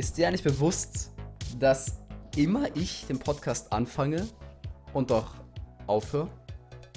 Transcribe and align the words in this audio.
Ist 0.00 0.16
dir 0.16 0.28
eigentlich 0.28 0.42
bewusst, 0.44 1.12
dass 1.58 1.98
immer 2.34 2.74
ich 2.74 3.04
den 3.06 3.18
Podcast 3.18 3.70
anfange 3.70 4.26
und 4.94 5.10
doch 5.10 5.34
aufhöre? 5.86 6.30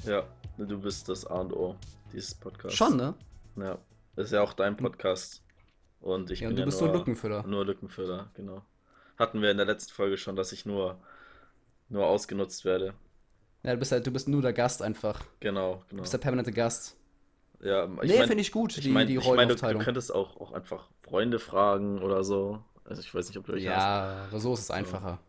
Ja, 0.06 0.24
du 0.58 0.80
bist 0.80 1.10
das 1.10 1.26
A 1.28 1.42
und 1.42 1.52
O 1.52 1.76
dieses 2.14 2.34
Podcasts. 2.34 2.78
Schon, 2.78 2.96
ne? 2.96 3.14
Ja, 3.58 3.78
das 4.16 4.28
ist 4.28 4.32
ja 4.32 4.42
auch 4.42 4.54
dein 4.54 4.78
Podcast. 4.78 5.44
Und 6.00 6.32
ich 6.32 6.40
Ja, 6.40 6.48
bin 6.48 6.52
und 6.52 6.56
du 6.56 6.62
ja 6.62 6.66
bist 6.68 6.80
nur, 6.80 6.88
nur 6.92 6.98
Lückenfüller. 7.00 7.44
Nur 7.46 7.66
Lückenfüller, 7.66 8.32
genau. 8.36 8.62
Hatten 9.20 9.42
wir 9.42 9.52
in 9.52 9.58
der 9.58 9.66
letzten 9.66 9.92
Folge 9.92 10.16
schon, 10.18 10.38
dass 10.38 10.54
ich 10.54 10.66
nur, 10.66 10.98
nur 11.90 12.06
ausgenutzt 12.08 12.64
werde. 12.64 12.94
Ja, 13.64 13.74
du 13.74 13.80
bist 13.80 13.92
halt, 13.92 14.08
du 14.08 14.12
bist 14.12 14.30
nur 14.30 14.42
der 14.42 14.54
Gast 14.54 14.82
einfach. 14.82 15.26
Genau, 15.42 15.76
Du 15.76 15.90
genau. 15.90 16.04
bist 16.04 16.14
der 16.14 16.20
permanente 16.20 16.54
Gast. 16.54 16.96
Ja, 17.62 17.84
ich 18.02 18.12
nee, 18.12 18.20
mein- 18.20 18.28
finde 18.30 18.40
ich 18.44 18.54
gut, 18.54 18.78
Ich 18.78 18.84
die, 18.86 18.92
meine, 18.92 19.08
die 19.08 19.16
ich 19.16 19.20
mein, 19.20 19.26
du, 19.26 19.30
du 19.34 19.40
Rollenaufteilung. 19.42 19.82
könntest 19.82 20.16
auch, 20.16 20.40
auch 20.40 20.54
einfach 20.54 20.88
Freunde 21.02 21.40
fragen 21.40 22.02
oder 22.02 22.24
so. 22.24 22.64
Also 22.86 23.02
ich 23.02 23.14
weiß 23.14 23.28
nicht, 23.28 23.38
ob 23.38 23.46
du 23.46 23.54
hast. 23.54 23.62
ja, 23.62 24.26
aber 24.30 24.40
so 24.40 24.54
ist 24.54 24.62
es 24.62 24.72
einfacher. 24.72 25.20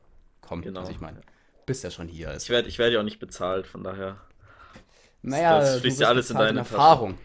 Komm, 0.41 0.63
Genau. 0.63 0.83
was 0.83 0.89
ich 0.91 1.01
meine. 1.01 1.21
Bist 1.67 1.85
ja 1.85 1.91
schon 1.91 2.09
hier. 2.09 2.29
Ich 2.29 2.33
Also. 2.35 2.49
werde 2.53 2.69
ich 2.69 2.79
werd 2.79 2.93
ja 2.93 3.01
auch 3.01 3.05
nicht 3.05 3.19
bezahlt, 3.21 3.67
von 3.67 3.83
daher. 3.83 4.19
Naja, 5.23 5.61
das 5.61 5.75
du 5.75 5.81
fließt 5.81 6.01
ja 6.01 6.09
alles 6.09 6.31
in 6.31 6.37
deine 6.37 6.59
Tasche. 6.61 6.75
Erfahrung. 6.75 7.19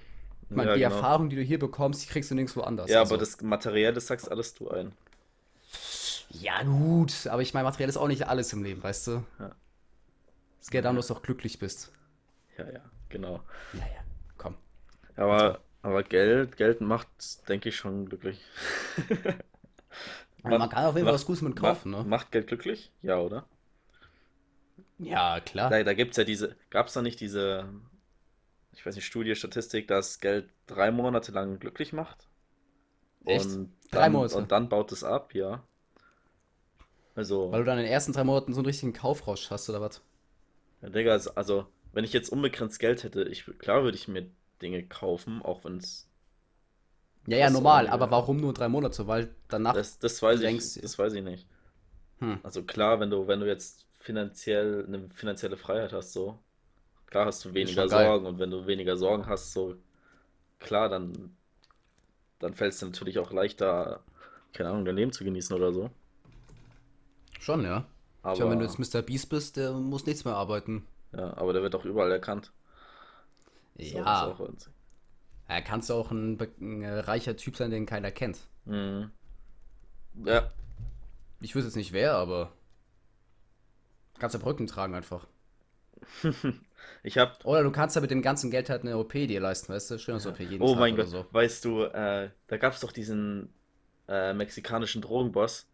Ich 0.49 0.55
meine, 0.55 0.69
Ja, 0.69 0.75
die 0.75 0.81
genau. 0.83 0.95
Erfahrung, 0.95 1.29
die 1.29 1.35
du 1.35 1.41
hier 1.41 1.59
bekommst, 1.59 2.03
die 2.03 2.07
kriegst 2.07 2.31
du 2.31 2.35
nirgendwo 2.35 2.61
anders. 2.61 2.89
Ja, 2.89 3.02
also. 3.02 3.13
aber 3.15 3.19
das 3.19 3.41
Materielle 3.41 3.99
sagst 3.99 4.31
alles 4.31 4.53
du 4.53 4.69
ein. 4.69 4.93
Ja, 6.30 6.63
gut, 6.63 7.27
aber 7.27 7.41
ich 7.41 7.53
meine, 7.53 7.66
Material 7.66 7.89
ist 7.89 7.97
auch 7.97 8.07
nicht 8.07 8.27
alles 8.27 8.53
im 8.53 8.63
Leben, 8.63 8.81
weißt 8.83 9.07
du? 9.07 9.23
Ja. 9.39 9.52
Es 10.61 10.69
geht 10.69 10.85
darum, 10.85 10.95
dass 10.97 11.07
du 11.07 11.16
auch 11.16 11.22
glücklich 11.23 11.59
bist. 11.59 11.91
Ja, 12.57 12.66
ja, 12.69 12.81
genau. 13.09 13.41
Ja, 13.73 13.80
ja, 13.80 14.02
komm. 14.38 14.55
Aber, 15.16 15.59
aber 15.81 16.03
Geld, 16.03 16.55
Geld 16.57 16.81
macht, 16.81 17.07
denke 17.50 17.69
ich, 17.69 17.75
schon 17.75 18.07
glücklich. 18.07 18.39
Also 20.44 20.58
man 20.58 20.69
kann 20.69 20.86
auf 20.86 20.95
jeden 20.95 21.05
Fall 21.08 21.14
was 21.16 21.25
Gutes 21.25 21.42
mit 21.42 21.55
kaufen, 21.55 21.92
macht, 21.92 21.92
ne? 21.92 22.05
Macht 22.05 22.31
Geld 22.31 22.47
glücklich? 22.47 22.92
Ja, 23.02 23.19
oder? 23.19 23.45
Ja, 25.00 25.39
klar. 25.39 25.69
Da, 25.69 25.83
da 25.83 25.94
gibt 25.94 26.11
es 26.11 26.17
ja 26.17 26.23
diese, 26.23 26.56
gab 26.69 26.88
es 26.88 26.94
da 26.94 27.02
nicht 27.02 27.19
diese, 27.19 27.69
ich 28.73 28.86
weiß 28.86 28.95
nicht, 28.95 29.06
Studie, 29.06 29.36
Statistik, 29.36 29.88
dass 29.88 30.19
Geld 30.19 30.50
drei 30.67 30.91
Monate 30.91 31.31
lang 31.31 31.59
glücklich 31.59 31.94
macht? 31.94 32.28
Echt? 33.25 33.50
Und 33.50 33.72
Drei 33.91 34.09
dann, 34.09 34.14
Monate? 34.14 34.36
Und 34.36 34.52
dann 34.52 34.69
baut 34.69 34.91
es 34.91 35.03
ab, 35.06 35.33
ja. 35.33 35.64
Also, 37.16 37.52
Weil 37.52 37.59
du 37.59 37.66
dann 37.66 37.78
in 37.78 37.84
den 37.84 37.94
ersten 37.94 38.11
drei 38.11 38.23
Monaten 38.23 38.53
so 38.53 38.59
einen 38.61 38.66
richtigen 38.66 38.91
Kaufrausch 38.94 39.52
hast, 39.52 39.69
oder 39.69 39.81
was? 39.81 40.02
ja, 40.81 40.89
Digga, 40.89 41.11
also, 41.13 41.31
also, 41.36 41.67
wenn 41.94 42.03
ich 42.03 42.13
jetzt 42.13 42.30
unbegrenzt 42.30 42.80
Geld 42.80 43.03
hätte, 43.03 43.23
ich, 43.23 43.45
klar 43.59 43.84
würde 43.84 43.97
ich 43.97 44.08
mir 44.08 44.30
Dinge 44.61 44.86
kaufen, 44.88 45.41
auch 45.41 45.63
wenn 45.63 45.78
es, 45.78 46.08
Ja, 47.30 47.38
ja, 47.38 47.45
Das 47.45 47.53
normal, 47.53 47.88
auch, 47.88 47.91
aber 47.94 48.11
warum 48.11 48.38
nur 48.38 48.53
drei 48.53 48.67
Monate? 48.69 49.08
Weil 49.08 49.33
danach. 49.47 49.73
das, 49.73 49.99
das 49.99 50.22
weiß 50.22 50.39
du 50.39 50.45
ich, 50.45 50.49
denkst- 50.52 50.81
das 50.81 50.97
weiß 50.97 51.13
ich 51.13 51.23
nicht. 51.23 51.47
Hm. 52.19 52.39
Also 52.44 52.63
klar, 52.63 52.99
wenn 52.99 53.09
du, 53.09 53.27
wenn 53.27 53.39
du 53.39 53.47
jetzt 53.47 53.85
finanziell 53.99 54.85
eine 54.88 55.09
finanzielle 55.13 55.57
Freiheit 55.57 55.94
hast, 55.94 56.13
so, 56.13 56.39
klar 57.07 57.25
hast 57.27 57.45
du 57.45 57.53
weniger. 57.53 57.88
Sorgen 57.88 58.25
und 58.25 58.39
wenn 58.39 58.50
du 58.52 58.66
weniger 58.67 58.97
Sorgen 58.97 59.25
hast, 59.27 59.53
so, 59.53 59.75
klar, 60.59 60.89
dann, 60.89 61.35
dann 62.39 62.53
fällt 62.55 62.73
es 62.73 62.80
dir 62.80 62.88
natürlich 62.88 63.19
auch 63.19 63.31
leichter, 63.31 64.03
keine 64.53 64.69
Ahnung, 64.69 64.85
dein 64.85 64.95
Leben 64.95 65.11
zu 65.11 65.23
genießen 65.23 65.55
oder 65.55 65.72
so. 65.72 65.89
Schon, 67.39 67.63
ja. 67.63 67.85
Aber, 68.22 68.35
Tja, 68.35 68.50
wenn 68.50 68.59
du 68.59 68.66
jetzt 68.66 68.80
Mr. 68.80 69.02
Beast 69.02 69.30
bist, 69.30 69.55
der 69.57 69.72
muss 69.72 70.05
nichts 70.05 70.25
mehr 70.25 70.35
arbeiten. 70.35 70.85
ja, 71.13 71.38
aber 71.38 71.53
der 71.53 71.61
wird 71.61 71.75
auch 71.75 71.85
überall 71.85 72.11
erkannt. 72.11 72.52
Ist 73.75 73.96
auch- 73.96 74.00
Ja, 74.06 74.31
ist 74.47 74.69
ja 75.49 75.61
kannst 75.61 75.89
du 75.89 75.95
auch 75.95 76.11
ein, 76.11 76.37
ein 76.61 76.81
äh, 76.83 76.99
reicher 76.99 77.35
Typ 77.35 77.57
sein, 77.57 77.71
den 77.71 77.85
keiner 77.85 78.11
kennt. 78.11 78.39
Mhm. 78.65 79.11
Ja, 80.25 80.51
Ich 81.41 81.55
wüsste 81.55 81.67
jetzt 81.67 81.75
nicht 81.75 81.93
wer, 81.93 82.13
aber. 82.15 82.51
Kannst 84.19 84.33
ja 84.35 84.41
Brücken 84.41 84.67
tragen 84.67 84.95
einfach. 84.95 85.27
ich 87.03 87.17
hab, 87.17 87.45
Oder 87.45 87.63
du 87.63 87.71
kannst 87.71 87.95
ja 87.95 88.01
mit 88.01 88.11
dem 88.11 88.21
ganzen 88.21 88.51
Geld 88.51 88.69
halt 88.69 88.81
eine 88.81 88.97
OP 88.97 89.13
dir 89.13 89.39
leisten, 89.39 89.71
weißt 89.73 89.91
du? 89.91 89.99
Schönes 89.99 90.25
OP 90.25 90.39
jeden 90.39 90.61
oh 90.61 90.73
Tag 90.73 90.79
mein 90.79 90.93
oder 90.93 91.03
Gott, 91.03 91.11
so. 91.11 91.25
weißt 91.31 91.66
du, 91.66 91.83
äh, 91.83 92.29
da 92.47 92.57
gab 92.57 92.73
es 92.73 92.81
doch 92.81 92.91
diesen 92.91 93.53
äh, 94.07 94.33
mexikanischen 94.33 95.01
Drogenboss, 95.01 95.67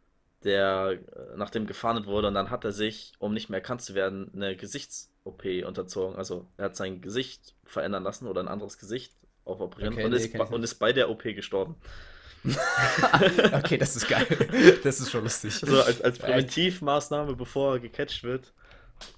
der 0.44 1.00
äh, 1.16 1.38
nach 1.38 1.50
dem 1.50 1.66
gefahndet 1.68 2.06
wurde 2.06 2.28
und 2.28 2.34
dann 2.36 2.50
hat 2.52 2.66
er 2.66 2.72
sich, 2.72 3.14
um 3.20 3.34
nicht 3.34 3.50
mehr 3.50 3.60
erkannt 3.60 3.82
zu 3.82 3.96
werden, 3.96 4.32
eine 4.36 4.56
Gesichts-OP 4.56 5.44
unterzogen. 5.66 6.16
Also 6.18 6.48
er 6.58 6.66
hat 6.66 6.76
sein 6.76 7.02
Gesicht 7.02 7.56
verändern 7.64 8.04
lassen 8.04 8.28
oder 8.28 8.42
ein 8.42 8.48
anderes 8.48 8.78
Gesicht 8.78 9.14
aufoperieren 9.46 9.94
Okay, 9.94 10.04
und, 10.06 10.12
nee, 10.12 10.18
ist, 10.18 10.34
ich 10.34 10.40
und 10.40 10.64
ist 10.64 10.76
bei 10.76 10.92
der 10.92 11.10
OP 11.10 11.24
gestorben. 11.24 11.76
okay, 13.54 13.78
das 13.78 13.96
ist 13.96 14.08
geil. 14.08 14.28
Das 14.84 15.00
ist 15.00 15.10
schon 15.10 15.24
lustig. 15.24 15.54
So 15.56 15.82
als, 15.82 16.02
als? 16.02 16.20
Präventivmaßnahme, 16.20 17.36
bevor 17.36 17.76
er 17.76 17.80
gecatcht 17.80 18.24
wird, 18.24 18.54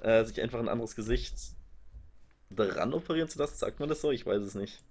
äh, 0.02 0.24
sich 0.24 0.42
einfach 0.42 0.60
ein 0.60 0.70
anderes 0.70 0.96
Gesicht 0.96 1.34
dran 2.50 2.94
operieren 2.94 3.28
zu 3.28 3.40
lassen, 3.40 3.58
sagt 3.58 3.80
man 3.80 3.90
das 3.90 4.02
so? 4.02 4.12
Ich 4.12 4.26
weiß 4.26 4.42
es 4.42 4.56
nicht. 4.56 4.82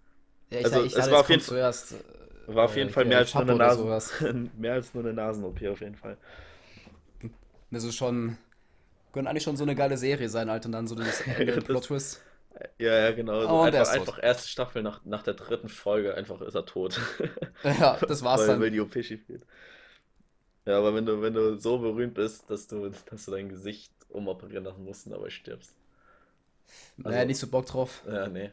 Ja, 0.50 0.60
Also, 0.60 0.80
ich 0.84 0.92
es 0.92 0.98
dachte, 0.98 1.12
war 1.12 1.20
auf 1.20 1.30
jeden 1.30 1.42
zuerst. 1.42 1.94
War 2.46 2.66
auf 2.66 2.76
jeden 2.76 2.90
äh, 2.90 2.92
Fall 2.92 3.04
hier 3.04 3.08
mehr 3.08 3.18
als, 3.18 3.34
nur 3.34 3.42
eine 3.42 3.56
Nasen, 3.56 4.50
mehr 4.58 4.72
als 4.74 4.94
nur 4.94 5.04
eine 5.04 5.14
Nasen-OP 5.14 5.62
auf 5.64 5.80
jeden 5.80 5.96
Fall. 5.96 6.16
Das 7.70 7.84
ist 7.84 7.96
schon. 7.96 8.36
Könnte 9.12 9.30
eigentlich 9.30 9.42
schon 9.42 9.56
so 9.56 9.64
eine 9.64 9.74
geile 9.74 9.96
Serie 9.96 10.28
sein, 10.28 10.48
Alter. 10.50 10.66
Und 10.66 10.72
dann 10.72 10.86
so 10.86 10.94
das 10.96 11.22
Ende 11.22 11.54
Das- 11.54 11.64
Plot-Twist. 11.64 12.22
Ja, 12.78 12.98
ja, 12.98 13.10
genau. 13.12 13.40
So 13.42 13.48
Oh, 13.48 13.62
und 13.62 13.74
einfach, 13.74 13.92
einfach 13.92 14.22
erste 14.22 14.48
Staffel 14.48 14.82
nach, 14.82 15.04
nach 15.04 15.22
der 15.22 15.34
dritten 15.34 15.68
Folge, 15.68 16.14
einfach 16.14 16.40
ist 16.40 16.54
er 16.54 16.64
tot. 16.64 17.00
Ja, 17.64 17.98
das 17.98 18.22
war's 18.22 18.40
weil, 18.42 18.46
dann. 18.48 18.60
weil 18.60 18.70
die 18.70 18.80
OP 18.80 18.92
schief 19.02 19.26
geht. 19.26 19.42
Ja, 20.64 20.78
aber 20.78 20.94
wenn 20.94 21.04
du, 21.06 21.20
wenn 21.22 21.34
du 21.34 21.58
so 21.58 21.78
berühmt 21.78 22.14
bist, 22.14 22.48
dass 22.50 22.66
du, 22.66 22.90
dass 23.10 23.24
du 23.26 23.30
dein 23.30 23.48
Gesicht 23.48 23.92
umoperieren 24.08 24.64
lassen 24.64 24.84
musst 24.84 25.06
und 25.06 25.12
dabei 25.12 25.30
stirbst. 25.30 25.74
naja, 26.96 27.16
also- 27.18 27.26
nicht 27.26 27.38
so 27.38 27.46
Bock 27.48 27.66
drauf. 27.66 28.02
Ja, 28.06 28.26
nee. 28.28 28.52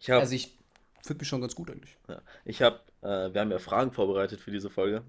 Ich 0.00 0.10
habe, 0.10 0.20
Also 0.20 0.34
ich 0.34 0.58
finde 1.02 1.20
mich 1.20 1.28
schon 1.28 1.40
ganz 1.40 1.54
gut 1.54 1.70
eigentlich. 1.70 1.96
ja, 2.08 2.20
ich 2.44 2.62
habe, 2.62 2.80
äh, 3.02 3.32
wir 3.32 3.40
haben 3.40 3.50
ja 3.52 3.58
Fragen 3.58 3.92
vorbereitet 3.92 4.40
für 4.40 4.50
diese 4.50 4.70
Folge. 4.70 5.02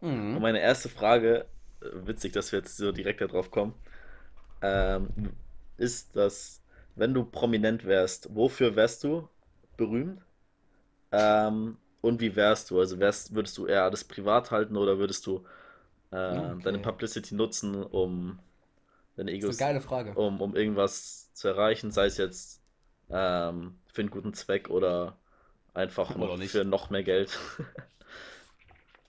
Und 0.00 0.34
Mhm. 0.34 0.40
meine 0.40 0.60
erste 0.60 0.88
Frage, 0.88 1.46
äh, 1.82 1.86
witzig, 2.06 2.32
dass 2.32 2.50
wir 2.52 2.58
jetzt 2.60 2.76
so 2.76 2.90
direkt 2.90 3.20
darauf 3.20 3.50
kommen, 3.50 3.74
ähm, 4.62 5.08
ist, 5.76 6.16
dass, 6.16 6.61
wenn 6.94 7.14
du 7.14 7.24
prominent 7.24 7.84
wärst, 7.86 8.34
wofür 8.34 8.76
wärst 8.76 9.04
du 9.04 9.28
berühmt? 9.76 10.22
Ähm, 11.12 11.78
und 12.00 12.20
wie 12.20 12.36
wärst 12.36 12.70
du? 12.70 12.80
Also 12.80 12.98
wärst, 12.98 13.34
würdest 13.34 13.58
du 13.58 13.66
eher 13.66 13.90
das 13.90 14.04
privat 14.04 14.50
halten 14.50 14.76
oder 14.76 14.98
würdest 14.98 15.26
du 15.26 15.38
äh, 16.12 16.16
Okay. 16.30 16.56
deine 16.62 16.80
Publicity 16.80 17.34
nutzen, 17.34 17.76
um 17.84 18.40
deine 19.16 19.32
Egos, 19.32 19.74
um, 20.14 20.40
um 20.40 20.56
irgendwas 20.56 21.32
zu 21.34 21.48
erreichen, 21.48 21.90
sei 21.92 22.06
es 22.06 22.18
jetzt 22.18 22.62
ähm, 23.10 23.80
für 23.92 24.02
einen 24.02 24.10
guten 24.10 24.34
Zweck 24.34 24.70
oder 24.70 25.18
einfach 25.74 26.16
Oder 26.16 26.36
noch 26.36 26.36
nicht. 26.36 26.52
für 26.52 26.64
noch 26.64 26.90
mehr 26.90 27.04
Geld? 27.04 27.38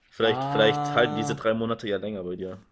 Vielleicht, 0.08 0.44
vielleicht 0.44 0.94
halten 0.94 1.14
diese 1.14 1.34
Ah. 1.34 1.36
drei 1.36 1.52
Monate 1.52 1.86
ja 1.86 1.98
länger 1.98 2.24
bei 2.24 2.36
dir. 2.36 2.62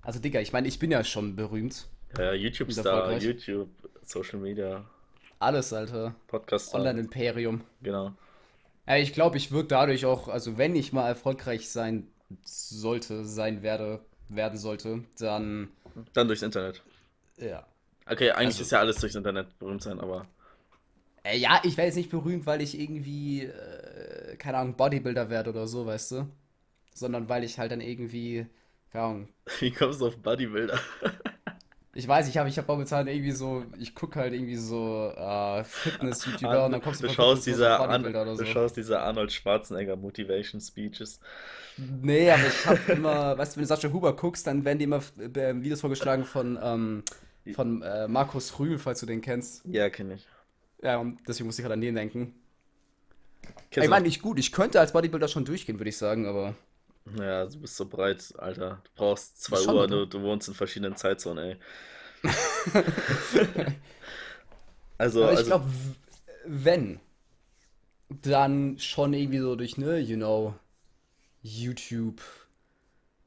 Also 0.00 0.18
Digga, 0.20 0.40
ich 0.40 0.52
meine, 0.54 0.68
ich 0.68 0.78
bin 0.78 0.90
ja 0.90 1.04
schon 1.04 1.36
berühmt. 1.36 1.86
Ja, 2.18 2.32
Ist 2.32 2.42
YouTube-Star. 2.42 3.18
YouTube, 3.18 3.68
Social 4.02 4.38
Media, 4.38 4.84
Alles, 5.38 5.72
Alter. 5.72 6.14
Podcast-Star. 6.28 6.80
Online-Imperium. 6.80 7.62
Genau. 7.82 8.12
Ja, 8.86 8.96
ich 8.96 9.12
glaube, 9.12 9.36
ich 9.36 9.50
würde 9.50 9.68
dadurch 9.68 10.06
auch, 10.06 10.28
also 10.28 10.56
wenn 10.58 10.76
ich 10.76 10.92
mal 10.92 11.08
erfolgreich 11.08 11.68
sein 11.68 12.08
sollte, 12.44 13.24
sein 13.24 13.62
werde, 13.62 14.00
werden 14.28 14.58
sollte, 14.58 15.04
dann, 15.18 15.68
Dann 16.12 16.26
durchs 16.28 16.42
Internet. 16.42 16.82
ja. 17.38 17.66
Okay, 18.08 18.30
eigentlich 18.30 18.46
Also- 18.46 18.62
ist 18.62 18.70
ja 18.70 18.78
alles 18.78 18.96
durchs 18.98 19.16
Internet 19.16 19.58
berühmt 19.58 19.82
sein, 19.82 19.98
aber 20.00 20.26
Äh, 21.24 21.38
ja, 21.38 21.60
ich 21.64 21.76
werde 21.76 21.88
jetzt 21.88 21.96
nicht 21.96 22.10
berühmt, 22.10 22.46
weil 22.46 22.62
ich 22.62 22.78
irgendwie, 22.78 23.42
äh, 23.46 24.36
keine 24.36 24.58
Ahnung, 24.58 24.76
Bodybuilder 24.76 25.28
werde 25.28 25.50
oder 25.50 25.66
so, 25.66 25.84
weißt 25.86 26.12
du? 26.12 26.28
Sondern 26.94 27.28
weil 27.28 27.42
ich 27.42 27.58
halt 27.58 27.72
dann 27.72 27.80
irgendwie, 27.80 28.46
keine 28.92 29.04
Ahnung, 29.04 29.28
wie 29.60 29.72
kommst 29.72 30.00
du 30.00 30.06
auf 30.06 30.16
Bodybuilder? 30.18 30.78
Ich 31.96 32.06
weiß, 32.06 32.28
ich 32.28 32.36
habe 32.36 32.48
ich 32.48 32.58
hab 32.58 32.68
momentan 32.68 33.08
irgendwie 33.08 33.32
so, 33.32 33.64
ich 33.78 33.94
gucke 33.94 34.20
halt 34.20 34.34
irgendwie 34.34 34.56
so 34.56 35.10
äh, 35.16 35.64
Fitness-YouTuber 35.64 36.66
und 36.66 36.72
dann 36.72 36.82
kommst 36.82 37.02
du 37.02 37.06
du 37.06 37.12
schaust 37.12 37.44
Fitness 37.44 37.44
diese, 37.44 37.74
auf 37.74 37.80
An 37.80 38.02
Bodybuilder 38.02 38.22
oder 38.22 38.36
du 38.36 38.44
so. 38.44 38.44
schaust 38.44 38.76
diese 38.76 39.00
Arnold 39.00 39.32
Schwarzenegger 39.32 39.96
Motivation 39.96 40.60
Speeches. 40.60 41.20
Nee, 41.76 42.30
aber 42.30 42.46
ich 42.48 42.66
habe 42.66 42.80
immer, 42.92 43.38
weißt 43.38 43.54
du, 43.54 43.56
wenn 43.56 43.62
du 43.64 43.68
Sascha 43.68 43.90
Huber 43.90 44.14
guckst, 44.14 44.46
dann 44.46 44.64
werden 44.64 44.78
dir 44.78 44.84
immer 44.84 45.02
äh, 45.18 45.54
Videos 45.62 45.80
vorgeschlagen 45.80 46.26
von, 46.26 46.58
ähm, 46.62 47.02
von 47.54 47.80
äh, 47.82 48.08
Markus 48.08 48.58
Rühl, 48.58 48.78
falls 48.78 49.00
du 49.00 49.06
den 49.06 49.22
kennst. 49.22 49.64
Ja, 49.64 49.88
kenne 49.88 50.14
ich. 50.14 50.26
Ja, 50.82 50.98
und 50.98 51.18
deswegen 51.26 51.46
muss 51.46 51.58
ich 51.58 51.64
halt 51.64 51.72
an 51.72 51.80
den 51.80 51.94
denken. 51.94 52.34
Kennst 53.70 53.84
Ich 53.84 53.90
meine, 53.90 54.06
nicht 54.06 54.20
gut, 54.20 54.38
ich 54.38 54.52
könnte 54.52 54.80
als 54.80 54.92
Bodybuilder 54.92 55.28
schon 55.28 55.46
durchgehen, 55.46 55.78
würde 55.78 55.88
ich 55.88 55.96
sagen, 55.96 56.26
aber. 56.26 56.54
Ja, 57.18 57.46
du 57.46 57.60
bist 57.60 57.76
so 57.76 57.86
breit, 57.86 58.34
Alter. 58.38 58.82
Du 58.84 58.90
brauchst 58.96 59.42
2 59.42 59.56
Schon, 59.58 59.76
Uhr, 59.76 59.86
du, 59.86 60.06
du 60.06 60.22
wohnst 60.22 60.48
in 60.48 60.54
verschiedenen 60.54 60.96
Zeitzonen, 60.96 61.44
ey. 61.44 61.56
Also, 64.98 65.24
aber 65.24 65.32
ich 65.32 65.38
also, 65.38 65.50
glaube, 65.50 65.70
wenn, 66.46 67.00
dann 68.08 68.78
schon 68.78 69.12
irgendwie 69.12 69.40
so 69.40 69.56
durch, 69.56 69.76
ne, 69.76 69.98
you 69.98 70.16
know, 70.16 70.54
YouTube. 71.42 72.22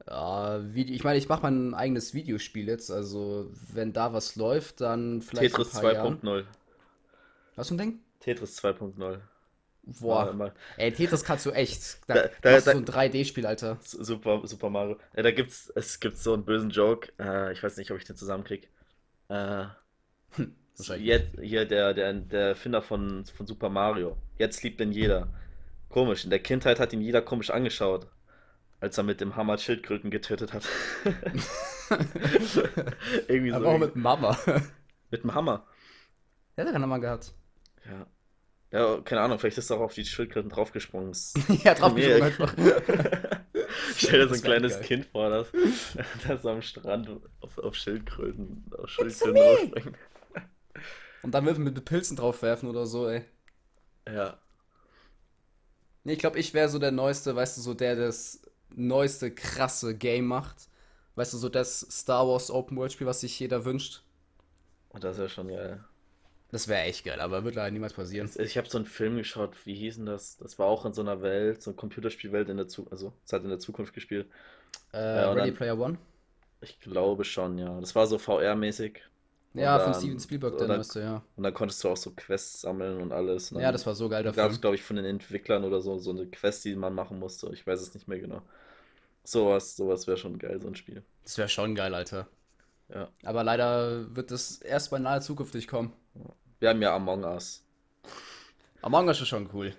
Video, 0.06 0.94
ich 0.94 1.04
meine, 1.04 1.18
ich 1.18 1.28
mache 1.28 1.42
mein 1.42 1.74
eigenes 1.74 2.14
Videospiel 2.14 2.66
jetzt, 2.66 2.90
also 2.90 3.48
wenn 3.72 3.92
da 3.92 4.12
was 4.12 4.34
läuft, 4.34 4.80
dann 4.80 5.22
vielleicht 5.22 5.54
Tetris 5.54 5.72
paar 5.72 5.92
Jahren. 5.92 6.20
2.0. 6.20 6.44
Was 7.54 7.68
für 7.68 7.74
ein 7.74 7.78
Ding? 7.78 8.00
Tetris 8.18 8.60
2.0. 8.60 9.20
Boah. 9.82 10.32
mal. 10.32 10.52
Ey, 10.76 10.92
Tetris 10.92 11.24
kannst 11.24 11.46
du 11.46 11.50
echt. 11.50 11.98
Da 12.06 12.14
Da, 12.14 12.28
da, 12.42 12.50
machst 12.52 12.66
du 12.66 12.70
da, 12.70 12.76
so 12.76 12.78
ein 12.78 13.10
3D-Spiel, 13.10 13.46
Alter. 13.46 13.78
Super, 13.82 14.46
Super 14.46 14.70
Mario. 14.70 14.98
Ja, 15.16 15.22
da 15.22 15.30
gibt's, 15.30 15.72
es 15.74 16.00
gibt 16.00 16.16
so 16.16 16.34
einen 16.34 16.44
bösen 16.44 16.70
Joke. 16.70 17.12
Äh, 17.18 17.52
ich 17.52 17.62
weiß 17.62 17.76
nicht, 17.76 17.90
ob 17.90 17.98
ich 17.98 18.04
den 18.04 18.16
zusammenkrieg. 18.16 18.68
Äh, 19.28 19.64
nicht. 20.36 20.96
jetzt, 20.98 21.38
hier 21.40 21.64
der, 21.64 21.94
der, 21.94 22.12
der 22.12 22.48
Erfinder 22.48 22.82
von, 22.82 23.24
von 23.24 23.46
Super 23.46 23.68
Mario. 23.68 24.16
Jetzt 24.38 24.62
liebt 24.62 24.80
ihn 24.80 24.92
jeder. 24.92 25.28
Komisch. 25.88 26.24
In 26.24 26.30
der 26.30 26.40
Kindheit 26.40 26.78
hat 26.78 26.92
ihn 26.92 27.00
jeder 27.00 27.22
komisch 27.22 27.50
angeschaut, 27.50 28.06
als 28.80 28.96
er 28.96 29.04
mit 29.04 29.20
dem 29.20 29.34
Hammer 29.36 29.58
Schildkröten 29.58 30.10
getötet 30.10 30.52
hat. 30.52 30.64
Irgendwie 33.28 33.50
so. 33.50 33.56
Aber 33.56 33.68
auch 33.68 33.78
mit 33.78 33.96
Mama. 33.96 34.38
Mit 35.10 35.24
dem 35.24 35.34
Hammer. 35.34 35.66
Der 36.56 36.64
hat 36.64 36.72
keinen 36.72 36.82
Mama 36.82 36.98
gehabt. 36.98 37.32
Ja. 37.84 38.06
Ja, 38.72 39.00
keine 39.00 39.22
Ahnung, 39.22 39.38
vielleicht 39.38 39.58
ist 39.58 39.70
er 39.70 39.78
auch 39.78 39.82
auf 39.82 39.94
die 39.94 40.04
Schildkröten 40.04 40.50
draufgesprungen. 40.50 41.12
Ja, 41.64 41.74
draufgesprungen 41.74 42.22
einfach. 42.22 42.54
Ich 43.96 44.02
stell 44.06 44.20
dir 44.20 44.28
so 44.28 44.34
ein 44.34 44.42
kleines 44.42 44.74
geil. 44.74 44.82
Kind 44.82 45.06
vor, 45.06 45.28
das, 45.30 45.48
das 46.28 46.46
am 46.46 46.62
Strand 46.62 47.08
auf, 47.40 47.58
auf 47.58 47.74
Schildkröten, 47.74 48.70
auf 48.78 48.88
Schildkröten 48.88 49.42
draufspringt. 49.42 49.96
Und 51.22 51.32
dann 51.34 51.44
würden 51.46 51.64
wir 51.64 51.72
mit 51.72 51.84
Pilzen 51.84 52.16
draufwerfen 52.16 52.68
oder 52.68 52.86
so, 52.86 53.08
ey. 53.08 53.24
Ja. 54.06 54.38
Nee, 56.04 56.14
ich 56.14 56.18
glaube, 56.18 56.38
ich 56.38 56.54
wäre 56.54 56.68
so 56.68 56.78
der 56.78 56.92
Neueste, 56.92 57.36
weißt 57.36 57.58
du, 57.58 57.60
so 57.62 57.74
der 57.74 57.96
das 57.96 58.42
neueste, 58.74 59.34
krasse 59.34 59.96
Game 59.96 60.26
macht. 60.26 60.68
Weißt 61.16 61.32
du, 61.34 61.38
so 61.38 61.48
das 61.48 61.80
Star 61.90 62.26
Wars 62.26 62.50
Open 62.50 62.76
World 62.76 62.92
Spiel, 62.92 63.06
was 63.06 63.20
sich 63.20 63.38
jeder 63.38 63.64
wünscht. 63.64 64.02
Und 64.90 65.04
das 65.04 65.16
ist 65.16 65.22
ja 65.22 65.28
schon 65.28 65.48
geil. 65.48 65.84
Das 66.52 66.66
wäre 66.68 66.82
echt 66.82 67.04
geil, 67.04 67.20
aber 67.20 67.44
wird 67.44 67.54
leider 67.54 67.70
niemals 67.70 67.92
passieren. 67.94 68.28
Ich 68.38 68.58
habe 68.58 68.68
so 68.68 68.78
einen 68.78 68.86
Film 68.86 69.16
geschaut, 69.16 69.54
wie 69.66 69.74
hieß 69.74 69.96
denn 69.96 70.06
das? 70.06 70.36
Das 70.38 70.58
war 70.58 70.66
auch 70.66 70.84
in 70.84 70.92
so 70.92 71.00
einer 71.02 71.22
Welt, 71.22 71.62
so 71.62 71.70
eine 71.70 71.76
Computerspielwelt 71.76 72.48
in 72.48 72.56
der 72.56 72.68
Zukunft, 72.68 72.92
also 72.92 73.12
es 73.24 73.32
hat 73.32 73.42
in 73.44 73.50
der 73.50 73.58
Zukunft 73.60 73.92
gespielt. 73.94 74.28
Äh, 74.92 74.98
Ja, 75.14 75.30
und 75.30 75.36
Ready 75.36 75.50
dann, 75.50 75.54
Player 75.54 75.78
One? 75.78 75.98
ich 76.60 76.80
glaube 76.80 77.24
schon, 77.24 77.58
ja. 77.58 77.78
Das 77.80 77.94
war 77.94 78.06
so 78.06 78.18
VR-mäßig. 78.18 79.00
Und 79.54 79.60
Ja, 79.60 79.78
von 79.78 79.94
Steven 79.94 80.18
dann, 80.18 80.20
Spielberg, 80.20 80.58
und 80.58 80.68
dann, 80.68 80.68
neueste, 80.68 81.00
ja. 81.00 81.24
und 81.36 81.42
dann 81.44 81.54
konntest 81.54 81.82
du 81.84 81.88
auch 81.88 81.96
so 81.96 82.12
Quests 82.14 82.60
sammeln 82.62 83.00
und 83.00 83.12
alles. 83.12 83.52
Und 83.52 83.60
Ja, 83.60 83.72
das 83.72 83.82
dann 83.82 83.86
war 83.86 83.94
so 83.94 84.08
geil, 84.08 84.22
der 84.22 84.32
gab 84.32 84.50
es, 84.50 84.60
glaube 84.60 84.76
ich, 84.76 84.82
von 84.82 84.96
den 84.96 85.04
Entwicklern 85.04 85.64
oder 85.64 85.80
so, 85.80 85.98
so 85.98 86.10
eine 86.10 86.26
Quest, 86.26 86.64
die 86.64 86.76
man 86.76 86.94
machen 86.94 87.18
musste. 87.18 87.50
Ich 87.52 87.66
weiß 87.66 87.80
es 87.80 87.94
nicht 87.94 88.08
mehr 88.08 88.18
genau. 88.20 88.42
Sowas, 89.24 89.76
sowas 89.76 90.06
wäre 90.06 90.16
schon 90.16 90.38
geil, 90.38 90.60
so 90.60 90.68
ein 90.68 90.76
Spiel. 90.76 91.04
Das 91.24 91.38
wäre 91.38 91.48
schon 91.48 91.74
geil, 91.74 91.94
Alter. 91.94 92.28
Ja. 92.88 93.08
Aber 93.24 93.44
leider 93.44 94.14
wird 94.16 94.30
das 94.30 94.58
erst 94.58 94.90
mal 94.90 94.98
in 94.98 95.04
naher 95.04 95.20
Zukunft 95.20 95.54
nicht 95.54 95.68
kommen. 95.68 95.92
Wir 96.58 96.68
haben 96.68 96.82
ja 96.82 96.94
Among 96.94 97.24
Us. 97.24 97.64
Among 98.82 99.08
Us 99.08 99.20
ist 99.20 99.28
schon 99.28 99.48
cool. 99.52 99.74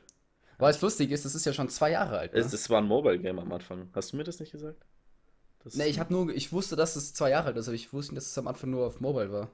Weil 0.58 0.72
es 0.72 0.82
lustig 0.82 1.12
ist, 1.12 1.26
das 1.26 1.34
ist 1.36 1.46
ja 1.46 1.54
schon 1.54 1.70
zwei 1.70 1.92
Jahre 1.92 2.20
alt, 2.20 2.34
Es, 2.34 2.48
ne? 2.50 2.54
es 2.54 2.70
war 2.70 2.80
ein 2.80 2.88
Mobile-Game 2.88 3.40
am 3.40 3.52
Anfang. 3.52 3.90
Hast 3.94 4.14
du 4.14 4.18
mir 4.18 4.24
das 4.24 4.40
nicht 4.40 4.52
gesagt? 4.52 4.86
Das 5.64 5.76
Ne, 5.76 5.84
ist 5.84 5.90
ich 5.92 5.96
ein, 5.98 6.02
hab 6.02 6.12
nur, 6.12 6.30
ich 6.30 6.52
wusste, 6.54 6.76
dass 6.76 6.96
es 6.96 7.14
zwei 7.14 7.30
Jahre 7.32 7.48
alt 7.48 7.58
ist, 7.58 7.68
aber 7.68 7.76
ich 7.76 7.92
wusste 7.94 8.14
nicht, 8.14 8.24
dass 8.24 8.32
es 8.32 8.38
am 8.38 8.48
Anfang 8.48 8.70
nur 8.70 8.86
auf 8.86 9.00
Mobile 9.00 9.32
war. 9.32 9.50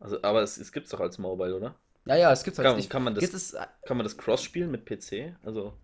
also, 0.00 0.20
aber 0.22 0.42
es, 0.42 0.56
es 0.58 0.72
gibt's 0.72 0.90
doch 0.90 1.00
als 1.00 1.18
Mobile, 1.18 1.56
oder? 1.56 1.74
Ja, 2.06 2.16
ja, 2.16 2.32
es 2.32 2.42
gibt 2.42 2.58
halt, 2.58 2.66
Kann, 2.66 2.78
ich, 2.78 2.88
kann 2.88 3.04
man 3.04 3.14
gibt 3.14 3.34
das, 3.34 3.52
es, 3.52 3.56
kann 3.86 3.96
man 3.96 4.04
das 4.04 4.16
Cross 4.16 4.42
spielen 4.42 4.70
mit 4.70 4.84
PC? 4.86 5.36
Also? 5.44 5.74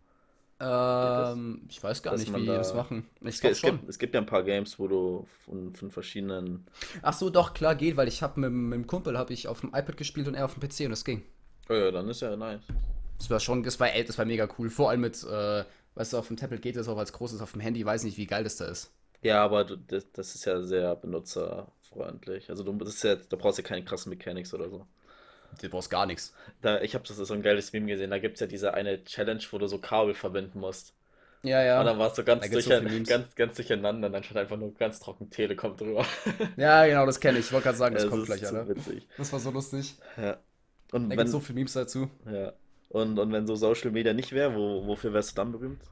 Ähm, 0.61 1.67
ich 1.69 1.83
weiß 1.83 2.03
gar 2.03 2.17
nicht, 2.17 2.35
wie 2.35 2.43
die 2.43 2.47
das 2.55 2.69
da. 2.71 2.75
machen. 2.75 3.09
Ich 3.21 3.29
Es, 3.37 3.41
gibt- 3.41 3.53
es 3.55 3.63
gibt, 3.63 3.89
es 3.89 3.99
gibt 3.99 4.15
ja 4.15 4.21
ein 4.21 4.27
paar 4.27 4.43
Games, 4.45 4.79
wo 4.79 4.89
du 4.89 5.27
von, 5.45 5.75
von 5.75 5.91
verschiedenen. 5.91 6.67
Ach 7.03 7.13
so, 7.13 7.31
doch, 7.31 7.55
klar 7.55 7.75
geht, 7.75 7.97
weil 7.97 8.09
ich 8.09 8.23
habe 8.23 8.41
mit, 8.41 8.51
mit 8.53 8.75
dem 8.75 8.87
Kumpel 8.87 9.17
habe 9.19 9.33
ich 9.33 9.49
auf 9.49 9.61
dem 9.61 9.71
iPad 9.71 9.97
gespielt 9.97 10.29
und 10.29 10.35
er 10.35 10.45
auf 10.45 10.55
dem 10.55 10.61
PC 10.61 10.81
und 10.85 10.91
das 10.91 11.05
ging. 11.05 11.23
Oh 11.69 11.75
ja, 11.75 11.91
dann 11.91 12.09
ist 12.09 12.21
ja 12.23 12.35
nice. 12.37 12.63
Das 13.19 13.31
war 13.31 13.41
schon, 13.41 13.63
das 13.63 13.79
war, 13.81 13.93
ey, 13.93 14.05
das 14.05 14.19
war 14.19 14.25
mega 14.25 14.49
cool. 14.59 14.71
Vor 14.71 14.91
allem 14.91 15.01
mit, 15.01 15.23
äh, 15.25 15.65
weißt 15.95 16.13
du, 16.13 16.19
auf 16.19 16.29
dem 16.29 16.37
Tablet 16.37 16.63
geht 16.63 16.77
das 16.77 16.89
auch 16.89 16.99
als 16.99 17.13
großes, 17.13 17.41
auf 17.41 17.53
dem 17.53 17.61
Handy 17.61 17.85
weiß 17.85 18.05
nicht, 18.05 18.17
wie 18.19 18.27
geil 18.27 18.45
das 18.45 18.57
da 18.57 18.67
ist. 18.67 18.93
Ja, 19.23 19.43
aber 19.45 19.65
du, 19.65 19.77
das, 19.77 20.11
das 20.13 20.35
ist 20.35 20.45
ja 20.45 20.63
sehr 20.63 20.95
benutzerfreundlich. 20.97 22.51
Also, 22.51 22.63
du, 22.63 22.73
das 22.75 22.95
ist 22.97 23.03
ja, 23.05 23.17
da 23.17 23.37
brauchst 23.37 23.59
du 23.59 23.63
ja 23.63 23.69
keine 23.69 23.85
krassen 23.85 24.11
Mechanics 24.11 24.53
oder 24.55 24.69
so. 24.71 24.87
Du 25.61 25.69
brauchst 25.69 25.91
gar 25.91 26.07
nichts. 26.07 26.35
Da, 26.63 26.81
ich 26.81 26.95
habe 26.95 27.07
das 27.07 27.19
ist 27.19 27.29
so 27.29 27.35
ein 27.35 27.43
geiles 27.43 27.73
Meme 27.73 27.87
gesehen. 27.87 28.11
Da 28.11 28.19
gibt 28.19 28.35
es 28.35 28.41
ja 28.41 28.47
diese 28.47 28.75
eine 28.75 29.05
Challenge, 29.05 29.43
wo 29.51 29.59
du 29.59 29.67
so 29.67 29.79
Kabel 29.79 30.15
verbinden 30.15 30.61
musst. 30.61 30.95
Ja, 31.43 31.61
Und 31.61 31.67
ja. 31.67 31.85
dann 31.85 31.99
warst 31.99 32.17
du 32.17 32.25
ganz, 32.25 32.49
gibt's 32.49 32.65
so 32.65 32.71
ganz, 32.71 33.35
ganz 33.35 33.57
durcheinander 33.57 34.07
und 34.07 34.13
dann 34.15 34.23
stand 34.25 34.39
einfach 34.39 34.57
nur 34.57 34.73
ganz 34.75 34.99
trocken 35.01 35.29
Telekom 35.31 35.77
drüber. 35.77 36.07
Ja, 36.57 36.87
genau, 36.87 37.05
das 37.07 37.21
kenne 37.21 37.39
ich. 37.39 37.47
Ich 37.47 37.53
wollte 37.53 37.65
gerade 37.65 37.79
sagen, 37.79 37.95
Ja, 37.95 38.03
das 38.03 38.05
das 38.05 38.11
kommt 38.11 38.23
ist 38.23 38.27
gleich, 38.29 38.47
Alter. 38.47 38.69
witzig. 38.69 39.07
Das 39.19 39.33
war 39.33 39.41
so 39.41 39.51
lustig. 39.51 39.95
Ja. 40.17 40.39
Und 40.93 41.11
Da 41.11 41.17
gibt 41.17 41.29
so 41.29 41.41
viele 41.41 41.57
Memes 41.57 41.73
dazu. 41.75 42.11
ja. 42.31 42.53
Und, 42.89 43.19
und 43.19 43.33
wenn 43.33 43.47
so 43.47 43.57
Social 43.57 43.91
Media 43.91 44.13
nicht 44.13 44.33
wäre, 44.33 44.55
wo, 44.55 44.87
wofür 44.87 45.13
wärst 45.13 45.33
du 45.33 45.35
dann 45.37 45.51
berühmt? 45.53 45.83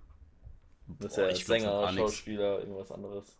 Das 1.00 1.12
ist 1.12 1.17
Boah, 1.17 1.23
ja 1.25 1.31
ich 1.31 1.44
glaube 1.44 1.61
für 1.61 1.67
Sänger. 1.67 1.93
Schauspieler, 1.94 2.59
irgendwas 2.61 2.93
anderes. 2.93 3.37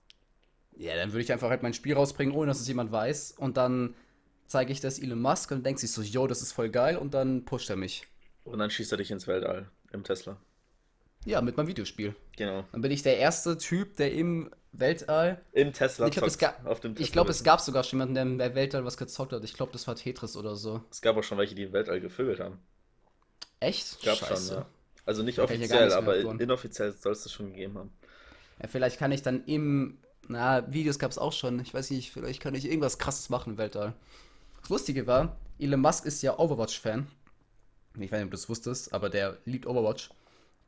Ja, 0.77 0.97
dann 0.97 1.13
würde 1.13 1.23
ich 1.23 1.33
einfach 1.33 1.49
halt 1.51 1.63
mein 1.63 1.75
Spiel 1.75 1.95
rausbringen, 1.95 2.35
ohne 2.35 2.49
dass 2.49 2.61
es 2.61 2.69
jemand 2.69 2.91
weiß. 2.93 3.33
Und 3.39 3.57
dann 3.57 3.95
zeige 4.53 4.73
ich 4.73 4.81
das 4.81 4.99
Elon 5.01 5.21
Musk 5.21 5.51
und 5.51 5.67
denkt 5.67 5.81
sich 5.81 5.91
so, 5.91 6.03
yo, 6.03 6.27
das 6.27 6.43
ist 6.43 6.53
voll 6.53 6.71
geil. 6.71 6.97
Und 6.97 7.15
dann 7.15 7.45
pusht 7.45 7.69
er 7.71 7.77
mich. 7.77 8.05
Und 8.45 8.59
dann 8.59 8.71
schießt 8.71 8.93
er 8.93 8.99
dich 8.99 9.11
ins 9.11 9.27
Weltall 9.27 9.69
im 9.93 10.05
Tesla. 10.05 10.37
Ja, 11.25 11.41
mit 11.41 11.57
meinem 11.57 11.69
Videospiel. 11.69 12.15
Genau. 12.37 12.65
Dann 12.73 12.81
bin 12.81 12.91
ich 12.91 13.03
der 13.03 13.19
erste 13.19 13.57
Typ, 13.59 13.97
der 13.97 14.13
im 14.13 14.51
Weltall. 14.73 15.41
Im 15.53 15.73
Tesla 15.73 16.07
Ich 16.07 16.13
glaube, 16.13 16.27
es, 16.29 16.39
zockt. 16.39 16.63
ga 16.65 16.69
Auf 16.71 16.81
dem 16.81 16.93
ich 16.93 16.99
Tesla 16.99 17.13
glaub, 17.13 17.29
es 17.29 17.37
Wissen. 17.37 17.45
gab 17.45 17.61
sogar 17.61 17.85
schon 17.85 17.99
jemanden, 18.01 18.39
der 18.39 18.49
im 18.49 18.55
Weltall 18.55 18.85
was 18.85 18.97
gezockt 18.97 19.33
hat. 19.33 19.45
Ich 19.45 19.55
glaube, 19.55 19.73
das 19.73 19.87
war 19.87 19.95
Tetris 19.95 20.37
oder 20.37 20.57
so. 20.57 20.83
Es 20.91 21.01
gab 21.01 21.17
auch 21.17 21.23
schon 21.23 21.39
welche, 21.39 21.55
die 21.55 21.63
im 21.65 21.73
Weltall 21.73 22.01
gevögelt 22.01 22.41
haben. 22.41 22.59
Echt? 23.61 24.03
Gab 24.05 24.17
schon, 24.19 24.49
ja. 24.49 24.67
Also 25.05 25.23
nicht 25.23 25.39
ich 25.39 25.45
offiziell, 25.45 25.59
nichts 25.61 25.75
mehr 25.75 25.97
aber 25.97 26.17
davon. 26.17 26.41
inoffiziell 26.41 26.93
soll 26.93 27.13
es 27.13 27.23
das 27.25 27.33
schon 27.33 27.51
gegeben 27.51 27.79
haben. 27.79 27.93
Ja, 28.61 28.69
vielleicht 28.69 28.99
kann 28.99 29.13
ich 29.13 29.23
dann 29.23 29.45
im. 29.45 29.99
Na, 30.29 30.73
Videos 30.73 30.99
gab 30.99 31.11
es 31.11 31.19
auch 31.19 31.33
schon. 31.33 31.59
Ich 31.61 31.75
weiß 31.75 31.91
nicht, 31.91 32.13
vielleicht 32.13 32.41
kann 32.41 32.55
ich 32.55 32.65
irgendwas 32.65 32.99
krasses 32.99 33.29
machen 33.29 33.53
im 33.55 33.59
Weltall. 33.59 33.95
Das 34.63 34.71
Lustige 34.71 35.07
war, 35.07 35.37
Elon 35.59 35.81
Musk 35.81 36.05
ist 36.07 36.23
ja 36.23 36.39
Overwatch-Fan. 36.39 37.07
Ich 37.99 38.11
weiß 38.11 38.19
nicht, 38.19 38.25
ob 38.25 38.31
du 38.31 38.37
das 38.37 38.49
wusstest, 38.49 38.93
aber 38.95 39.11
der 39.11 39.39
liebt 39.45 39.67
Overwatch. 39.67 40.11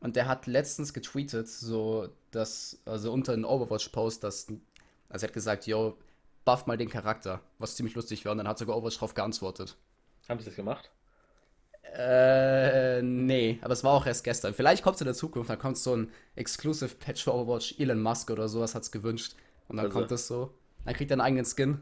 Und 0.01 0.17
der 0.17 0.29
hat 0.29 0.47
letztens 0.47 0.93
getweetet, 0.93 1.49
so, 1.49 2.09
dass, 2.31 2.81
also 2.85 3.13
unter 3.13 3.33
einem 3.33 3.45
Overwatch-Post, 3.45 4.23
dass, 4.23 4.49
also 5.09 5.25
er 5.25 5.29
hat 5.29 5.33
gesagt, 5.35 5.67
yo, 5.67 5.97
buff 6.45 6.67
mal 6.67 6.77
den 6.77 6.91
Charakter, 6.91 7.41
was 7.59 7.77
ziemlich 7.77 7.95
lustig 7.95 8.25
war. 8.25 8.33
Und 8.33 8.39
dann 8.39 8.49
hat 8.49 8.59
sogar 8.59 8.77
Overwatch 8.77 8.99
drauf 8.99 9.15
geantwortet. 9.15 9.77
Haben 10.29 10.39
sie 10.41 10.47
das 10.47 10.57
gemacht? 10.57 10.91
Äh, 11.97 13.03
nee, 13.03 13.59
aber 13.63 13.73
es 13.73 13.85
war 13.85 13.93
auch 13.93 14.07
erst 14.07 14.25
gestern. 14.25 14.53
Vielleicht 14.55 14.83
kommt 14.83 14.97
es 14.97 15.01
in 15.03 15.07
der 15.07 15.15
Zukunft, 15.15 15.49
dann 15.51 15.59
kommt 15.59 15.79
so 15.79 15.95
ein 15.97 16.11
Exclusive 16.35 16.95
Patch 16.97 17.23
für 17.23 17.33
Overwatch. 17.35 17.77
Elon 17.79 18.03
Musk 18.03 18.31
oder 18.31 18.49
sowas 18.49 18.75
hat's 18.75 18.91
gewünscht. 18.91 19.35
Und 19.69 19.77
dann 19.77 19.87
Also, 19.87 19.99
kommt 19.99 20.11
das 20.11 20.27
so. 20.27 20.53
Dann 20.85 20.95
kriegt 20.95 21.11
er 21.11 21.15
einen 21.15 21.21
eigenen 21.21 21.45
Skin. 21.45 21.81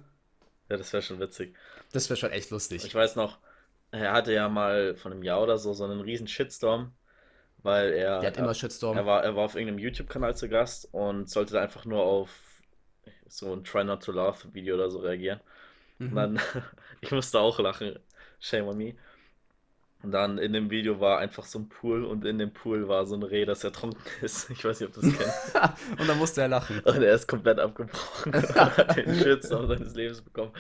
ja, 0.69 0.77
das 0.77 0.93
wäre 0.93 1.03
schon 1.03 1.21
witzig. 1.21 1.55
Das 1.93 2.09
wäre 2.09 2.17
schon 2.17 2.31
echt 2.31 2.51
lustig. 2.51 2.85
Ich 2.85 2.95
weiß 2.95 3.17
noch, 3.17 3.39
er 3.91 4.13
hatte 4.13 4.33
ja 4.33 4.49
mal 4.49 4.95
vor 4.97 5.11
einem 5.13 5.23
Jahr 5.23 5.43
oder 5.43 5.59
so 5.59 5.73
so 5.75 5.85
einen 5.85 6.01
riesen 6.01 6.27
Shitstorm, 6.29 6.93
weil 7.63 7.93
Der 8.21 8.29
er, 8.29 8.29
hat 8.29 8.37
immer 8.39 8.49
er, 8.49 8.55
Shitstorm. 8.55 8.97
er 8.97 9.07
war, 9.07 9.25
er 9.25 9.37
war 9.37 9.45
auf 9.45 9.55
irgendeinem 9.57 9.81
YouTube-Kanal 9.81 10.37
zu 10.37 10.49
Gast 10.49 10.89
und 10.93 11.31
sollte 11.31 11.61
einfach 11.61 11.85
nur 11.87 12.03
auf 12.03 12.31
so 13.29 13.53
ein 13.55 13.65
Try 13.65 13.85
Not 13.85 14.05
to 14.05 14.13
Laugh 14.13 14.47
Video 14.55 14.75
oder 14.77 14.91
so 14.91 15.01
reagieren. 15.01 15.41
Und 16.11 16.11
Mhm. 16.11 16.17
dann, 16.17 16.41
ich 17.03 17.13
musste 17.13 17.41
auch 17.41 17.59
lachen, 17.61 17.99
shame 18.41 18.69
on 18.69 18.79
me. 18.79 18.95
Und 20.03 20.11
dann 20.11 20.39
in 20.39 20.53
dem 20.53 20.69
Video 20.71 20.99
war 20.99 21.19
einfach 21.19 21.45
so 21.45 21.61
ein 21.61 21.69
Pool 21.69 22.05
und 22.05 22.25
in 22.25 22.37
dem 22.39 22.53
Pool 22.53 22.89
war 22.89 23.07
so 23.07 23.15
ein 23.15 23.23
Reh, 23.23 23.45
das 23.45 23.63
ertrunken 23.63 24.03
ist. 24.21 24.51
Ich 24.51 24.65
weiß 24.65 24.81
nicht, 24.81 24.89
ob 24.89 24.95
du 24.95 25.01
das 25.01 25.13
kennst. 25.13 25.47
Und 25.99 26.09
dann 26.09 26.19
musste 26.19 26.41
er 26.43 26.49
lachen. 26.49 26.81
Und 26.81 27.03
er 27.03 27.15
ist 27.15 27.29
komplett 27.29 27.61
abgebrochen 27.61 28.35
und 28.35 28.77
hat 28.77 28.97
den 28.97 29.15
Shitstorm 29.15 29.69
seines 29.69 29.95
Lebens 29.95 30.21
bekommen. 30.23 30.53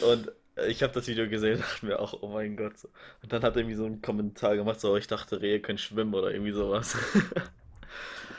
Und 0.00 0.32
ich 0.68 0.82
habe 0.82 0.92
das 0.92 1.06
Video 1.08 1.28
gesehen 1.28 1.54
und 1.56 1.60
dachte 1.62 1.86
mir 1.86 1.98
auch, 2.00 2.14
oh 2.22 2.28
mein 2.28 2.56
Gott. 2.56 2.74
Und 3.22 3.32
dann 3.32 3.42
hat 3.42 3.54
er 3.56 3.60
irgendwie 3.60 3.76
so 3.76 3.86
einen 3.86 4.02
Kommentar 4.02 4.56
gemacht, 4.56 4.80
so, 4.80 4.96
ich 4.96 5.06
dachte, 5.06 5.40
Rehe 5.40 5.60
können 5.60 5.78
schwimmen 5.78 6.14
oder 6.14 6.30
irgendwie 6.32 6.52
sowas. 6.52 6.96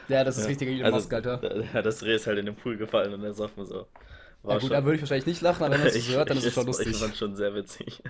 Ja, 0.08 0.24
das 0.24 0.38
ist 0.38 0.48
Ja, 0.48 0.48
richtiger 0.48 0.72
Elon 0.72 0.88
also 0.88 0.90
Musk, 0.90 1.12
Alter. 1.14 1.42
da- 1.42 1.56
ja, 1.62 1.82
das 1.82 2.04
Reh 2.04 2.16
ist 2.16 2.28
halt 2.28 2.40
in 2.40 2.46
den 2.46 2.56
Pool 2.56 2.78
gefallen 2.78 3.14
und 3.14 3.24
er 3.24 3.34
sagt 3.34 3.58
mir 3.58 3.66
so. 3.66 3.88
Ja 4.48 4.56
War 4.56 4.60
gut, 4.60 4.72
da 4.74 4.84
schon, 4.84 4.86
würde 4.86 4.96
ich 4.96 5.02
wahrscheinlich 5.02 5.26
nicht 5.26 5.42
lachen, 5.42 5.64
aber 5.64 5.74
wenn 5.74 5.82
man 5.82 5.90
es 5.90 6.00
ich, 6.08 6.08
hört, 6.08 6.30
dann 6.30 6.38
ist 6.38 6.46
ich, 6.46 6.48
es 6.48 6.54
schon 6.54 6.68
ich 6.80 6.96
lustig. 6.96 6.98
fand 6.98 7.16
schon 7.18 7.36
sehr 7.36 7.54
witzig. 7.56 8.02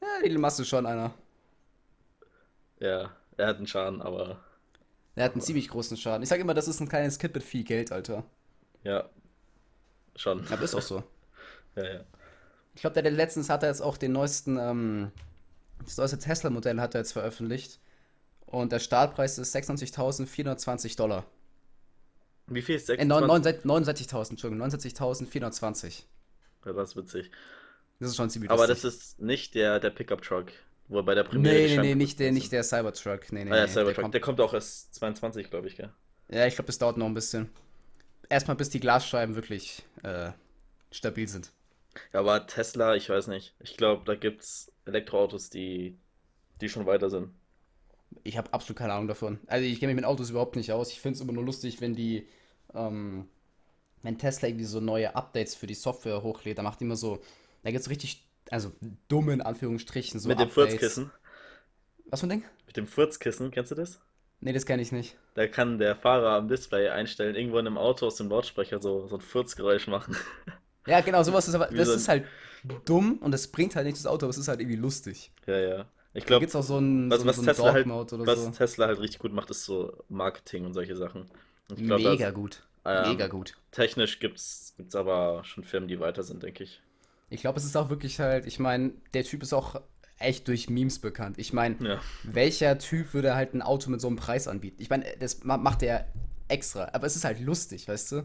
Ja, 0.00 0.20
Elon 0.22 0.40
Musk 0.40 0.60
ist 0.60 0.68
schon 0.68 0.86
einer. 0.86 1.14
Ja, 2.78 3.16
er 3.36 3.46
hat 3.48 3.56
einen 3.56 3.66
Schaden, 3.66 4.00
aber 4.02 4.44
Er 5.16 5.24
hat 5.24 5.32
einen 5.32 5.40
ziemlich 5.40 5.68
großen 5.68 5.96
Schaden. 5.96 6.22
Ich 6.22 6.28
sage 6.28 6.42
immer, 6.42 6.54
das 6.54 6.68
ist 6.68 6.78
ein 6.80 6.88
kleines 6.88 7.18
Kind 7.18 7.34
mit 7.34 7.42
viel 7.42 7.64
Geld, 7.64 7.90
Alter. 7.90 8.24
ja, 8.84 9.08
schon. 10.16 10.46
Aber 10.50 10.62
ist 10.62 10.74
auch 10.74 10.82
so. 10.82 11.02
Ja, 11.76 11.84
ja. 11.84 12.00
Ich 12.76 12.82
glaube, 12.82 12.94
der, 12.94 13.02
der 13.02 13.10
letztens 13.12 13.48
hat 13.50 13.64
er 13.64 13.68
jetzt 13.68 13.80
auch 13.80 13.96
den 13.96 14.12
neuesten, 14.12 14.56
ähm, 14.58 15.10
das 15.84 15.96
neueste 15.96 16.18
Tesla-Modell 16.20 16.80
hat 16.80 16.94
er 16.94 17.00
jetzt 17.00 17.12
veröffentlicht. 17.12 17.80
Und 18.46 18.70
der 18.70 18.78
Startpreis 18.78 19.38
ist 19.38 19.54
96.420 19.56 20.96
Dollar. 20.96 21.24
Wie 22.46 22.62
viel 22.62 22.76
ist 22.76 22.88
Äh, 22.90 22.96
26? 22.98 23.64
69.000, 23.64 24.30
Entschuldigung, 24.30 24.68
69.420. 24.68 26.02
Ja, 26.64 26.72
das 26.72 26.90
ist 26.90 26.96
witzig. 26.96 27.30
Das 27.98 28.10
ist 28.10 28.16
schon 28.16 28.30
ziemlich 28.30 28.50
Aber 28.50 28.66
lustig. 28.68 28.82
das 28.82 28.94
ist 28.94 29.20
nicht 29.20 29.54
der, 29.56 29.80
der 29.80 29.90
Pickup-Truck, 29.90 30.52
wo 30.88 30.98
er 30.98 31.02
bei 31.02 31.14
der 31.16 31.24
Premiere 31.24 31.54
Nee, 31.54 31.76
nee, 31.76 31.82
nee, 31.82 31.94
nicht 31.96 32.20
der, 32.20 32.30
nicht 32.32 32.52
der 32.52 32.62
Cybertruck. 32.62 33.32
Nee, 33.32 33.44
nee, 33.44 33.50
Ah 33.50 33.56
ja, 33.56 33.62
nee. 33.66 33.68
Cybertruck. 33.72 33.94
Der 33.94 34.02
kommt, 34.02 34.14
Der 34.14 34.20
kommt 34.20 34.40
auch 34.40 34.54
erst 34.54 34.94
22, 34.94 35.50
glaube 35.50 35.66
ich, 35.68 35.76
gell? 35.76 35.90
ja, 36.28 36.46
ich 36.46 36.54
glaube, 36.54 36.66
das 36.66 36.78
dauert 36.78 36.96
noch 36.98 37.06
ein 37.06 37.14
bisschen. 37.14 37.50
Erstmal, 38.28 38.56
bis 38.56 38.70
die 38.70 38.80
Glasscheiben 38.80 39.34
wirklich 39.34 39.84
äh, 40.02 40.32
stabil 40.90 41.28
sind. 41.28 41.52
Ja, 42.12 42.20
aber 42.20 42.46
Tesla, 42.46 42.94
ich 42.94 43.08
weiß 43.08 43.28
nicht. 43.28 43.54
Ich 43.60 43.76
glaube, 43.76 44.02
da 44.04 44.14
gibt's 44.14 44.72
Elektroautos, 44.84 45.50
die, 45.50 45.98
die 46.60 46.68
schon 46.68 46.86
weiter 46.86 47.10
sind. 47.10 47.30
Ich 48.22 48.36
habe 48.36 48.52
absolut 48.52 48.78
keine 48.78 48.92
Ahnung 48.92 49.08
davon. 49.08 49.40
Also 49.46 49.64
ich 49.64 49.80
kenne 49.80 49.92
mich 49.92 50.00
mit 50.00 50.04
Autos 50.04 50.30
überhaupt 50.30 50.56
nicht 50.56 50.72
aus. 50.72 50.92
Ich 50.92 51.00
finde 51.00 51.16
es 51.16 51.20
immer 51.20 51.32
nur 51.32 51.44
lustig, 51.44 51.80
wenn 51.80 51.94
die, 51.94 52.28
ähm, 52.74 53.28
wenn 54.02 54.18
Tesla 54.18 54.48
irgendwie 54.48 54.64
so 54.64 54.80
neue 54.80 55.14
Updates 55.16 55.54
für 55.54 55.66
die 55.66 55.74
Software 55.74 56.22
hochlädt, 56.22 56.58
da 56.58 56.62
macht 56.62 56.80
die 56.80 56.84
immer 56.84 56.96
so, 56.96 57.22
da 57.62 57.70
gibt 57.70 57.82
es 57.82 57.90
richtig, 57.90 58.26
also 58.50 58.72
dumme 59.08 59.32
in 59.32 59.40
Anführungsstrichen, 59.40 60.20
so 60.20 60.28
Mit 60.28 60.38
dem. 60.38 60.50
Furzkissen. 60.50 61.10
Was 62.06 62.20
für 62.20 62.26
ein 62.26 62.30
Ding? 62.30 62.44
Mit 62.66 62.76
dem 62.76 62.86
Furzkissen, 62.86 63.50
kennst 63.50 63.72
du 63.72 63.74
das? 63.74 64.00
Nee, 64.40 64.52
das 64.52 64.66
kenne 64.66 64.82
ich 64.82 64.92
nicht. 64.92 65.16
Da 65.34 65.48
kann 65.48 65.78
der 65.78 65.96
Fahrer 65.96 66.30
am 66.36 66.48
Display 66.48 66.88
einstellen, 66.88 67.34
irgendwo 67.34 67.58
in 67.58 67.66
einem 67.66 67.78
Auto 67.78 68.06
aus 68.06 68.16
dem 68.16 68.28
Lautsprecher 68.28 68.80
so, 68.80 69.06
so 69.08 69.16
ein 69.16 69.20
Furzgeräusch 69.20 69.86
machen. 69.88 70.16
Ja, 70.86 71.00
genau, 71.00 71.22
sowas 71.22 71.48
ist 71.48 71.54
aber, 71.54 71.68
das 71.68 71.88
so 71.88 71.94
ist 71.94 72.08
halt 72.08 72.26
dumm 72.84 73.16
und 73.22 73.32
das 73.32 73.48
bringt 73.48 73.74
halt 73.74 73.86
nichts 73.86 74.02
das 74.02 74.12
Auto, 74.12 74.26
aber 74.26 74.30
es 74.32 74.36
ist 74.36 74.48
halt 74.48 74.60
irgendwie 74.60 74.76
lustig. 74.76 75.32
Ja, 75.46 75.56
ja. 75.58 75.86
Ich 76.12 76.24
Da 76.24 76.26
glaube, 76.26 76.40
gibt 76.40 76.50
es 76.50 76.56
auch 76.56 76.62
so 76.62 76.76
ein, 76.78 77.08
was, 77.10 77.20
so, 77.22 77.26
was 77.26 77.36
so 77.36 77.42
ein 77.42 77.46
Tesla 77.46 77.72
halt, 77.72 77.86
was 77.88 78.44
so. 78.44 78.50
Tesla 78.50 78.86
halt 78.88 79.00
richtig 79.00 79.18
gut 79.18 79.32
macht, 79.32 79.48
ist 79.48 79.64
so 79.64 80.04
Marketing 80.10 80.66
und 80.66 80.74
solche 80.74 80.94
Sachen. 80.94 81.22
Und 81.70 81.78
glaub, 81.86 82.02
das- 82.02 82.12
Mega 82.12 82.30
gut. 82.32 82.64
ähm, 82.84 83.08
Mega 83.12 83.28
gut. 83.28 83.54
Technisch 83.70 84.20
gibt's, 84.20 84.74
gibt's 84.76 84.94
aber 84.94 85.42
schon 85.44 85.64
Firmen, 85.64 85.88
die 85.88 86.00
weiter 86.00 86.22
sind, 86.22 86.42
denke 86.42 86.64
ich. 86.64 86.82
Ich 87.30 87.40
glaube, 87.40 87.58
es 87.58 87.64
ist 87.64 87.76
auch 87.78 87.88
wirklich 87.88 88.20
halt, 88.20 88.44
ich 88.44 88.58
meine, 88.58 88.92
der 89.14 89.24
Typ 89.24 89.42
ist 89.42 89.54
auch 89.54 89.80
echt 90.18 90.48
durch 90.48 90.70
Memes 90.70 90.98
bekannt. 91.00 91.38
Ich 91.38 91.52
meine, 91.52 91.78
Ja. 91.78 92.04
welcher 92.22 92.78
Typ 92.78 93.14
würde 93.14 93.34
halt 93.34 93.54
ein 93.54 93.62
Auto 93.62 93.90
mit 93.90 94.00
so 94.00 94.08
einem 94.08 94.16
Preis 94.16 94.48
anbieten? 94.48 94.80
Ich 94.82 94.90
meine, 94.90 95.04
das 95.20 95.44
ma- 95.44 95.56
macht 95.58 95.82
er 95.82 96.08
extra, 96.48 96.90
aber 96.92 97.06
es 97.06 97.16
ist 97.16 97.24
halt 97.24 97.40
lustig, 97.40 97.88
weißt 97.88 98.12
du? 98.12 98.24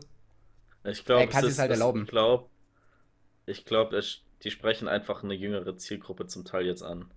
Ich 0.83 1.05
glaube, 1.05 1.27
Er 1.27 1.27
kann 1.27 1.45
sich's 1.45 1.57
halt 1.59 1.71
erlauben. 1.71 2.05
Ich 2.05 2.07
glaube, 2.07 2.49
ich 3.45 3.65
glaube, 3.65 4.01
die 4.43 4.51
sprechen 4.51 4.87
einfach 4.87 5.23
eine 5.23 5.33
jüngere 5.33 5.77
Zielgruppe 5.77 6.27
zum 6.27 6.45
Teil 6.45 6.65
jetzt 6.65 6.83
an. 6.83 7.11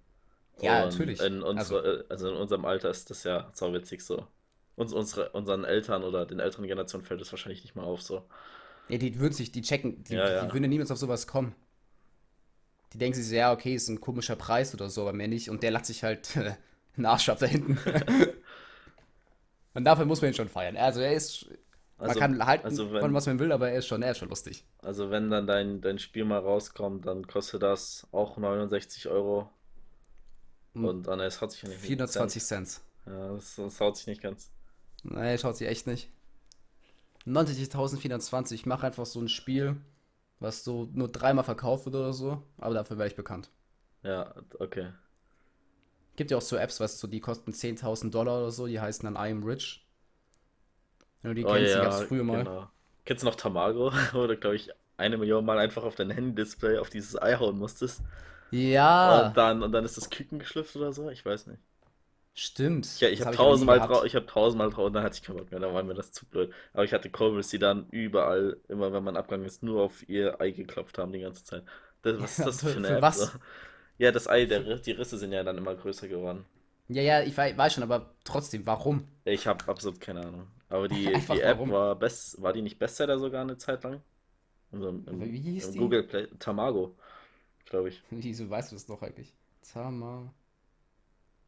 Ja, 0.61 0.83
Und 0.83 0.85
natürlich. 0.85 1.21
In 1.21 1.43
unsere, 1.43 2.07
also, 2.11 2.31
in 2.31 2.37
unserem 2.37 2.65
Alter 2.67 2.91
ist 2.91 3.11
das 3.11 3.25
ja 3.25 3.51
sauwitzig 3.55 4.03
so. 4.03 4.29
Uns, 4.77 4.93
unsere, 4.95 5.31
unseren 5.33 5.65
Eltern 5.65 6.05
oder 6.05 6.27
den 6.27 6.41
älteren 6.41 6.67
Generationen 6.67 7.05
fällt 7.07 7.21
das 7.21 7.33
wahrscheinlich 7.33 7.63
nicht 7.65 7.77
mal 7.77 7.85
auf 7.85 8.03
so. 8.03 8.29
Ja, 8.89 8.97
die 8.99 9.19
würden 9.19 9.33
sich, 9.33 9.51
die 9.53 9.63
checken, 9.63 10.05
die, 10.05 10.17
Ja, 10.17 10.29
ja. 10.31 10.49
die 10.49 10.53
würden 10.53 10.69
niemals 10.71 10.91
auf 10.93 10.99
sowas 10.99 11.27
kommen. 11.27 11.55
Die 12.93 12.99
denken 12.99 13.17
sich 13.17 13.29
so, 13.29 13.35
ja, 13.35 13.53
okay, 13.53 13.75
ist 13.75 13.89
ein 13.89 14.01
komischer 14.01 14.37
Preis 14.37 14.75
oder 14.75 14.89
so, 14.91 15.03
aber 15.03 15.13
mehr 15.13 15.29
nicht. 15.29 15.51
Und 15.51 15.63
der 15.63 15.71
lacht 15.71 15.87
sich 15.87 16.05
halt 16.05 16.37
einen 16.97 17.07
Arsch 17.07 17.29
ab 17.29 17.39
da 17.39 17.47
hinten. 17.47 17.79
Und 19.75 19.85
dafür 19.85 20.05
muss 20.05 20.21
man 20.21 20.33
ihn 20.33 20.35
schon 20.35 20.49
feiern. 20.51 20.77
Also 20.77 21.01
er 21.01 21.15
ist, 21.15 21.47
man 21.99 22.09
Also, 22.09 22.21
kann 22.21 22.45
halten 22.45 22.67
also 22.67 22.89
von 22.89 23.01
wenn, 23.01 23.15
was 23.15 23.27
man 23.27 23.39
will, 23.39 23.53
aber 23.53 23.71
er 23.71 23.79
ist 23.79 23.87
schon, 23.87 24.03
er 24.03 24.11
ist 24.11 24.19
schon 24.19 24.29
lustig. 24.29 24.65
also 24.83 25.11
wenn 25.11 25.31
dann 25.31 25.47
dein, 25.47 25.81
dein 25.81 25.99
Spiel 25.99 26.25
mal 26.25 26.41
rauskommt, 26.41 27.07
dann 27.07 27.27
kostet 27.27 27.63
das 27.63 28.07
auch 28.13 28.37
69 28.37 29.09
Euro. 29.09 29.49
Hm. 30.75 30.85
Und 30.85 31.07
dann 31.07 31.21
es 31.21 31.41
haut 31.41 31.53
sich 31.53 31.63
ja 31.63 31.69
nicht 31.69 31.81
420 31.81 32.45
Cent. 32.45 32.81
Ja, 33.07 33.33
das, 33.33 33.57
das 33.57 33.81
haut 33.81 33.97
sich 33.97 34.07
nicht 34.07 34.21
ganz. 34.21 34.51
Nee, 35.05 35.39
schaut 35.39 35.57
sie 35.57 35.67
echt 35.67 35.87
nicht. 35.87 36.11
90.420, 37.27 38.53
ich 38.55 38.67
mache 38.67 38.87
einfach 38.87 39.07
so 39.07 39.21
ein 39.21 39.29
Spiel, 39.29 39.77
was 40.43 40.65
so 40.65 40.89
nur 40.95 41.09
dreimal 41.11 41.45
verkauft 41.45 41.87
wird 41.87 41.97
oder 41.97 42.13
so, 42.13 42.43
aber 42.59 42.75
dafür 42.75 42.99
wäre 42.99 43.09
ich 43.09 43.17
bekannt. 43.17 43.51
Ja, 44.03 44.35
okay. 44.61 44.93
Gibt 46.17 46.31
ja 46.31 46.39
auch 46.39 46.43
so 46.43 46.57
Apps, 46.57 46.81
weißt 46.81 47.03
du, 47.03 47.07
die 47.07 47.21
kosten 47.21 47.53
10.000 47.53 48.15
Dollar 48.15 48.39
oder 48.39 48.51
so, 48.51 48.67
die 48.67 48.81
heißen 48.81 49.05
dann 49.05 49.15
I 49.23 49.31
am 49.31 49.43
rich. 49.43 49.87
Wenn 51.21 51.31
du 51.31 51.35
die 51.35 51.45
Oh 51.45 51.47
kennst, 51.47 51.75
die 51.75 51.81
ja, 51.81 51.81
gab's 51.81 52.01
früher 52.01 52.23
mal. 52.23 52.49
genau. 52.49 52.71
Kennst 53.05 53.23
du 53.23 53.27
noch 53.27 53.35
Tamago, 53.37 53.93
wo 54.13 54.27
du, 54.27 54.37
glaube 54.37 54.57
ich, 54.57 54.71
eine 54.97 55.19
Million 55.19 55.45
Mal 55.45 55.59
einfach 55.59 55.83
auf 55.85 55.95
dein 55.97 56.11
Handy-Display 56.11 56.79
auf 56.79 56.91
dieses 56.91 57.21
Ei 57.21 57.37
hauen 57.37 57.59
musstest? 57.59 58.03
Ja, 58.51 58.99
Und 59.03 59.37
dann, 59.37 59.63
und 59.63 59.73
dann 59.73 59.85
ist 59.85 59.97
das 59.97 60.11
Küken 60.11 60.39
geschlüpft 60.41 60.77
oder 60.77 60.93
so? 60.93 61.11
Ich 61.11 61.25
weiß 61.25 61.47
nicht. 61.49 61.63
Stimmt. 62.35 62.87
Ich, 62.95 63.03
ich 63.03 63.21
habe 63.21 63.31
hab 63.31 63.33
tausendmal 63.33 63.81
drauf, 63.81 64.05
ich 64.05 64.15
habe 64.15 64.27
tausendmal 64.27 64.71
drauf 64.71 64.87
und 64.87 64.93
dann 64.95 65.03
hatte 65.05 65.17
ich 65.17 65.23
keinen 65.23 65.37
Bock 65.39 65.51
mehr, 65.51 65.61
dann 65.61 65.75
war 65.75 65.83
mir 65.83 65.95
das 65.95 66.13
zu 66.13 66.27
blöd. 66.27 66.53
Aber 66.73 66.85
ich 66.85 66.93
hatte 66.93 67.11
Cobras, 67.11 67.49
die 67.49 67.59
dann 67.59 67.89
überall, 67.91 68.61
immer 68.69 68.93
wenn 68.93 69.03
man 69.05 69.17
abgegangen 69.17 69.47
ist, 69.47 69.63
nur 69.63 69.83
auf 69.83 70.09
ihr 70.09 70.41
Ei 70.41 70.51
geklopft 70.53 70.99
haben 70.99 71.13
die 71.13 71.21
ganze 71.21 71.45
Zeit. 71.45 71.65
Das, 72.03 72.21
was 72.21 72.33
ist 72.39 72.47
das 72.47 72.63
Für- 72.63 72.69
für 72.69 72.79
eine 72.79 72.93
für 72.93 73.01
App? 73.01 73.13
was? 73.13 73.31
So? 73.31 73.31
Ja, 73.99 74.13
das 74.13 74.29
Ei, 74.29 74.47
der, 74.47 74.79
die 74.79 74.93
Risse 74.93 75.19
sind 75.19 75.33
ja 75.33 75.45
dann 75.45 75.59
immer 75.59 75.75
größer 75.77 76.09
geworden. 76.09 76.47
Ja, 76.89 77.03
ja, 77.03 77.23
ich 77.23 77.37
wei- 77.37 77.57
weiß 77.57 77.75
schon, 77.75 77.83
aber 77.83 78.15
trotzdem, 78.25 78.67
warum? 78.67 79.09
Ich 79.25 79.47
habe 79.47 79.67
absolut 79.69 80.01
keine 80.01 80.21
Ahnung. 80.27 80.49
Aber 80.69 80.89
die, 80.89 81.23
die 81.29 81.41
App 81.41 81.67
warum? 81.67 81.71
war 81.71 81.97
best, 81.97 82.41
war 82.43 82.53
die 82.53 82.63
nicht 82.63 82.79
Bestseller 82.79 83.19
sogar 83.19 83.43
eine 83.43 83.57
Zeit 83.59 83.85
lang? 83.85 84.03
Also 84.73 84.89
im, 84.91 85.09
im, 85.09 85.33
Wie 85.33 85.39
hieß 85.41 85.71
im 85.71 85.77
die? 85.77 85.77
Google 85.77 86.05
Play, 86.05 86.29
Tamago, 86.39 86.97
glaube 87.67 87.91
ich. 87.91 88.03
Wieso 88.11 88.49
weißt 88.51 88.73
du 88.73 88.77
das 88.77 88.87
doch 88.87 89.03
eigentlich? 89.03 89.35
Tama. 89.73 90.33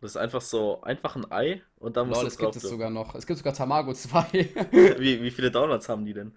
Das 0.04 0.12
ist 0.12 0.16
einfach 0.18 0.42
so, 0.42 0.82
einfach 0.82 1.16
ein 1.16 1.32
Ei 1.32 1.62
und 1.78 1.96
dann 1.96 2.08
musst 2.08 2.20
Lol, 2.20 2.22
du 2.22 2.26
es 2.26 2.38
gibt 2.38 2.54
es 2.56 2.68
sogar 2.68 2.90
noch. 2.90 3.14
Es 3.14 3.26
gibt 3.26 3.38
sogar 3.38 3.52
Tamago 3.54 3.92
2. 3.94 4.50
Wie, 4.98 5.22
wie 5.22 5.30
viele 5.30 5.50
Downloads 5.50 5.88
haben 5.88 6.04
die 6.04 6.12
denn? 6.14 6.32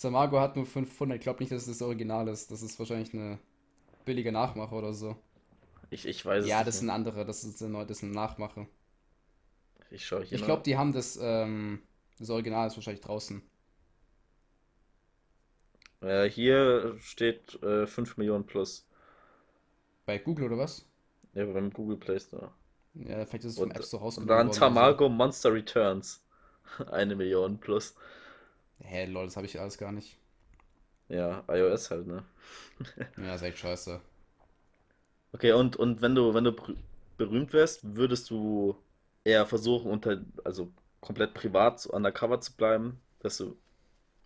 Tamago 0.00 0.38
hat 0.40 0.54
nur 0.56 0.66
500. 0.66 1.16
Ich 1.18 1.22
glaube 1.22 1.40
nicht, 1.40 1.50
dass 1.52 1.66
das 1.66 1.78
das 1.78 1.86
Original 1.86 2.28
ist. 2.28 2.50
Das 2.50 2.62
ist 2.62 2.78
wahrscheinlich 2.78 3.12
eine 3.14 3.38
billige 4.06 4.32
Nachmache 4.32 4.74
oder 4.74 4.94
so. 4.94 5.16
Ich, 5.90 6.06
ich 6.06 6.24
weiß 6.26 6.44
es 6.44 6.50
Ja, 6.50 6.58
nicht 6.58 6.68
das 6.68 6.76
ist 6.76 6.82
ein 6.82 6.90
mehr. 6.90 6.94
anderer. 6.94 7.24
Das 7.24 7.42
ist 7.44 7.60
eine, 7.62 7.84
das 7.86 7.98
ist 7.98 8.04
eine 8.04 8.12
Nachmache. 8.12 8.68
Ich 9.90 10.04
schaue 10.06 10.24
hier 10.24 10.38
Ich 10.38 10.44
glaube, 10.44 10.62
die 10.62 10.76
haben 10.76 10.92
das, 10.92 11.18
ähm, 11.20 11.80
das 12.18 12.28
Original 12.30 12.66
ist 12.66 12.76
wahrscheinlich 12.76 13.02
draußen. 13.04 13.42
Äh, 16.00 16.30
hier 16.30 16.96
steht 17.00 17.60
äh, 17.64 17.86
5 17.88 18.16
Millionen 18.16 18.46
plus. 18.46 18.86
Bei 20.06 20.16
Google 20.18 20.46
oder 20.46 20.56
was? 20.56 20.86
Ja, 21.34 21.44
beim 21.44 21.70
Google 21.70 21.98
Play 21.98 22.18
Store. 22.18 22.50
Ja, 22.94 23.24
vielleicht 23.26 23.44
ist 23.44 23.52
es 23.54 23.58
vom 23.60 23.70
Und, 23.70 23.72
App 23.72 23.84
Store 23.84 24.02
und 24.16 24.26
rausgenommen 24.26 24.42
dann 24.48 24.52
so. 24.52 24.52
Tamago 24.52 25.08
Monster 25.08 25.52
Returns. 25.52 26.22
Eine 26.90 27.16
Million 27.16 27.58
plus. 27.58 27.94
Hä, 28.80 29.06
lol, 29.06 29.26
das 29.26 29.36
habe 29.36 29.46
ich 29.46 29.60
alles 29.60 29.78
gar 29.78 29.92
nicht. 29.92 30.18
Ja, 31.08 31.44
iOS 31.48 31.90
halt, 31.90 32.06
ne? 32.06 32.24
Ja, 33.16 33.34
ist 33.34 33.42
echt 33.42 33.58
scheiße. 33.58 34.00
Okay, 35.32 35.52
und, 35.52 35.76
und 35.76 36.00
wenn 36.02 36.14
du, 36.14 36.32
wenn 36.34 36.44
du 36.44 36.50
berü- 36.50 36.76
berühmt 37.16 37.52
wärst, 37.52 37.96
würdest 37.96 38.30
du 38.30 38.76
eher 39.24 39.46
versuchen, 39.46 39.90
unter, 39.90 40.22
also 40.44 40.72
komplett 41.00 41.34
privat 41.34 41.80
so 41.80 41.90
undercover 41.92 42.40
zu 42.40 42.54
bleiben, 42.56 43.00
dass 43.20 43.38
du, 43.38 43.56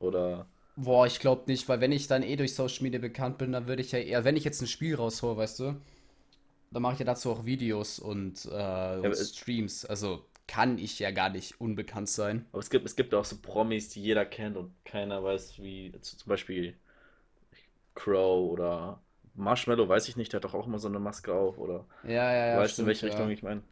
oder, 0.01 0.49
Boah, 0.77 1.07
ich 1.07 1.19
glaube 1.21 1.43
nicht, 1.51 1.69
weil 1.69 1.81
wenn 1.81 1.93
ich 1.93 2.07
dann 2.07 2.23
eh 2.23 2.37
durch 2.37 2.55
Social 2.55 2.83
Media 2.85 3.01
bekannt 3.01 3.37
bin, 3.39 3.53
dann 3.53 3.67
würde 3.67 3.83
ich 3.83 3.93
ja 3.93 3.99
eher, 3.99 4.25
wenn 4.25 4.37
ich 4.37 4.45
jetzt 4.45 4.61
ein 4.63 4.67
Spiel 4.69 4.95
raushole, 4.95 5.37
weißt 5.37 5.59
du, 5.61 5.81
dann 6.71 6.83
mache 6.83 6.95
ich 6.95 6.99
ja 7.01 7.05
dazu 7.07 7.31
auch 7.31 7.45
Videos 7.45 7.99
und, 7.99 8.45
äh, 8.47 8.99
und 8.99 9.13
aber 9.13 9.15
es- 9.19 9.39
Streams. 9.39 9.85
Also 9.85 10.25
kann 10.47 10.79
ich 10.79 10.99
ja 10.99 11.11
gar 11.11 11.31
nicht 11.31 11.61
unbekannt 11.61 12.09
sein. 12.09 12.47
aber 12.53 12.61
es 12.61 12.69
gibt, 12.71 12.85
es 12.87 12.95
gibt 12.97 13.13
ja 13.13 13.19
auch 13.21 13.25
so 13.25 13.37
Promis, 13.41 13.89
die 13.91 14.03
jeder 14.03 14.25
kennt 14.27 14.57
und 14.57 14.75
keiner 14.85 15.23
weiß, 15.23 15.59
wie, 15.63 15.93
zum 16.01 16.29
Beispiel 16.29 16.77
Crow 17.95 18.51
oder 18.53 19.01
Marshmallow, 19.35 19.89
weiß 19.89 20.09
ich 20.09 20.17
nicht, 20.17 20.33
der 20.33 20.39
hat 20.39 20.45
doch 20.45 20.55
auch 20.55 20.67
immer 20.67 20.79
so 20.79 20.89
eine 20.89 20.99
Maske 21.01 21.33
auf, 21.35 21.59
oder, 21.59 21.87
Ja, 22.03 22.33
ja, 22.33 22.47
ja, 22.47 22.61
weißt 22.61 22.79
du, 22.79 22.83
in 22.83 22.87
welche 22.89 23.07
ja. 23.07 23.07
Richtung 23.07 23.31
ich 23.31 23.43
meine? 23.43 23.63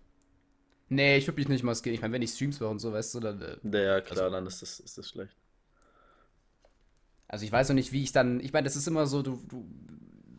Nee, 0.89 1.17
ich 1.17 1.27
würde 1.27 1.41
mich 1.41 1.49
nicht 1.49 1.65
maskieren. 1.65 1.95
Ich 1.95 2.01
meine, 2.01 2.13
wenn 2.15 2.23
ich 2.23 2.31
Streams 2.33 2.61
mache 2.61 2.71
und 2.71 2.79
so, 2.79 2.93
weißt 2.93 3.15
du, 3.15 3.21
dann, 3.21 3.43
äh, 3.43 3.57
Ja, 3.63 4.01
klar, 4.01 4.31
also, 4.31 4.31
dann 4.31 4.47
ist 4.47 4.63
das, 4.63 4.81
ist 4.81 4.97
das 4.99 5.09
schlecht. 5.11 5.37
also 7.29 7.45
ich 7.45 7.53
weiß 7.53 7.69
noch 7.69 7.75
nicht, 7.75 7.93
wie 7.93 8.03
ich 8.03 8.13
dann, 8.13 8.41
ich 8.41 8.53
meine, 8.53 8.65
das 8.65 8.77
ist 8.77 8.87
immer 8.87 9.07
so, 9.07 9.23
du, 9.23 9.43
du, 9.49 9.67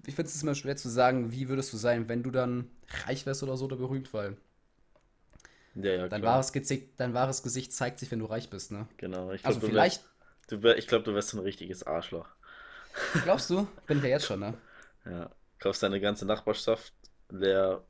ich 0.07 0.15
finde 0.15 0.29
es 0.31 0.43
immer 0.43 0.55
schwer 0.55 0.77
zu 0.77 0.89
sagen, 0.89 1.31
wie 1.31 1.49
würdest 1.49 1.73
du 1.73 1.77
sein, 1.77 2.09
wenn 2.09 2.23
du 2.23 2.31
dann 2.31 2.71
reich 3.05 3.25
wärst 3.27 3.43
oder 3.43 3.57
so 3.57 3.65
oder 3.65 3.77
berühmt, 3.77 4.13
weil 4.13 4.37
Ja, 5.75 5.91
ja, 5.95 6.09
dein 6.09 6.23
wahres 6.25 6.51
Gesicht, 6.53 6.99
dein 6.99 7.13
wahres 7.13 7.43
Gesicht 7.43 7.71
zeigt 7.73 7.99
sich, 7.99 8.11
wenn 8.11 8.19
du 8.19 8.25
reich 8.25 8.49
bist, 8.49 8.71
ne? 8.71 8.87
genau. 8.97 9.31
Ich 9.31 9.43
Also 9.43 9.59
glaube, 9.59 9.61
du 9.61 9.73
wärst, 9.73 9.91
vielleicht, 9.91 10.03
du 10.49 10.61
wär, 10.63 10.77
ich 10.77 10.87
glaube, 10.87 11.03
du 11.05 11.13
wärst 11.15 11.33
ein 11.33 11.39
richtiges 11.39 11.83
Arschloch. 11.83 12.27
glaubst 13.23 13.49
du? 13.49 13.67
Bin 13.87 13.97
ich 13.97 14.03
ja 14.03 14.09
jetzt 14.09 14.25
schon, 14.25 14.39
ne? 14.39 14.53
Ja, 15.05 15.31
kaufst 15.59 15.81
deine 15.83 15.99
ganze 15.99 16.25
Nachbarschaft 16.25 16.93
leer, 17.29 17.83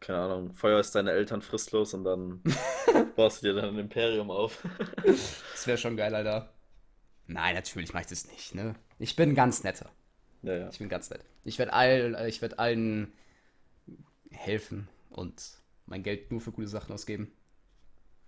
keine 0.00 0.18
Ahnung, 0.20 0.52
feuerst 0.52 0.94
deine 0.94 1.12
Eltern 1.12 1.42
fristlos 1.42 1.94
und 1.94 2.04
dann 2.04 2.42
baust 3.16 3.42
du 3.42 3.48
dir 3.48 3.60
dann 3.60 3.70
ein 3.74 3.78
Imperium 3.78 4.30
auf. 4.30 4.62
Das 5.52 5.66
wäre 5.66 5.78
schon 5.78 5.96
geil, 5.96 6.14
Alter. 6.14 6.54
Nein, 7.26 7.54
natürlich 7.56 7.92
mache 7.94 8.02
ich 8.04 8.08
das 8.10 8.26
nicht, 8.28 8.54
ne? 8.54 8.76
Ich 8.98 9.16
bin 9.16 9.34
ganz 9.34 9.64
netter. 9.64 9.90
Ja, 10.46 10.54
ja. 10.56 10.72
Ich 10.72 10.78
bin 10.78 10.88
ganz 10.88 11.10
nett. 11.10 11.24
Ich 11.44 11.58
werde 11.58 11.72
allen, 11.72 12.16
ich 12.28 12.42
werde 12.42 12.58
allen 12.58 13.12
helfen 14.30 14.88
und 15.10 15.58
mein 15.86 16.02
Geld 16.02 16.30
nur 16.30 16.40
für 16.40 16.52
gute 16.52 16.68
Sachen 16.68 16.92
ausgeben. 16.92 17.32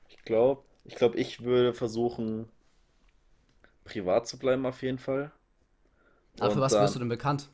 Ich 0.07 0.23
glaube, 0.25 0.65
ich 0.85 0.97
glaube, 0.97 1.17
ich 1.19 1.43
würde 1.45 1.73
versuchen, 1.73 2.51
privat 3.85 4.29
zu 4.29 4.39
bleiben 4.39 4.67
auf 4.67 4.83
jeden 4.83 4.99
Fall. 5.01 5.33
Aber 6.41 6.51
für 6.51 6.61
was 6.61 6.81
wirst 6.81 6.95
du 6.95 6.99
dann, 6.99 6.99
denn 6.99 7.09
bekannt? 7.09 7.49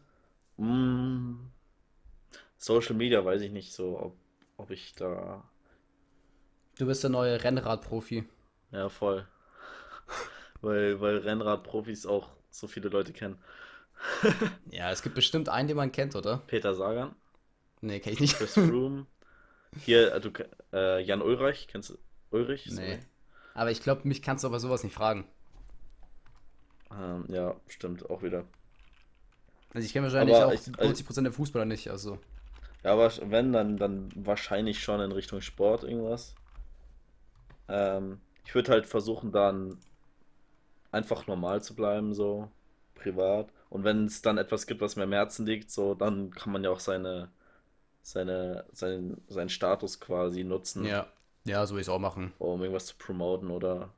mh, 0.59 1.35
Social 2.59 2.95
Media 2.97 3.25
weiß 3.25 3.43
ich 3.43 3.53
nicht 3.53 3.73
so, 3.73 3.99
ob, 4.01 4.17
ob 4.57 4.71
ich 4.71 4.95
da, 4.95 5.45
Du 6.79 6.87
bist 6.87 7.03
der 7.03 7.11
neue 7.11 7.43
Rennradprofi. 7.43 8.23
ja, 8.73 8.89
voll. 8.89 9.27
Weil, 10.61 11.01
weil 11.01 11.19
Rennradprofis 11.19 12.07
auch 12.07 12.31
so 12.51 12.67
viele 12.67 12.89
Leute 12.89 13.13
kennen. 13.13 13.39
Ja, 14.71 14.91
es 14.91 15.03
gibt 15.03 15.15
bestimmt 15.15 15.49
einen, 15.49 15.69
den 15.69 15.77
man 15.77 15.93
kennt, 15.93 16.17
oder? 16.17 16.43
Peter 16.47 16.75
Sagan, 16.75 17.15
Nee, 17.81 18.01
kenn 18.01 18.13
ich 18.15 18.21
nicht. 18.21 18.37
Chris 18.37 18.55
Froome, 18.59 19.07
hier, 19.77 20.15
äh, 20.15 20.21
du, 20.21 20.31
äh, 20.73 21.03
Jan 21.03 21.23
Ulreich, 21.23 21.69
kennst 21.69 21.91
du 21.91 21.99
Ulrich? 22.31 22.71
Nee. 22.71 22.75
Sorry. 22.77 23.01
Aber 23.55 23.71
ich 23.71 23.83
glaube, 23.83 24.09
mich 24.09 24.23
kannst 24.23 24.45
du 24.45 24.49
aber 24.49 24.61
sowas 24.61 24.85
nicht 24.85 24.95
fragen. 24.95 25.27
Ähm, 26.91 27.27
ja, 27.29 27.61
stimmt, 27.67 28.09
auch 28.09 28.23
wieder. 28.23 28.47
Also 29.75 29.85
ich 29.87 29.93
kenne 29.93 30.05
wahrscheinlich 30.07 30.43
Aber 30.43 30.47
auch 30.47 30.53
ich, 30.53 30.61
also, 30.79 30.91
90% 30.91 31.25
der 31.25 31.33
Fußballer 31.33 31.65
nicht, 31.67 31.91
also. 31.91 32.19
ja, 32.85 32.93
aber 32.93 33.11
wenn, 33.31 33.53
dann, 33.53 33.77
dann 33.79 34.11
wahrscheinlich 34.15 34.81
schon 34.83 35.01
in 35.01 35.11
Richtung 35.13 35.41
Sport 35.41 35.83
irgendwas. 35.85 36.37
Ähm, 37.69 38.21
ich 38.45 38.55
würde 38.55 38.73
halt 38.73 38.87
versuchen, 38.87 39.31
dann 39.33 39.79
einfach 40.93 41.27
normal 41.27 41.63
zu 41.63 41.75
bleiben, 41.75 42.15
so 42.15 42.51
privat. 42.95 43.53
Und 43.75 43.85
wenn 43.85 44.07
es 44.07 44.23
dann 44.23 44.39
etwas 44.39 44.67
gibt, 44.67 44.81
was 44.81 44.97
mir 44.97 45.03
am 45.05 45.13
Herzen 45.13 45.47
liegt, 45.47 45.71
so, 45.71 45.95
dann 45.95 46.31
kann 46.31 46.53
man 46.53 46.65
ja 46.65 46.71
auch 46.71 46.81
seine, 46.81 47.29
seine, 48.03 48.65
seinen, 48.73 49.23
seinen 49.29 49.51
Status 49.51 50.01
quasi 50.01 50.45
nutzen, 50.45 50.87
Ja. 50.87 51.07
Ja, 51.47 51.67
so 51.67 51.75
würde 51.75 51.83
ich 51.83 51.89
es 51.89 51.93
auch 51.93 51.99
machen. 51.99 52.33
um 52.39 52.61
irgendwas 52.63 52.87
zu 52.87 52.95
promoten 52.97 53.51
oder. 53.51 53.91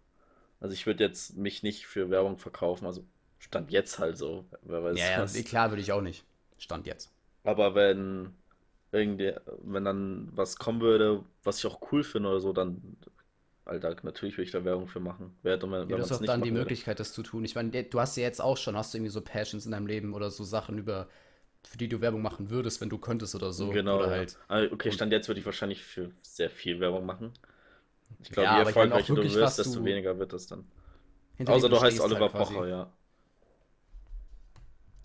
Also 0.61 0.75
ich 0.75 0.87
würde 0.87 1.05
jetzt 1.05 1.37
mich 1.37 1.63
nicht 1.63 1.87
für 1.87 2.11
Werbung 2.11 2.39
verkaufen, 2.39 2.87
also 2.87 3.05
stand 3.39 3.71
jetzt 3.71 3.99
halt 4.01 4.19
so, 4.19 4.45
wer 4.63 4.83
weiß 4.83 4.99
Ja, 4.99 5.11
ja, 5.11 5.23
was. 5.23 5.35
klar 5.45 5.71
würde 5.71 5.83
ich 5.83 5.93
auch 5.93 6.03
nicht. 6.03 6.25
Stand 6.59 6.87
jetzt. 6.87 7.11
Aber 7.45 7.75
wenn 7.75 8.35
irgendwie, 8.93 9.35
wenn 9.63 9.85
dann 9.85 10.29
was 10.33 10.57
kommen 10.59 10.81
würde, 10.81 11.25
was 11.45 11.59
ich 11.59 11.67
auch 11.67 11.81
cool 11.93 12.03
finde 12.05 12.31
oder 12.31 12.41
so, 12.41 12.53
dann, 12.53 12.97
Alter, 13.67 13.95
natürlich 14.03 14.37
würde 14.37 14.45
ich 14.45 14.51
da 14.53 14.65
Werbung 14.65 14.89
für 14.89 15.01
machen. 15.01 15.37
Wer 15.43 15.55
hätte, 15.55 15.71
wenn 15.71 15.89
Ja, 15.89 15.97
du 15.97 15.99
man 15.99 16.03
hast 16.03 16.11
auch 16.13 16.21
dann 16.25 16.43
die. 16.43 16.51
Möglichkeit, 16.51 16.99
das 17.01 17.13
zu 17.13 17.23
tun. 17.23 17.45
Ich 17.45 17.55
meine, 17.55 17.85
du 17.85 18.01
hast 18.01 18.17
ja 18.17 18.23
jetzt 18.25 18.41
auch 18.41 18.57
schon, 18.57 18.77
hast 18.77 18.93
du 18.93 18.99
irgendwie 18.99 19.11
so 19.13 19.21
Passions 19.21 19.67
in 19.67 19.73
deinem 19.73 19.87
Leben 19.87 20.15
oder 20.15 20.31
so 20.31 20.43
Sachen 20.45 20.79
über, 20.79 21.09
für 21.65 21.79
die 21.79 21.89
du 21.89 22.01
Werbung 22.01 22.23
machen 22.23 22.51
würdest, 22.51 22.81
wenn 22.81 22.89
du 22.91 22.99
könntest 22.99 23.35
oder 23.37 23.53
so. 23.53 23.71
Genau, 23.73 23.99
Oder 23.99 24.11
halt. 24.11 24.39
Ah, 24.49 24.63
Okay, 24.71 24.91
Stand 24.93 25.13
jetzt 25.13 25.29
würde 25.29 25.41
ich 25.41 25.47
wahrscheinlich 25.47 25.83
für 25.85 26.11
sehr 26.23 26.51
viel 26.51 26.79
Werbung 26.81 27.07
machen. 27.07 27.33
Ich 28.21 28.31
glaube, 28.33 28.53
ja, 28.53 28.55
je 28.55 28.61
erfolgreicher 28.61 29.15
du 29.15 29.33
wirst, 29.35 29.59
desto 29.59 29.85
du, 29.85 29.85
weniger 29.85 30.19
wird 30.19 30.33
das 30.33 30.47
dann. 30.47 30.67
Außer 31.47 31.69
du 31.69 31.81
heißt 31.81 32.01
Oliver 32.01 32.29
halt. 32.35 32.35
Pocher, 32.35 32.67
ja. 32.69 32.93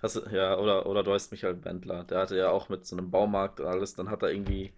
Hast 0.02 0.16
ja, 0.32 0.58
oder, 0.58 0.86
oder 0.88 1.04
du 1.04 1.14
heißt 1.14 1.32
Michael 1.32 1.64
Wendler. 1.64 2.04
Der 2.06 2.20
hatte 2.20 2.36
ja 2.38 2.50
auch 2.50 2.70
mit 2.70 2.86
so 2.86 2.96
einem 2.98 3.12
Baumarkt 3.12 3.60
und 3.60 3.68
alles, 3.68 3.94
dann 3.96 4.10
hat 4.10 4.24
er 4.24 4.32
irgendwie 4.32 4.74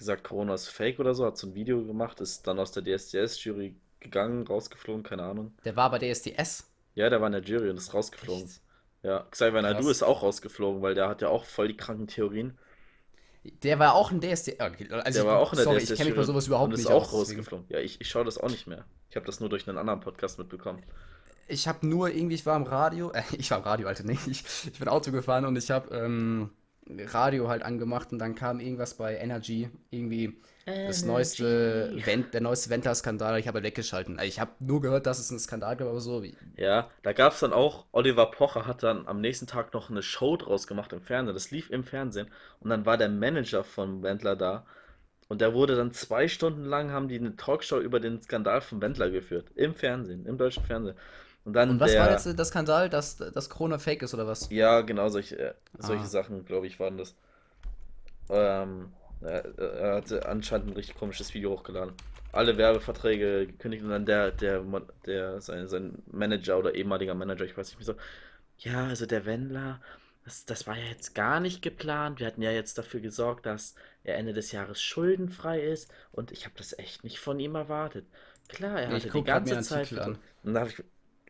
gesagt, 0.00 0.24
Corona 0.24 0.54
ist 0.54 0.68
fake 0.68 0.98
oder 0.98 1.14
so, 1.14 1.26
hat 1.26 1.36
so 1.36 1.46
ein 1.46 1.54
Video 1.54 1.84
gemacht, 1.84 2.20
ist 2.20 2.46
dann 2.46 2.58
aus 2.58 2.72
der 2.72 2.82
DSDS-Jury 2.82 3.76
gegangen, 4.00 4.46
rausgeflogen, 4.46 5.02
keine 5.02 5.22
Ahnung. 5.22 5.52
Der 5.64 5.76
war 5.76 5.90
bei 5.90 5.98
der 5.98 6.10
SDS. 6.10 6.68
Ja, 6.94 7.10
der 7.10 7.20
war 7.20 7.26
in 7.26 7.34
der 7.34 7.42
Jury 7.42 7.68
und 7.68 7.76
ist 7.76 7.92
rausgeflogen. 7.92 8.44
Echt? 8.44 8.60
Ja, 9.02 9.26
Xavier 9.30 9.60
Krass. 9.60 9.86
ist 9.86 10.02
auch 10.02 10.22
rausgeflogen, 10.22 10.82
weil 10.82 10.94
der 10.94 11.08
hat 11.08 11.22
ja 11.22 11.28
auch 11.28 11.44
voll 11.44 11.68
die 11.68 11.76
kranken 11.76 12.06
Theorien. 12.06 12.58
Der 13.62 13.78
war 13.78 13.94
auch 13.94 14.10
in 14.10 14.20
DSDS. 14.20 14.58
Okay, 14.58 14.88
also 14.90 15.20
Der 15.20 15.30
war 15.30 15.38
auch 15.38 15.52
in 15.52 15.56
der 15.58 15.64
sorry, 15.64 15.78
ich 15.78 15.94
kenne 15.94 16.10
mich 16.10 16.16
bei 16.16 16.22
sowas 16.24 16.44
und 16.44 16.48
überhaupt 16.48 16.72
ist 16.72 16.80
nicht 16.80 16.90
auch 16.90 17.12
aus. 17.12 17.28
Deswegen. 17.28 17.40
rausgeflogen. 17.40 17.66
Ja, 17.68 17.78
ich, 17.78 18.00
ich 18.00 18.08
schaue 18.08 18.24
das 18.24 18.38
auch 18.38 18.50
nicht 18.50 18.66
mehr. 18.66 18.84
Ich 19.10 19.16
habe 19.16 19.26
das 19.26 19.40
nur 19.40 19.48
durch 19.48 19.68
einen 19.68 19.78
anderen 19.78 20.00
Podcast 20.00 20.38
mitbekommen. 20.38 20.82
Ich 21.46 21.66
habe 21.68 21.86
nur 21.86 22.08
irgendwie, 22.08 22.36
ich 22.36 22.46
war 22.46 22.56
im 22.56 22.62
Radio, 22.62 23.10
äh, 23.12 23.22
ich 23.38 23.50
war 23.50 23.58
im 23.58 23.64
Radio, 23.64 23.88
Alter, 23.88 24.04
nee, 24.04 24.18
ich, 24.26 24.44
ich 24.66 24.78
bin 24.78 24.88
Auto 24.88 25.10
gefahren 25.10 25.44
und 25.44 25.56
ich 25.56 25.70
habe 25.70 25.94
ähm, 25.94 26.50
Radio 27.06 27.48
halt 27.48 27.62
angemacht 27.62 28.12
und 28.12 28.18
dann 28.18 28.34
kam 28.34 28.58
irgendwas 28.60 28.94
bei 28.94 29.16
Energy, 29.16 29.70
irgendwie 29.90 30.36
das 30.66 31.04
neueste, 31.04 31.92
Vent, 32.04 32.32
der 32.34 32.40
neueste 32.40 32.70
Venta-Skandal, 32.70 33.38
ich 33.40 33.48
habe 33.48 33.56
halt 33.56 33.64
weggeschalten. 33.64 34.18
Also 34.18 34.28
ich 34.28 34.38
habe 34.40 34.52
nur 34.60 34.80
gehört, 34.80 35.06
dass 35.06 35.18
es 35.18 35.30
einen 35.30 35.40
Skandal 35.40 35.76
gab, 35.76 35.88
aber 35.88 36.00
so, 36.00 36.22
wie- 36.22 36.36
Ja, 36.56 36.90
da 37.02 37.12
gab 37.12 37.32
es 37.32 37.40
dann 37.40 37.52
auch, 37.52 37.86
Oliver 37.92 38.30
Pocher 38.30 38.66
hat 38.66 38.82
dann 38.82 39.06
am 39.06 39.20
nächsten 39.20 39.46
Tag 39.46 39.72
noch 39.74 39.90
eine 39.90 40.02
Show 40.02 40.36
draus 40.36 40.66
gemacht 40.66 40.92
im 40.92 41.00
Fernsehen. 41.00 41.34
Das 41.34 41.50
lief 41.50 41.70
im 41.70 41.82
Fernsehen. 41.84 42.28
Und 42.60 42.70
dann 42.70 42.86
war 42.86 42.96
der 42.98 43.08
Manager 43.08 43.64
von 43.64 44.02
Wendler 44.02 44.36
da. 44.36 44.64
Und 45.28 45.40
der 45.40 45.54
wurde 45.54 45.76
dann 45.76 45.92
zwei 45.92 46.28
Stunden 46.28 46.64
lang, 46.64 46.90
haben 46.90 47.08
die 47.08 47.18
eine 47.18 47.36
Talkshow 47.36 47.78
über 47.78 48.00
den 48.00 48.20
Skandal 48.20 48.60
von 48.60 48.80
Wendler 48.80 49.10
geführt. 49.10 49.46
Im 49.54 49.74
Fernsehen, 49.74 50.26
im 50.26 50.38
deutschen 50.38 50.64
Fernsehen. 50.64 50.96
Und 51.50 51.54
dann 51.54 51.70
Und 51.70 51.80
was 51.80 51.96
war 51.98 52.08
der, 52.08 52.10
jetzt 52.10 52.26
der 52.26 52.44
Skandal, 52.44 52.88
dass 52.90 53.16
das 53.16 53.48
Corona 53.50 53.78
fake 53.78 54.02
ist 54.02 54.14
oder 54.14 54.26
was? 54.26 54.50
ja, 54.50 54.80
genau 54.82 55.08
solche, 55.08 55.38
äh, 55.38 55.54
solche 55.78 56.06
Ah. 56.06 56.06
Sachen, 56.06 56.44
glaube 56.44 56.66
ich, 56.66 56.78
waren 56.80 56.98
das. 56.98 57.14
Ähm, 58.28 58.92
er, 59.20 59.44
er 59.58 59.94
hatte 59.96 60.26
anscheinend 60.26 60.68
ein 60.68 60.74
richtig 60.74 60.94
komisches 60.96 61.34
Video 61.34 61.50
hochgeladen. 61.52 61.94
Alle 62.32 62.56
Werbeverträge 62.56 63.46
gekündigt 63.48 63.82
und 63.82 63.90
dann 63.90 64.06
der, 64.06 64.30
der, 64.30 64.62
der, 65.06 65.40
sein, 65.40 65.66
sein 65.68 66.02
Manager 66.06 66.58
oder 66.58 66.74
ehemaliger 66.74 67.14
Manager, 67.14 67.44
ich 67.44 67.56
weiß 67.56 67.68
nicht 67.68 67.78
mehr 67.78 67.86
so, 67.86 67.96
ja, 68.58 68.86
also 68.86 69.06
der 69.06 69.24
Wendler, 69.26 69.80
das, 70.24 70.44
das 70.44 70.66
war 70.66 70.76
ja 70.76 70.84
jetzt 70.86 71.14
gar 71.14 71.40
nicht 71.40 71.62
geplant. 71.62 72.20
Wir 72.20 72.26
hatten 72.26 72.42
ja 72.42 72.50
jetzt 72.52 72.78
dafür 72.78 73.00
gesorgt, 73.00 73.46
dass 73.46 73.74
er 74.04 74.16
Ende 74.18 74.32
des 74.34 74.52
Jahres 74.52 74.80
schuldenfrei 74.82 75.60
ist 75.62 75.90
und 76.12 76.30
ich 76.32 76.44
habe 76.44 76.54
das 76.58 76.78
echt 76.78 77.04
nicht 77.04 77.18
von 77.20 77.40
ihm 77.40 77.54
erwartet. 77.54 78.06
Klar, 78.48 78.80
er 78.80 78.92
Ich 78.94 78.94
hatte 78.94 79.10
die 79.10 79.24
guck 79.24 79.24
mir 79.32 79.32
ganze 79.34 79.60
Zeit 79.60 79.96
an. 79.98 80.18
und 80.42 80.54
da 80.54 80.60
hab 80.60 80.68
ich, 80.68 80.82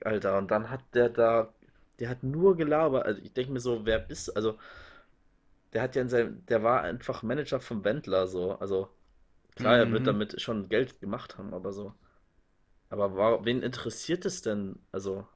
Alter, 0.04 0.38
und 0.38 0.50
dann 0.50 0.70
hat 0.70 0.82
der 0.94 1.08
da, 1.10 1.52
der 1.98 2.08
hat 2.10 2.22
nur 2.22 2.56
gelabert. 2.56 3.04
Also 3.06 3.20
ich 3.22 3.32
denke 3.32 3.52
mir 3.52 3.60
so, 3.60 3.84
wer 3.86 3.98
bist 3.98 4.28
du? 4.28 4.32
Also, 4.34 4.58
der 5.72 5.82
hat 5.82 5.96
ja 5.96 6.02
in 6.02 6.08
seinem, 6.08 6.44
der 6.46 6.62
war 6.62 6.82
einfach 6.82 7.22
Manager 7.22 7.60
vom 7.60 7.84
Wendler, 7.84 8.26
so. 8.28 8.52
Also, 8.58 8.88
klar, 9.56 9.78
er 9.78 9.92
wird 9.92 10.06
Mhm. 10.06 10.08
damit 10.08 10.40
schon 10.40 10.68
Geld 10.70 11.00
gemacht 11.00 11.38
haben, 11.38 11.54
aber 11.54 11.72
so. 11.72 11.94
Aber 12.90 13.16
war, 13.16 13.44
wen 13.46 13.62
interessiert 13.62 14.26
es 14.26 14.42
denn? 14.42 14.78
Also, 14.92 15.26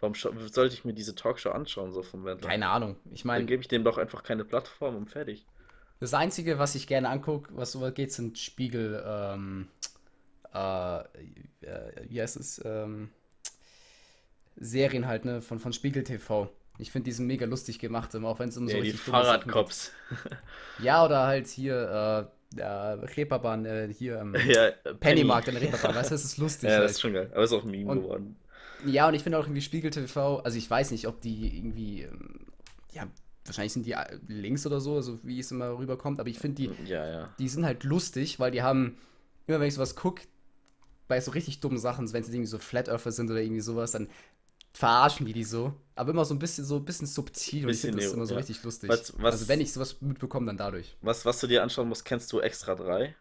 warum 0.00 0.14
sollte 0.14 0.74
ich 0.74 0.84
mir 0.84 0.92
diese 0.94 1.14
Talkshow 1.14 1.50
anschauen, 1.50 1.92
so 1.92 2.02
vom 2.02 2.24
Wendler? 2.24 2.56
Keine 2.56 2.68
Ahnung. 2.68 2.96
Ich 3.12 3.24
Dann 3.32 3.46
meine, 3.46 3.48
gebe 3.48 3.62
ich 3.62 3.68
dem 3.68 3.84
doch 3.84 3.98
einfach 3.98 4.22
keine 4.24 4.44
Plattform 4.44 4.96
und 4.96 5.10
fertig. 5.10 5.46
das 6.00 6.14
Einzige, 6.14 6.58
was 6.58 6.74
ich 6.74 6.86
gerne 6.86 7.08
angucke, 7.08 7.50
was 7.56 7.72
sowas 7.72 7.94
geht, 7.94 8.12
sind 8.12 8.38
Spiegel, 8.38 9.02
ähm, 9.04 9.68
äh, 10.54 11.00
äh, 11.62 12.06
wie 12.08 12.22
heißt 12.22 12.36
es, 12.38 12.62
ähm, 12.64 13.10
Serien 14.60 15.06
halt, 15.06 15.24
ne, 15.24 15.42
von, 15.42 15.58
von 15.60 15.72
Spiegel 15.72 16.04
TV. 16.04 16.50
Ich 16.78 16.92
finde 16.92 17.04
die 17.06 17.12
sind 17.12 17.26
mega 17.26 17.46
lustig 17.46 17.78
gemacht, 17.78 18.14
auch 18.16 18.38
wenn 18.38 18.48
es 18.50 18.56
um 18.56 18.68
so 18.68 18.76
Ja, 18.76 18.80
die 18.80 18.90
richtig 18.90 19.04
geht. 19.04 19.14
Fahrradcops. 19.14 19.92
Ja, 20.76 21.04
oder 21.04 21.26
halt 21.26 21.46
hier, 21.48 22.30
äh, 22.54 22.58
ja, 22.60 22.94
Reeperbahn, 22.94 23.64
äh, 23.64 23.92
hier, 23.92 24.20
ähm, 24.20 24.34
Ja, 24.46 24.68
äh, 24.68 24.94
Penny. 25.00 25.00
Pennymarkt 25.00 25.48
in 25.48 25.54
der 25.54 25.62
Reeperbahn, 25.62 25.94
weißt 25.94 26.10
du, 26.10 26.14
das 26.14 26.24
ist 26.24 26.38
lustig 26.38 26.70
Ja, 26.72 26.80
das 26.80 26.86
halt. 26.86 26.90
ist 26.92 27.00
schon 27.00 27.12
geil. 27.14 27.30
Aber 27.34 27.44
ist 27.44 27.52
auch 27.52 27.64
ein 27.64 27.70
Meme 27.70 27.90
Und 27.90 27.94
geworden. 27.94 28.36
Ja, 28.80 29.08
und 29.08 29.14
ich 29.14 29.22
finde 29.24 29.38
auch 29.38 29.44
irgendwie 29.44 29.62
Spiegel 29.62 29.90
TV, 29.90 30.38
also 30.40 30.56
ich 30.58 30.70
weiß 30.70 30.92
nicht, 30.92 31.08
ob 31.08 31.20
die 31.20 31.58
irgendwie, 31.58 32.02
ähm, 32.02 32.46
ja, 32.92 33.08
wahrscheinlich 33.44 33.72
sind 33.72 33.86
die 33.86 33.92
äh, 33.92 34.18
links 34.28 34.66
oder 34.66 34.80
so, 34.80 34.96
also 34.96 35.18
wie 35.24 35.40
es 35.40 35.50
immer 35.50 35.78
rüberkommt, 35.78 36.20
aber 36.20 36.28
ich 36.28 36.38
finde 36.38 36.56
die, 36.56 36.70
Ja, 36.84 37.06
ja. 37.08 37.34
die 37.38 37.48
sind 37.48 37.64
halt 37.66 37.84
lustig, 37.84 38.40
weil 38.40 38.50
die 38.52 38.62
haben, 38.62 38.98
immer 39.46 39.60
wenn 39.60 39.68
ich 39.68 39.74
sowas 39.74 39.96
gucke, 39.96 40.22
bei 41.08 41.20
so 41.20 41.30
richtig 41.32 41.60
dummen 41.60 41.78
Sachen, 41.78 42.12
wenn 42.12 42.22
sie 42.24 42.32
irgendwie 42.32 42.46
so 42.48 42.58
Flat 42.58 42.88
Earther 42.88 43.12
sind 43.12 43.30
oder 43.30 43.40
irgendwie 43.40 43.60
sowas, 43.62 43.92
dann 43.92 44.08
verarschen 44.78 45.26
die 45.26 45.32
die 45.32 45.44
so, 45.44 45.74
aber 45.96 46.10
immer 46.12 46.24
so 46.24 46.34
ein 46.34 46.38
bisschen, 46.38 46.64
so 46.64 46.76
ein 46.76 46.84
bisschen 46.84 47.06
subtil 47.06 47.64
und 47.64 47.70
ich 47.70 47.76
Bisschen 47.78 47.90
finde 47.92 48.04
das 48.04 48.12
immer 48.12 48.26
so 48.26 48.34
ja. 48.34 48.38
richtig 48.38 48.62
lustig. 48.62 48.88
Was, 48.88 49.12
was, 49.20 49.32
Also 49.34 49.48
wenn 49.48 49.60
ich 49.60 49.72
sowas 49.72 50.00
mitbekomme, 50.00 50.46
dann 50.46 50.56
dadurch. 50.56 50.96
was, 51.00 51.24
was 51.24 51.40
du 51.40 51.46
dir 51.48 51.62
anschauen 51.62 51.88
musst, 51.88 52.04
kennst 52.04 52.32
du 52.32 52.40
Extra 52.40 52.74
3? 52.74 53.14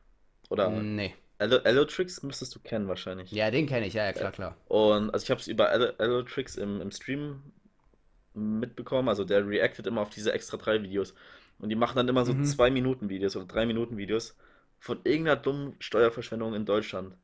Oder 0.50 0.70
Nee. 0.70 1.16
Elo- 1.40 1.64
Elotrix 1.64 2.24
müsstest 2.24 2.56
du 2.56 2.60
kennen 2.60 2.88
wahrscheinlich. 2.88 3.32
Ja, 3.32 3.52
den 3.52 3.68
kenne 3.68 3.88
ich, 3.88 3.94
ja, 3.94 4.06
ja, 4.06 4.14
klar, 4.14 4.32
klar. 4.32 4.56
Und 4.68 5.12
also 5.12 5.24
ich 5.24 5.30
habe 5.32 5.40
es 5.42 5.48
über 5.48 5.72
Elotrix 6.00 6.56
im, 6.56 6.82
im 6.82 6.92
Stream 6.92 7.42
mitbekommen. 8.34 9.10
Also 9.10 9.24
der 9.24 9.48
reactet 9.48 9.88
immer 9.88 10.02
auf 10.02 10.10
diese 10.10 10.32
Extra 10.34 10.58
3 10.58 10.84
Videos. 10.84 11.14
Und 11.60 11.70
die 11.70 11.76
machen 11.76 11.96
dann 11.96 12.08
immer 12.08 12.26
so 12.26 12.34
Mhm. 12.34 12.46
2 12.46 12.70
Minuten 12.72 13.10
Videos 13.10 13.36
oder 13.36 13.46
3 13.46 13.66
Minuten 13.66 13.98
Videos 13.98 14.36
von 14.80 15.00
irgendeiner 15.04 15.36
dummen 15.38 15.76
Steuerverschwendung 15.80 16.54
in 16.54 16.66
Deutschland. 16.66 17.16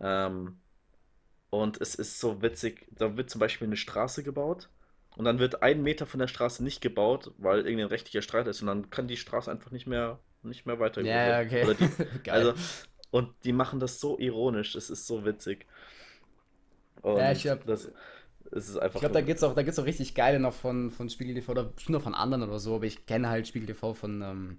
Ähm, 0.00 0.58
und 1.50 1.80
es 1.80 1.94
ist 1.94 2.20
so 2.20 2.42
witzig, 2.42 2.86
da 2.90 3.16
wird 3.16 3.30
zum 3.30 3.38
Beispiel 3.40 3.66
eine 3.66 3.76
Straße 3.76 4.22
gebaut 4.22 4.68
und 5.16 5.24
dann 5.24 5.38
wird 5.38 5.62
ein 5.62 5.82
Meter 5.82 6.06
von 6.06 6.20
der 6.20 6.28
Straße 6.28 6.62
nicht 6.64 6.80
gebaut, 6.80 7.32
weil 7.38 7.60
irgendein 7.60 7.88
rechtlicher 7.88 8.22
Streit 8.22 8.46
ist 8.48 8.60
und 8.62 8.68
dann 8.68 8.90
kann 8.90 9.08
die 9.08 9.16
Straße 9.16 9.50
einfach 9.50 9.70
nicht 9.70 9.86
mehr, 9.86 10.20
nicht 10.42 10.66
mehr 10.66 10.80
weitergebaut 10.80 11.24
Ja, 11.24 11.40
werden. 11.40 11.44
okay. 11.44 11.76
Die, 11.78 12.30
also, 12.30 12.54
und 13.10 13.32
die 13.44 13.52
machen 13.52 13.80
das 13.80 14.00
so 14.00 14.18
ironisch, 14.18 14.74
es 14.74 14.90
ist 14.90 15.06
so 15.06 15.24
witzig. 15.24 15.66
Ja, 17.14 17.32
ich 17.32 17.46
Und 17.46 17.48
hab- 17.48 17.66
das, 17.66 17.92
es 18.52 18.68
ist 18.68 18.78
Ich 18.92 19.00
einfach 19.00 19.00
glaube, 19.00 19.12
da 19.12 19.20
gibt's 19.20 19.42
auch, 19.42 19.54
da 19.54 19.62
gibt's 19.62 19.78
auch 19.78 19.84
richtig 19.84 20.14
geile 20.14 20.40
noch 20.40 20.54
von, 20.54 20.90
von 20.90 21.10
Spiegel 21.10 21.34
TV 21.34 21.52
oder 21.52 21.64
bestimmt 21.64 21.94
noch 21.98 22.02
von 22.02 22.14
anderen 22.14 22.42
oder 22.44 22.58
so, 22.58 22.76
aber 22.76 22.86
ich 22.86 23.04
kenne 23.06 23.28
halt 23.28 23.46
Spiegel 23.46 23.66
TV 23.66 23.94
von 23.94 24.22
ähm, 24.22 24.58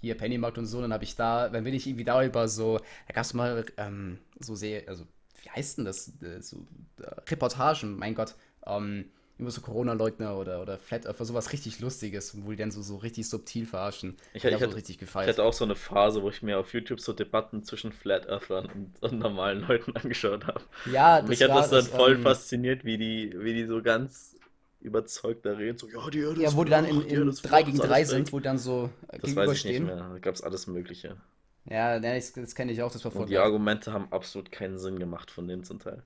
hier 0.00 0.16
Pennymarkt 0.16 0.58
und 0.58 0.66
so, 0.66 0.80
dann 0.82 0.92
habe 0.92 1.04
ich 1.04 1.16
da, 1.16 1.48
dann 1.50 1.64
bin 1.64 1.74
ich 1.74 1.86
irgendwie 1.86 2.04
darüber 2.04 2.48
so, 2.48 2.78
da 3.08 3.14
gab 3.14 3.24
es 3.24 3.34
mal 3.34 3.66
ähm, 3.78 4.18
so 4.40 4.54
sehr, 4.56 4.88
also 4.88 5.06
wie 5.42 5.50
heißt 5.50 5.78
denn 5.78 5.84
das, 5.84 6.12
äh, 6.22 6.40
so 6.40 6.66
äh, 7.00 7.06
Reportagen, 7.30 7.96
mein 7.96 8.14
Gott, 8.14 8.34
ähm, 8.66 9.06
über 9.40 9.50
so 9.50 9.62
Corona-Leugner 9.62 10.36
oder, 10.36 10.60
oder 10.60 10.78
Flat 10.78 11.06
Earther, 11.06 11.24
sowas 11.24 11.52
richtig 11.52 11.80
Lustiges, 11.80 12.36
wo 12.44 12.50
die 12.50 12.56
dann 12.56 12.70
so, 12.70 12.82
so 12.82 12.96
richtig 12.96 13.28
subtil 13.28 13.64
verarschen. 13.66 14.16
Ich, 14.34 14.44
ich, 14.44 14.54
hatte, 14.54 14.74
richtig 14.74 14.96
ich 14.96 14.98
gefeiert. 14.98 15.30
hatte 15.30 15.42
auch 15.42 15.54
so 15.54 15.64
eine 15.64 15.76
Phase, 15.76 16.22
wo 16.22 16.28
ich 16.28 16.42
mir 16.42 16.58
auf 16.58 16.72
YouTube 16.74 17.00
so 17.00 17.12
Debatten 17.14 17.64
zwischen 17.64 17.92
Flat 17.92 18.28
Earthern 18.28 18.66
und, 18.66 19.02
und 19.02 19.18
normalen 19.18 19.62
Leuten 19.66 19.92
angeschaut 19.96 20.46
habe. 20.46 20.60
Ja, 20.92 21.20
Und 21.20 21.28
mich 21.28 21.38
das 21.38 21.50
hat 21.50 21.58
das 21.58 21.70
dann 21.70 21.78
das, 21.80 21.88
voll 21.88 22.12
ähm, 22.16 22.22
fasziniert, 22.22 22.84
wie 22.84 22.98
die, 22.98 23.34
wie 23.38 23.54
die 23.54 23.64
so 23.64 23.82
ganz 23.82 24.36
überzeugt 24.80 25.46
da 25.46 25.52
reden. 25.52 25.78
So, 25.78 25.88
ja, 25.88 26.08
die 26.10 26.20
Erde 26.20 26.42
ja, 26.42 26.54
wo 26.54 26.64
die 26.64 26.70
dann 26.70 26.84
in, 26.84 26.96
flach, 26.96 27.04
die 27.04 27.10
Erde 27.10 27.22
in 27.22 27.28
ist 27.28 27.42
3 27.42 27.48
flach, 27.48 27.64
gegen 27.64 27.78
ist 27.78 27.86
3 27.86 27.94
alles 27.94 28.08
sind, 28.10 28.32
wo 28.32 28.40
dann 28.40 28.58
so 28.58 28.90
äh, 29.08 29.18
Das 29.18 29.36
weiß 29.36 29.52
ich 29.52 29.64
nicht 29.64 29.80
mehr. 29.80 29.96
Da 29.96 30.18
gab 30.18 30.34
es 30.34 30.42
alles 30.42 30.66
Mögliche. 30.66 31.16
Ja, 31.64 31.98
das, 32.00 32.32
das 32.32 32.54
kenne 32.54 32.72
ich 32.72 32.82
auch, 32.82 32.92
das 32.92 33.04
war 33.04 33.12
voll 33.12 33.22
Und 33.22 33.28
die 33.28 33.36
geil. 33.36 33.44
Argumente 33.44 33.92
haben 33.92 34.12
absolut 34.12 34.50
keinen 34.50 34.78
Sinn 34.78 34.98
gemacht 34.98 35.30
von 35.30 35.46
denen 35.46 35.64
zum 35.64 35.78
Teil. 35.78 36.02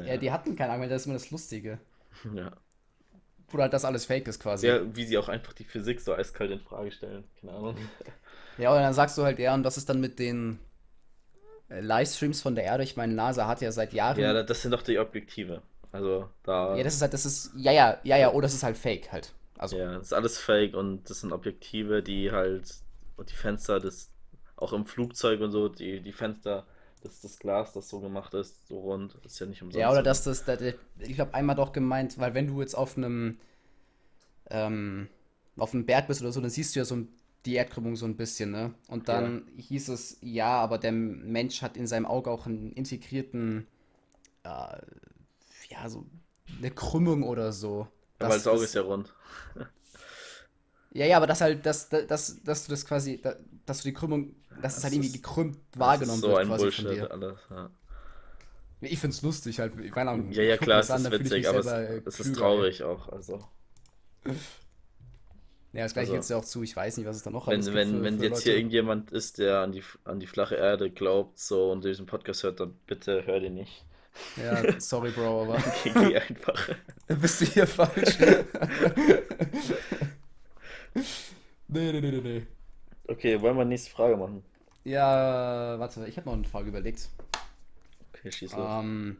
Naja, 0.02 0.16
die 0.16 0.30
hatten 0.30 0.54
kein 0.56 0.70
Argument, 0.70 0.92
das 0.92 1.02
ist 1.02 1.06
immer 1.06 1.14
das 1.14 1.30
Lustige. 1.30 1.78
ja. 2.34 2.52
Wo 3.50 3.58
halt 3.58 3.72
das 3.72 3.84
alles 3.84 4.04
fake 4.06 4.26
ist 4.28 4.40
quasi. 4.40 4.66
Ja, 4.66 4.96
wie 4.96 5.04
sie 5.04 5.18
auch 5.18 5.28
einfach 5.28 5.52
die 5.52 5.64
Physik 5.64 6.00
so 6.00 6.14
eiskalt 6.14 6.50
in 6.50 6.60
Frage 6.60 6.90
stellen. 6.92 7.24
Keine 7.40 7.52
Ahnung. 7.52 7.76
Ja, 8.56 8.70
und 8.72 8.80
dann 8.80 8.94
sagst 8.94 9.16
du 9.18 9.24
halt, 9.24 9.38
ja, 9.38 9.54
und 9.54 9.64
was 9.64 9.76
ist 9.76 9.88
dann 9.88 10.00
mit 10.00 10.18
den 10.18 10.58
äh, 11.68 11.80
Livestreams 11.80 12.42
von 12.42 12.54
der 12.54 12.64
Erde? 12.64 12.84
Ich 12.84 12.96
meine, 12.96 13.12
NASA 13.14 13.46
hat 13.46 13.60
ja 13.60 13.72
seit 13.72 13.92
Jahren. 13.92 14.20
Ja, 14.20 14.28
Ja, 14.28 14.32
da- 14.32 14.42
das 14.42 14.62
sind 14.62 14.70
doch 14.72 14.82
die 14.82 14.98
Objektive. 14.98 15.62
Also 15.90 16.28
da, 16.42 16.80
das 16.82 16.94
ist 16.94 17.02
halt, 17.02 17.12
das 17.14 17.26
ist, 17.26 17.50
ja, 17.56 17.72
ja, 17.72 17.98
ja, 18.04 18.16
ja, 18.16 18.32
oh, 18.32 18.40
das 18.40 18.54
ist 18.54 18.62
halt 18.62 18.76
fake 18.76 19.12
halt. 19.12 19.32
Also, 19.58 19.76
ja, 19.76 19.94
das 19.94 20.02
ist 20.08 20.12
alles 20.12 20.38
Fake 20.38 20.74
und 20.74 21.08
das 21.10 21.20
sind 21.20 21.32
Objektive, 21.32 22.02
die 22.02 22.30
halt, 22.32 22.74
und 23.16 23.30
die 23.30 23.34
Fenster, 23.36 23.80
das, 23.80 24.11
auch 24.62 24.72
im 24.72 24.86
Flugzeug 24.86 25.40
und 25.40 25.50
so, 25.50 25.68
die, 25.68 26.00
die 26.00 26.12
Fenster, 26.12 26.66
das, 27.02 27.20
das 27.20 27.38
Glas, 27.38 27.72
das 27.72 27.88
so 27.88 28.00
gemacht 28.00 28.32
ist, 28.34 28.68
so 28.68 28.78
rund, 28.80 29.16
ist 29.24 29.38
ja 29.40 29.46
nicht 29.46 29.60
umsonst. 29.62 29.80
ja, 29.80 29.90
oder 29.90 30.02
dass 30.02 30.24
das, 30.24 30.44
das, 30.44 30.60
ich 30.98 31.18
habe 31.20 31.34
einmal 31.34 31.56
doch 31.56 31.72
gemeint, 31.72 32.18
weil 32.18 32.34
wenn 32.34 32.46
du 32.46 32.60
jetzt 32.60 32.74
auf 32.74 32.96
einem, 32.96 33.38
ähm, 34.50 35.08
auf 35.56 35.74
einem 35.74 35.84
Berg 35.86 36.06
bist 36.06 36.22
oder 36.22 36.32
so, 36.32 36.40
dann 36.40 36.50
siehst 36.50 36.74
du 36.74 36.80
ja 36.80 36.84
so 36.84 36.98
die 37.44 37.54
Erdkrümmung 37.54 37.96
so 37.96 38.06
ein 38.06 38.16
bisschen, 38.16 38.52
ne? 38.52 38.72
Und 38.86 39.08
dann 39.08 39.48
hieß 39.56 39.88
es, 39.88 40.16
ja, 40.20 40.46
aber 40.60 40.78
der 40.78 40.92
Mensch 40.92 41.60
hat 41.60 41.76
in 41.76 41.88
seinem 41.88 42.06
Auge 42.06 42.30
auch 42.30 42.46
einen 42.46 42.72
integrierten, 42.72 43.66
äh, 44.44 44.78
ja, 45.68 45.88
so 45.88 46.06
eine 46.58 46.70
Krümmung 46.70 47.24
oder 47.24 47.52
so. 47.52 47.88
Ja, 48.20 48.28
weil 48.28 48.38
Das- 48.38 48.46
Auge 48.46 48.62
ist 48.64 48.74
ja 48.74 48.82
rund. 48.82 49.12
Ja, 50.94 51.06
ja, 51.06 51.16
aber 51.16 51.26
das 51.26 51.40
halt, 51.40 51.64
dass, 51.64 51.88
dass, 51.88 52.42
dass 52.44 52.66
du 52.66 52.70
das 52.70 52.84
quasi, 52.86 53.20
da- 53.20 53.36
dass 53.64 53.78
du 53.78 53.84
die 53.88 53.94
Krümmung, 53.94 54.34
dass 54.62 54.72
es 54.72 54.76
Das 54.76 54.84
halt 54.84 54.94
irgendwie 54.94 55.08
ist- 55.08 55.14
gekrümmt 55.22 55.56
Das 55.56 55.74
ist 55.74 55.80
wahrgenommen 55.80 56.20
so 56.20 56.28
wird 56.28 56.38
ein 56.38 56.46
quasi 56.48 56.62
Bullshit 56.64 56.86
von 56.86 56.94
dir. 56.94 57.10
alles. 57.10 57.38
Ja, 57.50 57.70
Ich 58.80 58.98
find's 58.98 59.22
lustig 59.22 59.60
halt, 59.60 59.72
keine 59.92 60.10
Ahnung. 60.10 60.32
ja, 60.32 60.42
ja 60.42 60.56
klar, 60.56 60.78
das 60.78 60.90
es 60.90 61.00
ist 61.00 61.06
ich 61.12 61.20
witzig, 61.20 61.48
aber 61.48 61.58
es, 61.60 61.66
äh, 61.66 62.02
es 62.06 62.20
ist 62.20 62.34
traurig 62.36 62.82
auch. 62.82 63.08
Also, 63.10 63.44
ey. 64.24 64.34
Ja, 65.74 65.84
das 65.84 65.94
gleiche 65.94 66.08
Also, 66.08 66.12
gibt's 66.14 66.28
ja 66.28 66.36
auch 66.36 66.44
zu, 66.44 66.62
ich 66.62 66.76
weiß 66.76 66.98
nicht, 66.98 67.06
was 67.06 67.16
es 67.16 67.22
da 67.22 67.30
noch 67.30 67.46
wenn, 67.46 67.54
alles 67.54 67.66
gibt 67.66 67.76
wenn, 67.78 67.90
für, 67.98 68.02
wenn 68.02 68.18
für 68.18 68.24
jetzt 68.26 68.42
hier 68.42 68.52
Leute. 68.52 68.58
irgendjemand 68.60 69.10
ist, 69.12 69.38
der 69.38 69.60
an 69.60 69.72
die, 69.72 69.82
an 70.04 70.20
die 70.20 70.26
flache 70.26 70.54
Erde 70.56 70.90
glaubt 70.90 71.38
so 71.38 71.70
und 71.72 71.82
diesen 71.84 72.04
Podcast 72.06 72.42
hört, 72.42 72.60
dann 72.60 72.74
bitte 72.86 73.24
hör 73.24 73.40
den 73.40 73.54
nicht. 73.54 73.84
Ja, 74.36 74.78
sorry, 74.78 75.10
Bro, 75.10 75.42
aber 75.54 75.62
Geh, 75.84 75.90
geh 75.92 76.18
einfach. 76.18 76.68
bist 77.20 77.40
du 77.40 77.44
hier 77.46 77.66
falsch? 77.66 78.18
Nee, 81.68 81.92
nee, 81.92 82.00
nee, 82.00 82.10
nee, 82.10 82.20
nee. 82.20 82.46
Okay, 83.08 83.40
wollen 83.40 83.56
wir 83.56 83.64
nächste 83.64 83.90
Frage 83.90 84.16
machen? 84.16 84.44
Ja, 84.84 85.78
warte, 85.78 86.06
ich 86.06 86.16
habe 86.16 86.26
noch 86.28 86.34
eine 86.34 86.44
Frage 86.44 86.68
überlegt. 86.68 87.08
Okay, 88.14 88.30
schieß 88.32 88.56
los. 88.56 88.80
Ähm, 88.80 89.18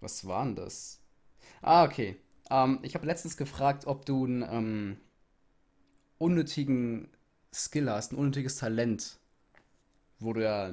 was 0.00 0.26
war 0.26 0.44
denn 0.44 0.56
das? 0.56 1.00
Ah, 1.62 1.84
okay. 1.84 2.16
Ähm, 2.50 2.78
ich 2.82 2.94
habe 2.94 3.06
letztens 3.06 3.36
gefragt, 3.36 3.86
ob 3.86 4.06
du 4.06 4.24
einen 4.24 4.42
ähm, 4.42 4.96
unnötigen 6.18 7.08
Skill 7.52 7.90
hast, 7.90 8.12
ein 8.12 8.16
unnötiges 8.16 8.56
Talent, 8.56 9.18
wo 10.18 10.32
du 10.32 10.42
ja, 10.42 10.72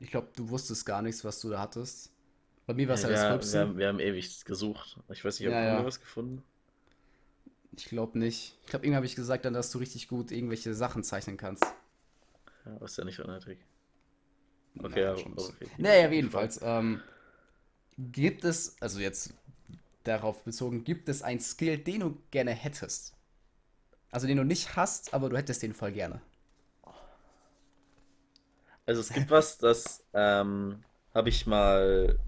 ich 0.00 0.10
glaube, 0.10 0.28
du 0.36 0.48
wusstest 0.50 0.86
gar 0.86 1.02
nichts, 1.02 1.24
was 1.24 1.40
du 1.40 1.50
da 1.50 1.60
hattest. 1.60 2.10
Bei 2.66 2.74
mir 2.74 2.88
war 2.88 2.94
es 2.94 3.02
Ja, 3.02 3.08
ja 3.08 3.10
das 3.10 3.24
wir, 3.30 3.52
wir, 3.52 3.60
Rülpsen. 3.60 3.60
haben, 3.60 3.78
wir 3.78 3.88
haben 3.88 4.00
ewig 4.00 4.44
gesucht. 4.44 4.98
Ich 5.10 5.24
weiß 5.24 5.40
nicht, 5.40 5.48
Ja, 5.48 5.52
haben 5.52 5.76
wir 5.78 5.84
ja. 5.84 5.84
was 5.84 6.00
gefunden? 6.00 6.42
Ich 7.76 7.84
glaube 7.86 8.18
nicht. 8.18 8.58
Ich 8.64 8.70
glaube, 8.70 8.84
irgendwie 8.86 8.96
habe 8.96 9.06
ich 9.06 9.14
gesagt 9.16 9.44
dann, 9.44 9.54
dass 9.54 9.70
du 9.70 9.78
richtig 9.78 10.08
gut 10.08 10.30
irgendwelche 10.32 10.74
Sachen 10.74 11.04
zeichnen 11.04 11.36
kannst. 11.36 11.64
Ja, 12.66 12.76
ist 12.84 12.98
ja 12.98 13.04
nicht 13.04 13.18
unnötig. 13.20 13.58
Okay, 14.78 15.00
Naja, 15.00 15.16
ja, 15.16 15.16
schon 15.16 15.34
okay. 15.36 15.70
Naja, 15.78 16.10
jedenfalls. 16.10 16.60
Ähm, 16.62 17.00
gibt 17.98 18.44
es, 18.44 18.76
also 18.80 19.00
jetzt 19.00 19.34
darauf 20.04 20.44
bezogen, 20.44 20.84
gibt 20.84 21.08
es 21.08 21.22
einen 21.22 21.40
Skill, 21.40 21.78
den 21.78 22.00
du 22.00 22.18
gerne 22.30 22.52
hättest? 22.52 23.14
Also 24.10 24.26
den 24.26 24.38
du 24.38 24.44
nicht 24.44 24.76
hast, 24.76 25.14
aber 25.14 25.28
du 25.30 25.36
hättest 25.36 25.62
den 25.62 25.74
voll 25.74 25.92
gerne. 25.92 26.20
Also 28.86 29.00
es 29.00 29.12
gibt 29.12 29.30
was, 29.30 29.58
das 29.58 30.04
ähm, 30.14 30.84
habe 31.14 31.28
ich 31.28 31.46
mal 31.46 32.18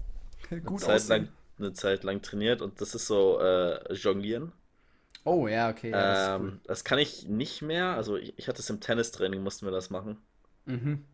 eine 0.63 0.63
Gut 0.65 0.81
Zeit 0.81 1.07
lang, 1.07 1.29
eine 1.59 1.73
Zeit 1.73 2.03
lang 2.03 2.21
trainiert 2.21 2.61
und 2.61 2.81
das 2.81 2.95
ist 2.95 3.07
so 3.07 3.39
äh, 3.41 3.93
Jonglieren. 3.93 4.53
Oh, 5.25 5.47
ja, 5.47 5.69
okay, 5.69 5.91
ja, 5.91 6.05
das 6.05 6.19
ist 6.23 6.37
cool. 6.39 6.51
Ähm, 6.51 6.61
das 6.65 6.83
kann 6.83 6.99
ich 6.99 7.27
nicht 7.27 7.61
mehr. 7.61 7.95
Also 7.95 8.17
ich, 8.17 8.33
ich 8.37 8.47
hatte 8.47 8.61
es 8.61 8.69
im 8.69 8.79
Tennistraining, 8.81 9.41
mussten 9.43 9.65
wir 9.65 9.71
das 9.71 9.89
machen. 9.89 10.17
Mhm. 10.69 11.05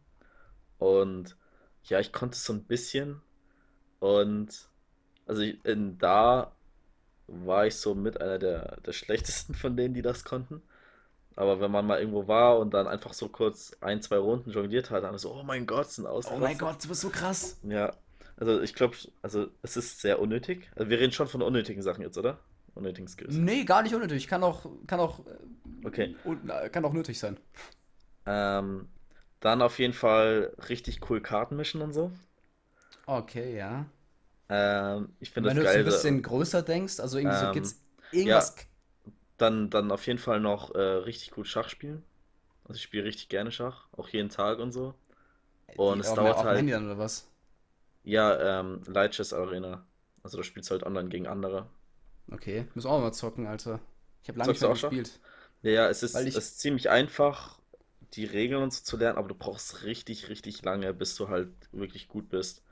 Und 0.78 1.38
ja, 1.84 2.00
ich 2.00 2.12
konnte 2.12 2.36
es 2.36 2.44
so 2.46 2.54
ein 2.54 2.64
bisschen. 2.64 3.22
Und 4.00 4.70
also 5.26 5.42
in, 5.42 5.98
da 5.98 6.52
war 7.28 7.66
ich 7.66 7.76
so 7.76 7.96
mit 7.96 8.22
einer 8.22 8.38
der, 8.38 8.78
der 8.82 8.94
schlechtesten 8.94 9.56
von 9.56 9.76
denen, 9.76 9.94
die 9.94 10.02
das 10.02 10.24
konnten. 10.24 10.62
Aber 11.36 11.60
wenn 11.60 11.72
man 11.72 11.86
mal 11.86 12.00
irgendwo 12.00 12.28
war 12.28 12.60
und 12.60 12.74
dann 12.74 12.88
einfach 12.88 13.14
so 13.14 13.28
kurz 13.28 13.76
ein, 13.82 14.02
zwei 14.02 14.18
Runden 14.18 14.52
jongliert 14.52 14.90
hat, 14.90 15.04
dann 15.04 15.18
so, 15.18 15.34
oh 15.34 15.44
mein 15.44 15.66
Gott, 15.66 15.92
sind 15.92 16.06
Oh 16.06 16.22
mein. 16.40 16.58
Gott, 16.58 16.84
du 16.84 16.88
bist 16.88 17.02
so 17.02 17.10
krass. 17.10 17.60
Ja, 17.64 17.94
also 18.38 18.62
ich 18.62 18.74
glaube, 18.74 18.96
also 19.22 19.48
es 19.62 19.76
ist 19.76 20.00
sehr 20.00 20.20
unnötig. 20.20 20.70
Also 20.76 20.90
wir 20.90 21.00
reden 21.00 21.12
schon 21.12 21.28
von 21.28 21.42
unnötigen 21.42 21.82
Sachen 21.82 22.02
jetzt, 22.04 22.18
oder? 22.18 22.40
Unnötigen 22.74 23.08
Skills. 23.08 23.34
Nee, 23.36 23.64
gar 23.64 23.84
nicht 23.84 23.96
unnötig. 23.96 24.28
Kann 24.28 24.44
auch, 24.44 24.66
kann 24.88 25.00
auch, 25.00 25.20
äh, 25.26 25.86
Okay. 25.86 26.16
äh, 26.48 26.70
kann 26.70 26.84
auch 26.86 26.94
nötig 26.94 27.20
sein. 27.20 27.38
Ähm, 28.26 28.88
dann 29.46 29.62
auf 29.62 29.80
jeden 29.80 29.94
Fall 29.94 30.54
richtig 30.70 31.10
cool 31.10 31.22
Karten 31.22 31.56
mischen 31.58 31.82
und 31.82 31.94
so. 31.94 32.12
Okay, 33.08 33.56
ja. 33.58 33.86
Ähm, 34.50 35.16
ich 35.20 35.32
finde 35.32 35.48
wenn 35.48 35.56
das 35.56 35.58
du 35.58 35.62
jetzt 35.62 35.76
ein 35.76 35.84
geil. 35.84 35.86
bisschen 35.86 36.22
größer 36.22 36.62
denkst, 36.62 37.00
also 37.00 37.18
irgendwie 37.18 37.38
so, 37.38 37.48
Ähm, 37.48 37.50
gibt's 37.50 37.82
ja, 38.24 38.52
irgendwas. 38.52 38.56
dann, 39.38 39.70
dann 39.70 39.92
auf 39.92 40.08
jeden 40.08 40.20
Fall 40.20 40.40
noch 40.42 40.76
äh, 40.76 40.80
richtig 40.80 41.32
gut 41.32 41.48
Schach 41.48 41.70
spielen. 41.70 42.04
Also 42.66 42.78
ich 42.78 42.84
spiele 42.84 43.06
richtig 43.06 43.30
gerne 43.30 43.52
Schach, 43.52 43.88
auch 43.94 44.10
jeden 44.10 44.30
Tag 44.30 44.60
und 44.60 44.72
so. 44.74 44.96
Und 45.76 46.00
Die, 46.00 46.02
es 46.02 46.14
dauert 46.14 46.44
halt, 46.44 46.54
Handy 46.54 46.74
dann 46.74 46.86
oder 46.86 46.98
was? 46.98 47.28
ja, 48.04 48.60
ähm, 48.62 48.82
Light 48.88 49.12
Chess 49.14 49.34
Arena. 49.34 49.86
Also 50.24 50.38
da 50.38 50.44
spielst 50.44 50.70
du 50.70 50.74
halt 50.74 50.84
online 50.84 51.10
gegen 51.10 51.28
andere. 51.28 51.68
Okay, 52.32 52.68
müssen 52.74 52.88
wir 52.88 52.92
auch 52.92 53.02
mal 53.02 53.12
zocken, 53.14 53.46
Alter. 53.48 53.80
Ich 54.24 54.30
habe 54.30 54.40
lange 54.40 54.52
nicht 54.52 54.62
Zockst 54.62 54.64
du 54.64 54.68
mehr 54.68 54.76
Schach? 54.76 54.96
gespielt. 54.96 55.20
Ja, 55.64 55.72
ja, 55.72 55.90
es 55.90 56.04
ist, 56.04 56.28
es 56.28 56.38
ist 56.38 56.60
ziemlich 56.60 56.90
einfach, 56.90 57.55
die 58.16 58.26
Regeln 58.26 58.64
und 58.64 58.74
so 58.74 58.84
zu 58.84 58.98
lernen, 58.98 59.18
aber 59.18 59.28
du 59.30 59.36
brauchst 59.36 59.84
richtig, 59.84 60.30
richtig 60.30 60.64
lange, 60.64 60.94
bis 60.94 61.16
du 61.16 61.30
halt 61.30 61.50
wirklich 61.72 62.08
gut 62.08 62.30
bist. 62.30 62.64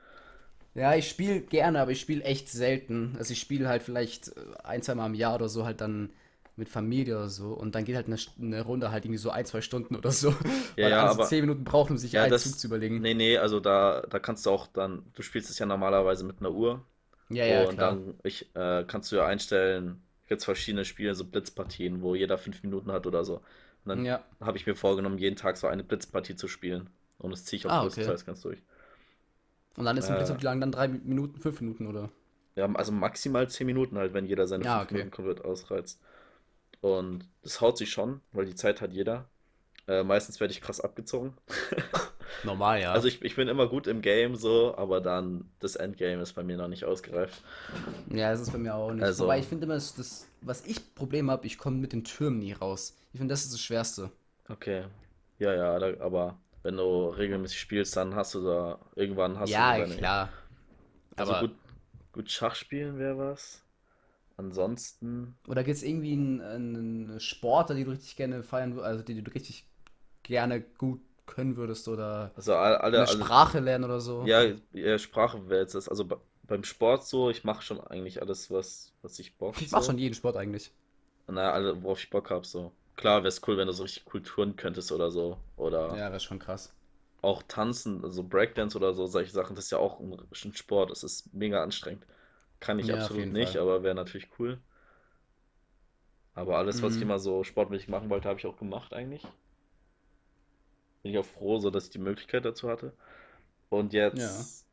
ja, 0.76 0.96
ich 0.96 1.08
spiele 1.10 1.42
gerne, 1.42 1.80
aber 1.82 1.92
ich 1.92 2.02
spiele 2.02 2.24
echt 2.24 2.50
selten. 2.50 3.16
Also 3.18 3.34
ich 3.34 3.40
spiele 3.40 3.68
halt 3.68 3.84
vielleicht 3.84 4.30
äh, 4.30 4.42
ein, 4.64 4.82
zwei 4.82 4.96
Mal 4.96 5.06
im 5.08 5.14
Jahr 5.14 5.36
oder 5.36 5.50
so 5.50 5.66
halt 5.66 5.82
dann 5.82 6.10
mit 6.56 6.70
Familie 6.70 7.16
oder 7.18 7.30
so. 7.30 7.54
Und 7.54 7.76
dann 7.76 7.86
geht 7.86 7.96
halt 7.96 8.08
eine, 8.08 8.18
eine 8.40 8.62
Runde 8.64 8.92
halt 8.92 9.06
irgendwie 9.06 9.18
so 9.20 9.30
ein, 9.30 9.46
zwei 9.46 9.62
Stunden 9.62 9.96
oder 9.96 10.12
so. 10.12 10.34
Ja, 10.76 10.84
Weil 10.84 10.90
ja, 10.90 11.00
alle 11.00 11.10
so 11.10 11.20
aber 11.20 11.20
zehn 11.20 11.42
Minuten 11.42 11.64
brauchen, 11.64 11.94
um 11.94 11.98
sich 11.98 12.18
ja, 12.18 12.20
einen 12.20 12.36
Zug 12.36 12.58
das, 12.58 12.60
zu 12.60 12.68
überlegen. 12.68 13.06
nee, 13.06 13.14
nee, 13.14 13.38
also 13.38 13.60
da, 13.60 14.02
da 14.04 14.20
kannst 14.20 14.46
du 14.46 14.52
auch 14.52 14.68
dann, 14.68 15.12
du 15.14 15.22
spielst 15.24 15.50
es 15.50 15.60
ja 15.60 15.66
normalerweise 15.68 16.24
mit 16.26 16.40
einer 16.40 16.52
Uhr 16.52 16.86
Ja, 17.30 17.46
ja, 17.46 17.66
und 17.66 17.68
klar. 17.68 18.00
dann 18.00 18.20
ich, 18.24 18.56
äh, 18.56 18.86
kannst 18.88 19.12
du 19.12 19.18
ja 19.18 19.28
einstellen, 19.28 20.04
gibt 20.28 20.44
verschiedene 20.44 20.86
Spiele, 20.86 21.16
so 21.16 21.26
Blitzpartien, 21.26 22.02
wo 22.02 22.16
jeder 22.16 22.38
fünf 22.40 22.64
Minuten 22.64 22.92
hat 22.92 23.08
oder 23.08 23.26
so. 23.26 23.44
Und 23.86 23.90
dann 23.90 24.06
Ja. 24.06 24.24
habe 24.42 24.58
ich 24.58 24.66
mir 24.66 24.76
vorgenommen, 24.76 25.18
jeden 25.18 25.36
Tag 25.36 25.58
so 25.58 25.68
eine 25.68 25.84
Blitzpartie 25.84 26.36
zu 26.36 26.48
spielen. 26.48 26.90
Und 27.20 27.32
das 27.32 27.46
ziehe 27.46 27.60
ich 27.60 27.66
auch 27.66 27.72
Ah, 27.72 27.82
okay. 27.86 27.92
größtenteils 27.92 28.26
ganz 28.26 28.42
durch. 28.42 28.62
Und 29.78 29.86
dann 29.86 29.98
ist 29.98 30.10
ein 30.10 30.16
Blitz 30.16 30.30
Äh, 30.30 30.38
wie 30.40 30.44
lang? 30.46 30.60
Dann 30.62 30.72
drei 30.72 30.88
Minuten, 30.88 31.40
fünf 31.40 31.62
Minuten 31.62 31.88
oder? 31.88 32.10
ja, 32.56 32.72
also 32.74 32.92
maximal 32.92 33.50
zehn 33.50 33.66
Minuten 33.68 33.98
halt, 33.98 34.14
wenn 34.14 34.26
jeder 34.26 34.48
seine 34.48 34.64
Ja, 34.64 34.80
fünf 34.80 34.84
okay. 34.86 34.94
Minuten 34.94 35.12
komplett 35.12 35.44
ausreizt. 35.44 36.00
Und 36.82 37.30
das 37.44 37.62
haut 37.62 37.78
sich 37.78 37.92
schon, 37.92 38.22
weil 38.34 38.46
die 38.46 38.56
Zeit 38.56 38.82
hat 38.82 38.94
jeder. 38.94 39.30
Äh, 39.88 40.04
meistens 40.04 40.40
werde 40.40 40.54
ich 40.54 40.62
krass 40.62 40.82
abgezogen. 40.82 41.36
Normal, 42.42 42.80
Also 42.92 43.08
ja. 43.08 43.08
ich, 43.08 43.22
ich 43.24 43.36
bin 43.36 43.48
immer 43.48 43.68
gut 43.68 43.88
im 43.88 44.02
Game 44.02 44.36
so, 44.36 44.76
aber 44.78 45.02
dann 45.02 45.52
das 45.60 45.76
Endgame 45.76 46.22
ist 46.22 46.34
bei 46.34 46.44
mir 46.44 46.58
noch 46.58 46.68
nicht 46.68 46.86
ausgereift. 46.86 47.44
Ja, 48.08 48.32
das 48.32 48.42
ist 48.42 48.52
bei 48.52 48.58
mir 48.58 48.76
auch 48.76 48.94
nicht. 48.94 49.18
Also, 49.18 49.18
Wobei 49.18 49.40
ich 49.40 49.46
finde 49.46 49.66
immer, 49.66 49.76
das, 49.76 49.96
das, 49.96 50.28
was 50.42 50.66
ich 50.66 50.94
Problem 50.96 51.32
habe, 51.32 51.46
ich 51.48 51.58
komme 51.58 51.78
mit 51.78 51.94
den 51.94 52.04
Türmen 52.04 52.40
nie 52.40 52.54
raus. 52.54 52.96
Ich 53.14 53.20
finde, 53.20 53.34
das 53.34 53.44
ist 53.46 53.54
das 53.54 53.62
Schwerste. 53.62 54.12
okay. 54.50 54.86
Ja, 55.40 55.54
ja, 55.54 55.80
da, 55.80 56.00
aber 56.04 56.40
wenn 56.64 56.78
du 56.78 57.10
regelmäßig 57.10 57.60
spielst, 57.60 57.96
dann 57.98 58.16
hast 58.16 58.36
du 58.36 58.44
da 58.46 58.80
irgendwann 58.96 59.40
hast 59.40 59.58
Ja, 59.58 59.66
du 59.66 59.74
deine. 59.74 60.00
klar. 60.00 60.30
Also 61.18 61.36
Aber, 61.36 61.36
gut, 61.36 61.56
gut 62.12 62.30
Schach 62.32 62.56
spielen 62.56 62.98
wäre 63.00 63.18
was. 63.18 63.64
Ansonsten, 64.38 65.38
oder 65.48 65.64
gibt 65.64 65.78
es 65.78 65.84
irgendwie 65.84 66.14
einen, 66.14 66.42
einen 66.42 67.20
Sportler, 67.20 67.76
die 67.76 67.84
du 67.84 67.92
richtig 67.92 68.16
gerne 68.16 68.44
feiern 68.44 68.74
würdest, 68.76 68.86
also 68.88 69.04
die 69.04 69.22
du 69.22 69.32
richtig 69.32 69.66
gerne 70.24 70.62
gut 70.62 71.02
können 71.26 71.58
würdest 71.58 71.88
oder 71.88 72.34
also 72.36 72.56
all- 72.56 72.78
alle, 72.78 72.98
eine 72.98 73.08
alle, 73.08 73.26
Sprache 73.26 73.60
lernen 73.60 73.86
oder 73.86 74.00
so? 74.02 74.30
ja, 74.30 74.54
ja, 74.74 75.00
Sprache 75.00 75.50
wäre 75.50 75.62
jetzt 75.62 75.76
das. 75.76 75.90
Also 75.90 76.06
be- 76.06 76.22
beim 76.44 76.64
Sport 76.64 77.06
so, 77.08 77.30
ich 77.30 77.44
mache 77.44 77.62
schon 77.64 77.82
eigentlich 77.82 78.22
alles, 78.22 78.52
was, 78.52 78.94
was 79.02 79.20
ich 79.20 79.38
Bock 79.38 79.60
Ich 79.60 79.72
mach 79.72 79.82
so. 79.82 79.84
schon 79.84 79.98
jeden 79.98 80.14
Sport 80.14 80.36
eigentlich. 80.38 80.72
Naja, 81.28 81.52
alle, 81.52 81.84
worauf 81.84 82.02
ich 82.02 82.10
Bock 82.10 82.30
habe, 82.30 82.46
so. 82.46 82.72
Klar, 82.96 83.20
wäre 83.24 83.28
es 83.28 83.42
cool, 83.48 83.58
wenn 83.58 83.68
du 83.68 83.74
so 83.74 83.84
richtig 83.84 84.06
cool 84.14 84.22
touren 84.24 84.56
könntest 84.56 84.92
oder 84.94 85.12
so. 85.12 85.38
Oder 85.58 86.02
Ja, 86.02 86.10
ist 86.10 86.24
schon 86.26 86.40
krass. 86.40 86.74
auch 87.24 87.42
tanzen, 87.48 88.04
also 88.04 88.22
Breakdance 88.24 88.78
oder 88.78 88.94
so, 88.94 89.08
solche 89.08 89.32
Sachen, 89.32 89.56
das 89.56 89.66
ist 89.66 89.72
ja 89.72 89.78
auch 89.80 90.00
ein, 90.00 90.14
ein 90.14 90.54
Sport, 90.54 90.92
das 90.92 91.04
ist 91.04 91.34
mega 91.34 91.64
anstrengend. 91.64 92.06
Kann 92.60 92.80
ich 92.80 92.92
Ja, 92.92 92.94
absolut 92.94 93.32
nicht, 93.32 93.32
Fall. 93.34 93.58
aber 93.58 93.84
wäre 93.84 93.96
natürlich 93.96 94.30
cool. 94.40 94.62
Aber 96.36 96.58
alles, 96.60 96.84
was 96.84 96.94
ich 96.98 97.02
Mhm. 97.02 97.02
immer 97.02 97.18
so 97.18 97.44
sportmäßig 97.44 97.88
machen 97.90 98.12
wollte, 98.12 98.30
habe 98.30 98.38
ich 98.40 98.46
auch 98.46 98.56
gemacht 98.58 98.94
eigentlich. 98.94 99.26
Bin 101.04 101.12
ich 101.14 101.18
auch 101.20 101.26
froh, 101.26 101.60
so 101.60 101.70
dass 101.70 101.86
ich 101.86 101.90
die 101.92 102.00
Möglichkeit 102.00 102.46
dazu 102.46 102.70
hatte. 102.70 102.94
Und 103.70 103.94
Ja. 104.14 104.48
jetzt 104.48 104.68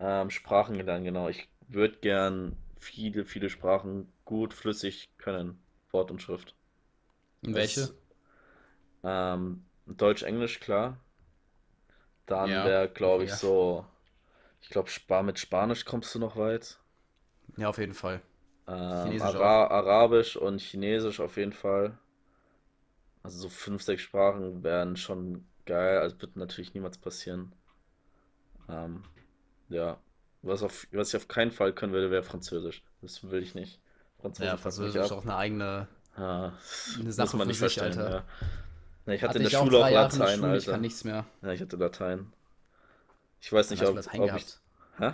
ähm, 0.00 0.30
Sprachen 0.30 0.76
lernen, 0.76 1.04
genau. 1.04 1.28
Ich 1.28 1.48
würde 1.68 1.98
gern 1.98 2.56
viele, 2.78 3.24
viele 3.26 3.50
Sprachen 3.50 4.12
gut 4.24 4.54
flüssig 4.54 5.10
können. 5.18 5.62
Wort 5.92 6.10
und 6.10 6.22
Schrift. 6.22 6.56
Und 7.42 7.54
Das 7.54 7.54
welche? 7.56 7.92
ähm, 9.02 9.64
Deutsch, 9.86 10.22
Englisch, 10.22 10.60
klar. 10.60 10.98
Dann 12.26 12.62
Ja, 12.62 12.62
wäre, 12.62 12.88
glaube 12.88 13.24
ich, 13.24 13.34
ja. 13.34 13.40
so, 13.40 13.84
ich 14.62 14.70
glaube, 14.70 14.90
Spa 14.90 15.22
mit 15.22 15.38
Spanisch 15.38 15.84
kommst 15.84 16.14
du 16.14 16.20
noch 16.20 16.36
weit. 16.36 16.78
Ja, 17.58 17.68
auf 17.68 17.76
jeden 17.78 17.92
Fall. 17.94 18.22
Ähm, 18.68 19.20
Chinesisch 19.20 19.34
auch. 19.34 19.50
Ara 19.50 19.66
Arabisch 19.66 20.36
und 20.36 20.60
Chinesisch 20.60 21.18
auf 21.18 21.36
jeden 21.38 21.52
Fall. 21.52 21.98
Also 23.22 23.38
so 23.42 23.48
fünf, 23.48 23.82
sechs 23.82 24.02
Sprachen 24.02 24.64
wären 24.64 24.96
schon 24.96 25.47
geil. 25.68 25.98
Also 26.00 26.20
wird 26.20 26.36
natürlich 26.36 26.74
niemals 26.74 26.98
passieren. 26.98 27.54
Ähm, 28.68 29.04
ja. 29.68 30.00
Was 30.42 30.62
auf, 30.62 30.86
was 30.92 31.10
ich 31.10 31.16
auf 31.16 31.28
keinen 31.28 31.50
Fall 31.52 31.72
können 31.74 31.92
würde, 31.92 32.10
wäre 32.10 32.22
Französisch. 32.22 32.84
Das 33.02 33.30
will 33.30 33.42
ich 33.42 33.54
nicht. 33.54 33.80
Ja, 34.38 34.56
Franzosen 34.56 34.58
fucken 34.58 34.58
Französisch 34.58 35.00
ist 35.00 35.12
auch 35.12 35.22
eine 35.24 35.36
eigene, 35.36 35.88
Ja, 36.16 36.58
eine 36.98 37.12
muss 37.16 37.16
Sache 37.16 37.36
man 37.36 37.46
für 37.46 37.48
nicht 37.48 37.58
verstehen, 37.58 37.98
Alter. 37.98 38.10
ja. 38.10 38.24
Ja, 39.06 39.12
ich 39.14 39.22
hatte 39.22 39.28
Hatte 39.30 39.38
in 39.38 39.44
der 39.44 39.50
auch 39.60 39.64
Schule 39.64 39.78
auch 39.80 39.90
Latein, 39.90 40.38
Schule, 40.38 40.58
ich 40.58 40.68
kann 40.68 40.74
Alter. 40.74 40.82
nichts 40.82 41.04
mehr. 41.04 41.26
Ja, 41.42 41.52
ich 41.52 41.60
hatte 41.60 41.76
Latein. 41.76 42.32
Ich 43.40 43.52
weiß 43.52 43.70
nicht, 43.70 43.80
hast 43.80 43.88
du 43.88 43.92
ob, 43.92 43.96
Latein 43.96 44.20
ob 44.20 44.34
ich. 44.34 44.46
gehabt? 44.46 44.60
Hä? 44.98 45.12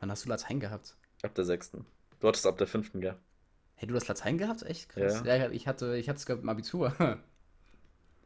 Wann 0.00 0.10
hast 0.10 0.24
du 0.24 0.28
Latein 0.30 0.58
gehabt? 0.60 0.96
Ab 1.22 1.34
der 1.34 1.44
sechsten. 1.44 1.84
Du 2.20 2.28
hattest 2.28 2.46
ab 2.46 2.56
der 2.58 2.66
fünften, 2.66 3.00
gell? 3.02 3.18
Hey, 3.74 3.86
du 3.88 3.94
hast 3.94 4.08
Latein 4.08 4.38
gehabt? 4.38 4.62
Echt 4.64 4.88
krass. 4.88 5.22
Ja. 5.24 5.36
Ja, 5.36 5.50
ich 5.50 5.68
hatte, 5.68 5.96
es 5.96 6.24
im 6.42 6.48
Abitur. 6.48 6.92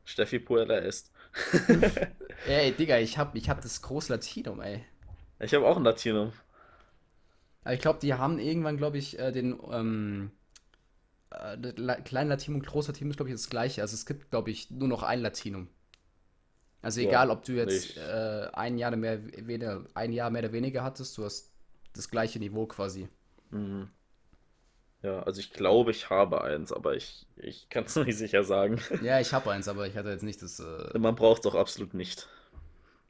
Steffi 0.04 0.38
Puella 0.38 0.76
ist. 0.78 1.10
Ey, 2.44 2.72
Digga, 2.72 2.98
ich 2.98 3.18
hab, 3.18 3.34
ich 3.34 3.48
hab 3.48 3.60
das 3.60 3.82
große 3.82 4.12
Latinum, 4.12 4.60
ey. 4.60 4.84
Ich 5.40 5.52
habe 5.54 5.66
auch 5.66 5.76
ein 5.76 5.82
Latinum. 5.84 6.32
Aber 7.64 7.74
ich 7.74 7.80
glaube, 7.80 7.98
die 8.00 8.12
haben 8.14 8.38
irgendwann, 8.38 8.76
glaube 8.76 8.98
ich, 8.98 9.18
äh, 9.18 9.32
den 9.32 9.58
ähm, 9.70 10.30
äh, 11.30 11.56
La 11.76 11.98
Latinum 12.22 12.60
und 12.60 12.66
großes 12.66 12.88
Latinum 12.88 13.10
ist, 13.10 13.16
glaube 13.16 13.30
ich, 13.30 13.34
das 13.34 13.50
gleiche. 13.50 13.82
Also 13.82 13.94
es 13.94 14.06
gibt, 14.06 14.30
glaube 14.30 14.50
ich, 14.50 14.70
nur 14.70 14.88
noch 14.88 15.02
ein 15.02 15.20
Latinum. 15.20 15.68
Also 16.82 17.00
Ja, 17.00 17.08
egal, 17.08 17.30
ob 17.30 17.44
du 17.44 17.52
jetzt 17.52 17.96
äh, 17.96 18.48
ein 18.52 18.78
Jahr 18.78 18.96
mehr, 18.96 19.22
weniger, 19.46 19.84
ein 19.94 20.12
Jahr 20.12 20.30
mehr 20.30 20.42
oder 20.44 20.52
weniger 20.52 20.82
hattest, 20.82 21.16
du 21.18 21.24
hast 21.24 21.52
das 21.94 22.08
gleiche 22.10 22.38
Niveau 22.38 22.66
quasi. 22.66 23.08
Mhm. 23.50 23.90
Ja, 25.02 25.22
also 25.22 25.40
ich 25.40 25.52
glaube, 25.52 25.90
ich 25.92 26.10
habe 26.10 26.42
eins, 26.42 26.72
aber 26.72 26.94
ich, 26.94 27.26
ich 27.36 27.68
kann 27.70 27.84
es 27.84 27.96
nicht 28.04 28.16
sicher 28.18 28.44
sagen. 28.44 28.80
Ja, 28.98 29.18
ich 29.20 29.32
habe 29.32 29.50
eins, 29.50 29.66
aber 29.68 29.86
ich 29.88 29.96
hatte 29.96 30.10
jetzt 30.10 30.22
nicht 30.22 30.42
das. 30.42 30.60
Äh, 30.60 30.92
Man 30.96 31.16
braucht 31.16 31.44
es 31.44 31.50
auch 31.50 31.56
absolut 31.56 31.94
nicht. 31.94 32.28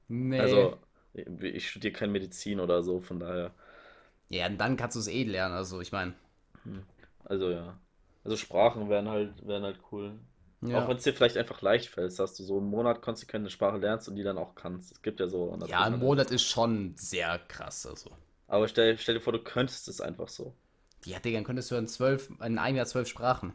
nee. 0.09 0.68
Also, 0.68 0.79
ich 1.14 1.68
studiere 1.70 1.92
keine 1.92 2.12
Medizin 2.12 2.61
oder 2.61 2.83
so, 2.83 3.00
von 3.00 3.20
daher. 3.20 3.53
ja, 4.29 4.46
und 4.46 4.59
dann 4.59 4.76
kannst 4.76 4.96
du 4.96 5.00
es 5.00 5.09
eh 5.09 5.24
lernen. 5.24 5.55
Also 5.55 5.81
ich 5.81 5.92
meine. 5.92 6.14
Also 7.24 7.50
ja. 7.50 7.79
Also 8.24 8.37
Sprachen 8.37 8.88
wären 8.88 9.09
halt, 9.09 9.46
wären 9.46 9.62
halt 9.64 9.81
cool. 9.92 10.18
Auch 10.72 10.87
Ja. 10.87 10.88
wenn 10.88 10.96
es 10.98 11.05
dir 11.05 11.14
vielleicht 11.14 11.37
einfach 11.37 11.62
leicht 11.62 11.88
fällt, 11.88 12.16
dass 12.18 12.37
du 12.37 12.44
so 12.44 12.59
einen 12.59 12.68
Monat 12.68 13.03
konsequent 13.03 13.42
eine 13.42 13.50
Sprache 13.50 13.79
lernst 13.79 14.09
und 14.09 14.16
die 14.16 14.22
dann 14.22 14.38
auch 14.38 14.55
kannst. 14.55 14.92
Es 14.92 15.03
gibt 15.03 15.18
ja 15.20 15.29
so 15.29 15.50
Ja, 15.62 15.85
ein. 15.85 15.98
Monat 15.98 16.31
ist 16.31 16.42
schon 16.44 16.94
sehr 16.96 17.38
krass. 17.38 17.87
Also. 17.87 18.11
Aber 18.48 18.68
stell, 18.68 18.98
stell 18.98 19.14
dir 19.14 19.22
vor, 19.22 19.33
du 19.33 19.42
könntest 19.42 19.88
es 19.88 20.03
einfach 20.03 20.29
so. 20.29 20.55
Ja, 21.05 21.19
Digga, 21.19 21.39
dann 21.39 21.45
könntest 21.45 21.71
du 21.71 21.77
in 21.77 21.87
zwölf, 21.87 22.31
in 22.45 22.59
einem 22.59 22.77
Jahr 22.77 22.87
zwölf 22.87 23.09
Sprachen. 23.09 23.53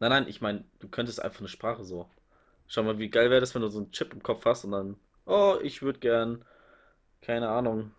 Nein, 0.00 0.10
nein, 0.10 0.28
ich 0.28 0.40
meine, 0.40 0.64
du 0.80 0.88
könntest 0.88 1.22
einfach 1.22 1.40
eine 1.40 1.48
Sprache 1.48 1.84
so. 1.84 2.08
Schau 2.66 2.82
mal, 2.82 2.98
wie 2.98 3.08
geil 3.08 3.30
wäre 3.30 3.40
das, 3.40 3.54
wenn 3.54 3.62
du 3.62 3.68
so 3.68 3.78
einen 3.78 3.92
Chip 3.92 4.12
im 4.12 4.22
Kopf 4.22 4.44
hast 4.44 4.64
und 4.64 4.72
dann, 4.72 4.96
oh, 5.26 5.56
ich 5.62 5.82
würde 5.82 5.98
gern, 5.98 6.44
keine 7.22 7.48
Ahnung, 7.48 7.92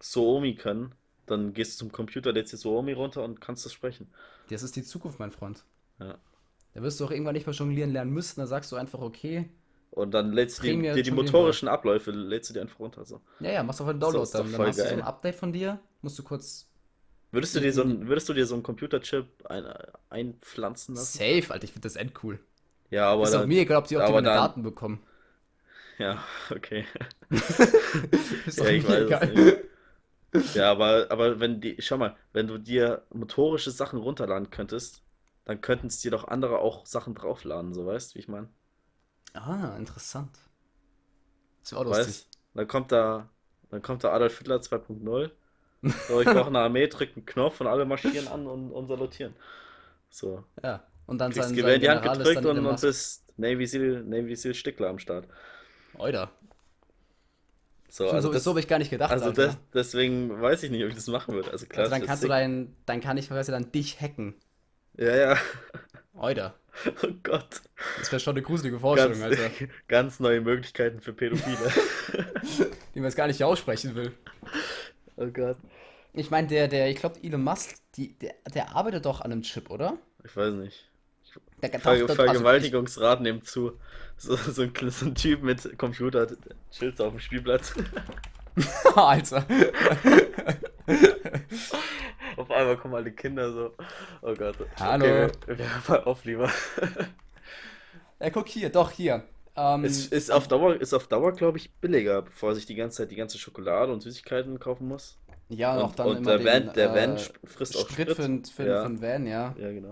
Suomi 0.00 0.54
können. 0.54 0.94
Dann 1.26 1.52
gehst 1.52 1.74
du 1.74 1.84
zum 1.84 1.92
Computer, 1.92 2.32
lädst 2.32 2.52
dir 2.52 2.56
Suomi 2.56 2.92
runter 2.92 3.22
und 3.22 3.40
kannst 3.40 3.64
es 3.64 3.72
sprechen. 3.72 4.12
Das 4.48 4.62
ist 4.62 4.74
die 4.74 4.82
Zukunft, 4.82 5.20
mein 5.20 5.30
Freund. 5.30 5.64
Ja. 6.00 6.18
Da 6.74 6.82
wirst 6.82 6.98
du 6.98 7.04
auch 7.04 7.10
irgendwann 7.10 7.34
nicht 7.34 7.46
mehr 7.46 7.54
jonglieren 7.54 7.92
lernen 7.92 8.12
müssen. 8.12 8.40
Da 8.40 8.46
sagst 8.46 8.72
du 8.72 8.76
einfach, 8.76 9.00
okay. 9.00 9.48
Und 9.92 10.12
dann 10.12 10.32
lädst 10.32 10.58
du 10.58 10.62
dir, 10.62 10.70
die 10.70 11.00
jonglieren 11.00 11.14
motorischen 11.14 11.68
Abläufe, 11.68 12.10
lädst 12.10 12.50
du 12.50 12.54
dir 12.54 12.62
einfach 12.62 12.80
runter. 12.80 13.04
So. 13.04 13.20
Ja, 13.40 13.52
ja, 13.52 13.62
machst 13.62 13.80
einfach 13.80 13.90
einen 13.90 14.00
Download 14.00 14.24
doch 14.24 14.32
dann. 14.32 14.52
Dann 14.52 14.66
hast 14.66 14.78
du 14.78 14.82
so 14.82 14.88
ein 14.88 14.96
geil. 14.96 15.06
Update 15.06 15.34
von 15.36 15.52
dir. 15.52 15.78
Musst 16.02 16.18
du 16.18 16.22
kurz. 16.22 16.69
Würdest 17.32 17.54
du 17.54 17.60
dir 17.60 17.72
so 17.72 17.82
ein, 17.82 18.08
würdest 18.08 18.28
du 18.28 18.34
dir 18.34 18.46
so 18.46 18.54
einen 18.54 18.62
Computerchip 18.62 19.26
ein, 19.46 19.64
einpflanzen 20.08 20.94
lassen? 20.96 21.18
Safe, 21.18 21.52
Alter, 21.52 21.64
ich 21.64 21.72
finde 21.72 21.86
das 21.86 21.96
endcool. 21.96 22.40
Ja, 22.90 23.10
aber 23.10 23.24
Ist 23.24 23.34
doch 23.34 23.40
dann, 23.40 23.48
mir 23.48 23.60
egal, 23.62 23.78
ob 23.78 23.86
die, 23.86 23.96
ob 23.96 24.06
die 24.06 24.12
meine 24.12 24.26
dann- 24.28 24.34
Daten 24.34 24.62
bekommen. 24.62 25.00
ja, 25.98 26.18
okay. 26.50 26.84
Ist 28.46 28.58
Ja, 28.58 28.64
doch 28.64 28.70
ich 28.70 28.86
mir 28.88 28.98
egal. 29.06 29.60
Ja, 30.54 30.70
aber, 30.70 31.08
aber 31.10 31.40
wenn 31.40 31.60
die, 31.60 31.76
schau 31.80 31.96
mal, 31.98 32.16
wenn 32.32 32.46
du 32.46 32.58
dir 32.58 33.04
motorische 33.12 33.70
Sachen 33.70 33.98
runterladen 34.00 34.50
könntest, 34.50 35.02
dann 35.44 35.60
könnten 35.60 35.86
es 35.88 36.00
dir 36.00 36.10
doch 36.10 36.24
andere 36.28 36.58
auch 36.58 36.86
Sachen 36.86 37.14
draufladen, 37.14 37.74
so 37.74 37.86
weißt 37.86 38.12
du, 38.12 38.14
wie 38.16 38.20
ich 38.20 38.28
meine? 38.28 38.48
Ah, 39.34 39.74
interessant. 39.76 40.38
Das 41.62 41.72
wäre 41.72 41.80
auch 41.80 41.84
lustig. 41.84 42.06
Weißt? 42.08 42.28
Dann 42.54 42.66
kommt 42.68 42.92
da, 42.92 43.28
dann 43.70 43.82
kommt 43.82 44.04
da 44.04 44.12
Adolf 44.12 44.38
Hitler 44.38 44.60
2.0. 44.62 45.30
So, 45.82 46.20
ich 46.20 46.26
brauche 46.26 46.48
eine 46.48 46.58
Armee, 46.60 46.86
drückt 46.88 47.16
einen 47.16 47.26
Knopf 47.26 47.60
und 47.60 47.66
alle 47.66 47.84
marschieren 47.84 48.28
an 48.28 48.46
und, 48.46 48.70
und 48.70 48.86
salutieren. 48.88 49.34
So. 50.10 50.44
Ja. 50.62 50.84
Und 51.06 51.18
dann 51.18 51.32
Kriegst 51.32 51.48
sein, 51.48 51.56
Gewehr 51.56 51.76
in 51.76 51.82
sein 51.82 52.02
die 52.02 52.08
Hand 52.08 52.18
gedrückt 52.18 52.44
und, 52.44 52.66
und 52.66 52.80
bist 52.80 53.24
Navy 53.36 53.66
Seal, 53.66 54.04
Navy 54.04 54.36
Seal 54.36 54.54
Stickler 54.54 54.88
am 54.88 54.98
Start. 54.98 55.26
Oida. 55.94 56.30
So, 57.88 58.04
So, 58.04 58.10
also 58.10 58.28
so, 58.28 58.34
das, 58.34 58.44
so 58.44 58.50
habe 58.50 58.60
ich 58.60 58.68
gar 58.68 58.78
nicht 58.78 58.90
gedacht, 58.90 59.10
also 59.10 59.32
das, 59.32 59.56
deswegen 59.74 60.40
weiß 60.40 60.62
ich 60.62 60.70
nicht, 60.70 60.84
ob 60.84 60.90
ich 60.90 60.94
das 60.94 61.08
machen 61.08 61.34
würde. 61.34 61.50
Also 61.50 61.66
klar, 61.66 61.84
Also 61.84 61.90
dann 61.96 62.06
kannst 62.06 62.22
du 62.22 62.28
dein, 62.28 62.76
dann 62.86 63.00
kann 63.00 63.16
ich 63.18 63.28
quasi 63.28 63.50
dann 63.50 63.72
dich 63.72 64.00
hacken. 64.00 64.34
Ja, 64.96 65.16
ja. 65.16 65.38
Oida. 66.14 66.54
Oh 67.02 67.08
Gott. 67.24 67.62
Das 67.98 68.12
wäre 68.12 68.20
schon 68.20 68.34
eine 68.34 68.42
gruselige 68.42 68.76
Ganz, 68.76 68.80
Vorstellung, 68.80 69.22
Alter. 69.22 69.50
ganz 69.88 70.20
neue 70.20 70.40
Möglichkeiten 70.40 71.00
für 71.00 71.12
Pädophile. 71.12 71.72
Die 72.94 73.00
man 73.00 73.08
jetzt 73.08 73.16
gar 73.16 73.26
nicht 73.26 73.42
aussprechen 73.42 73.96
will. 73.96 74.12
Oh 75.20 75.26
Gott. 75.26 75.58
Ich 76.14 76.30
meine, 76.30 76.48
der, 76.48 76.66
der, 76.66 76.88
ich 76.88 76.96
glaube, 76.96 77.20
Elon 77.22 77.44
Musk, 77.44 77.76
die, 77.94 78.18
der, 78.18 78.34
der 78.52 78.74
arbeitet 78.74 79.04
doch 79.04 79.20
an 79.20 79.30
einem 79.30 79.42
Chip, 79.42 79.70
oder? 79.70 79.98
Ich 80.24 80.34
weiß 80.34 80.54
nicht. 80.54 80.90
Der, 81.62 81.68
Ver 81.78 81.98
doch, 81.98 82.06
doch, 82.06 82.08
also 82.08 82.14
Vergewaltigungsrat 82.14 83.20
nimmt 83.20 83.46
zu. 83.46 83.78
So, 84.16 84.34
so, 84.34 84.62
ein, 84.62 84.72
so 84.90 85.06
ein 85.06 85.14
Typ 85.14 85.42
mit 85.42 85.78
Computer 85.78 86.26
chillt 86.70 86.96
so 86.96 87.04
auf 87.04 87.12
dem 87.12 87.20
Spielplatz. 87.20 87.74
Alter. 88.96 89.46
Auf 92.36 92.50
einmal 92.50 92.76
kommen 92.78 92.94
alle 92.94 93.12
Kinder 93.12 93.52
so. 93.52 93.74
Oh 94.22 94.34
Gott. 94.34 94.56
Hallo. 94.78 95.04
Okay, 95.04 95.32
wir, 95.46 95.58
wir 95.58 95.70
hören 95.70 95.82
mal 95.86 96.04
auf 96.04 96.24
lieber. 96.24 96.50
Ja, 98.18 98.30
guck 98.30 98.48
hier, 98.48 98.70
doch 98.70 98.90
hier. 98.90 99.24
Ähm, 99.56 99.84
Ist, 99.84 100.12
ist 100.12 100.30
auf 100.30 100.46
Dauer, 100.48 100.80
ist 100.80 100.92
auf 100.92 101.08
Dauer, 101.08 101.32
glaube 101.32 101.58
ich, 101.58 101.72
billiger, 101.80 102.22
bevor 102.22 102.50
er 102.50 102.54
sich 102.54 102.66
die 102.66 102.74
ganze 102.74 102.98
Zeit 102.98 103.10
die 103.10 103.16
ganze 103.16 103.38
Schokolade 103.38 103.92
und 103.92 104.00
Süßigkeiten 104.02 104.58
kaufen 104.58 104.88
muss. 104.88 105.16
ja, 105.48 105.76
Und, 105.76 105.98
dann 105.98 106.08
und 106.08 106.16
immer 106.16 106.32
der 106.32 106.44
Van, 106.44 106.64
den, 106.64 106.72
der 106.74 106.94
Van 106.94 107.16
äh, 107.16 107.18
sp- 107.18 107.40
frisst 107.46 107.76
auch 107.76 107.88
Sprit 107.88 108.10
Sprit. 108.10 108.16
für, 108.16 108.42
für, 108.54 108.66
Ja. 108.66 108.82
für 108.84 109.00
Van, 109.02 109.26
ja. 109.26 109.54
Ja, 109.58 109.72
genau. 109.72 109.90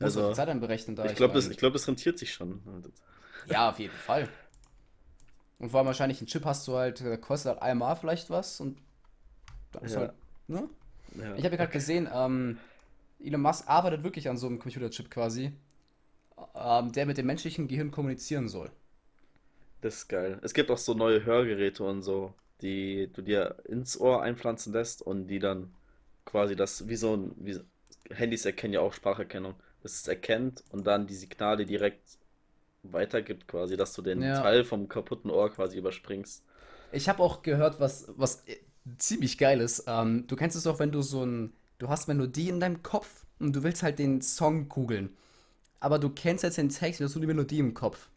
Muss 0.00 0.16
auch 0.16 0.22
Also, 0.22 0.30
die 0.30 0.36
Zeit 0.36 0.48
dann 0.48 0.60
berechnen 0.60 0.96
da. 0.96 1.04
ich 1.06 1.14
glaube, 1.16 1.34
das, 1.34 1.48
ich 1.48 1.56
glaub, 1.56 1.72
das 1.72 1.86
rentiert 1.88 2.18
sich 2.18 2.32
schon. 2.32 2.60
Ja, 3.46 3.70
auf 3.70 3.78
jeden 3.78 3.96
Fall. 3.98 4.28
Und 5.58 5.70
vor 5.70 5.78
allem 5.78 5.86
wahrscheinlich 5.88 6.20
ein 6.20 6.26
Chip 6.26 6.44
hast 6.44 6.66
du 6.68 6.76
halt, 6.76 7.00
der 7.00 7.18
kostet 7.18 7.52
halt 7.52 7.62
einmal 7.62 7.96
vielleicht 7.96 8.30
was 8.30 8.60
und 8.60 8.78
dann 9.72 9.84
ist 9.84 9.94
Ja. 9.94 10.00
halt, 10.00 10.12
ne? 10.48 10.68
Ja. 11.16 11.34
Ich 11.36 11.44
habe 11.44 11.54
ja 11.54 11.58
gerade 11.58 11.72
gesehen, 11.72 12.08
ähm, 12.12 12.58
Elon 13.22 13.42
Musk 13.42 13.68
arbeitet 13.68 14.04
wirklich 14.04 14.28
an 14.28 14.36
so 14.38 14.46
einem 14.48 14.58
Computerchip 14.60 15.10
quasi. 15.10 15.52
Ähm, 16.54 16.92
der 16.92 17.06
mit 17.06 17.18
dem 17.18 17.26
menschlichen 17.26 17.68
Gehirn 17.68 17.90
kommunizieren 17.90 18.48
soll. 18.48 18.70
Das 19.80 19.94
ist 19.96 20.08
geil. 20.08 20.38
Es 20.42 20.54
gibt 20.54 20.70
auch 20.70 20.78
so 20.78 20.94
neue 20.94 21.24
Hörgeräte 21.24 21.84
und 21.84 22.02
so, 22.02 22.34
die 22.62 23.10
du 23.12 23.22
dir 23.22 23.56
ins 23.64 23.98
Ohr 24.00 24.22
einpflanzen 24.22 24.72
lässt 24.72 25.02
und 25.02 25.28
die 25.28 25.38
dann 25.38 25.72
quasi 26.24 26.56
das, 26.56 26.88
wie 26.88 26.96
so 26.96 27.16
ein, 27.16 27.32
wie, 27.38 27.60
Handys 28.10 28.44
erkennen 28.44 28.74
ja 28.74 28.80
auch 28.80 28.92
Spracherkennung, 28.92 29.54
dass 29.82 29.94
es 29.94 30.08
erkennt 30.08 30.64
und 30.70 30.86
dann 30.86 31.06
die 31.06 31.14
Signale 31.14 31.66
direkt 31.66 32.18
weitergibt, 32.84 33.48
quasi, 33.48 33.76
dass 33.76 33.94
du 33.94 34.02
den 34.02 34.22
Ja. 34.22 34.42
Teil 34.42 34.64
vom 34.64 34.88
kaputten 34.88 35.30
Ohr 35.30 35.50
quasi 35.50 35.78
überspringst. 35.78 36.44
Ich 36.92 37.08
habe 37.08 37.22
auch 37.22 37.42
gehört, 37.42 37.80
was, 37.80 38.06
was 38.16 38.44
ziemlich 38.98 39.38
geil 39.38 39.60
ist. 39.60 39.84
Ähm, 39.86 40.26
du 40.26 40.36
kennst 40.36 40.56
es 40.56 40.66
auch, 40.66 40.78
wenn 40.78 40.92
du 40.92 41.02
so 41.02 41.24
ein, 41.24 41.52
du 41.78 41.88
hast 41.88 42.08
Melodie 42.08 42.48
in 42.48 42.60
deinem 42.60 42.82
Kopf 42.82 43.26
und 43.38 43.54
du 43.54 43.62
willst 43.62 43.82
halt 43.82 43.98
den 43.98 44.22
Song 44.22 44.68
googeln. 44.68 45.16
Aber 45.80 45.98
du 45.98 46.10
kennst 46.10 46.44
jetzt 46.44 46.58
den 46.58 46.68
Text, 46.68 47.00
du 47.00 47.04
hast 47.04 47.14
nur 47.14 47.20
die 47.20 47.26
Melodie 47.26 47.58
im 47.60 47.74
Kopf. 47.74 48.08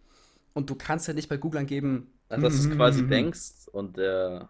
Und 0.54 0.70
du 0.70 0.76
kannst 0.76 1.08
ja 1.08 1.14
nicht 1.14 1.30
bei 1.30 1.38
Google 1.38 1.60
angeben. 1.62 2.12
Also, 2.30 2.44
dass 2.48 2.62
du 2.64 2.70
es 2.70 2.76
quasi 2.76 3.02
mhm. 3.04 3.10
denkst 3.10 3.68
und 3.72 3.98
der, 3.98 4.48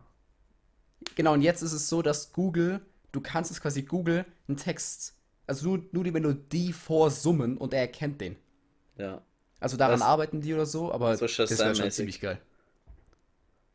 Genau, 1.15 1.33
und 1.33 1.41
jetzt 1.41 1.61
ist 1.61 1.73
es 1.73 1.89
so, 1.89 2.01
dass 2.01 2.31
Google, 2.31 2.81
du 3.11 3.21
kannst 3.21 3.51
es 3.51 3.59
quasi 3.61 3.81
Google 3.83 4.25
einen 4.47 4.57
Text, 4.57 5.15
also 5.47 5.67
nur, 5.67 5.83
nur 5.91 6.03
die 6.03 6.11
Melodie 6.11 6.73
vorsummen 6.73 7.57
und 7.57 7.73
er 7.73 7.81
erkennt 7.81 8.21
den. 8.21 8.35
ja. 8.97 9.21
Also 9.59 9.77
daran 9.77 9.99
Das- 9.99 10.07
arbeiten 10.07 10.41
die 10.41 10.55
oder 10.55 10.65
so, 10.65 10.91
aber 10.91 11.15
So 11.15 11.27
das 11.27 11.59
wäre 11.59 11.75
schon 11.75 11.91
ziemlich 11.91 12.19
geil. 12.19 12.39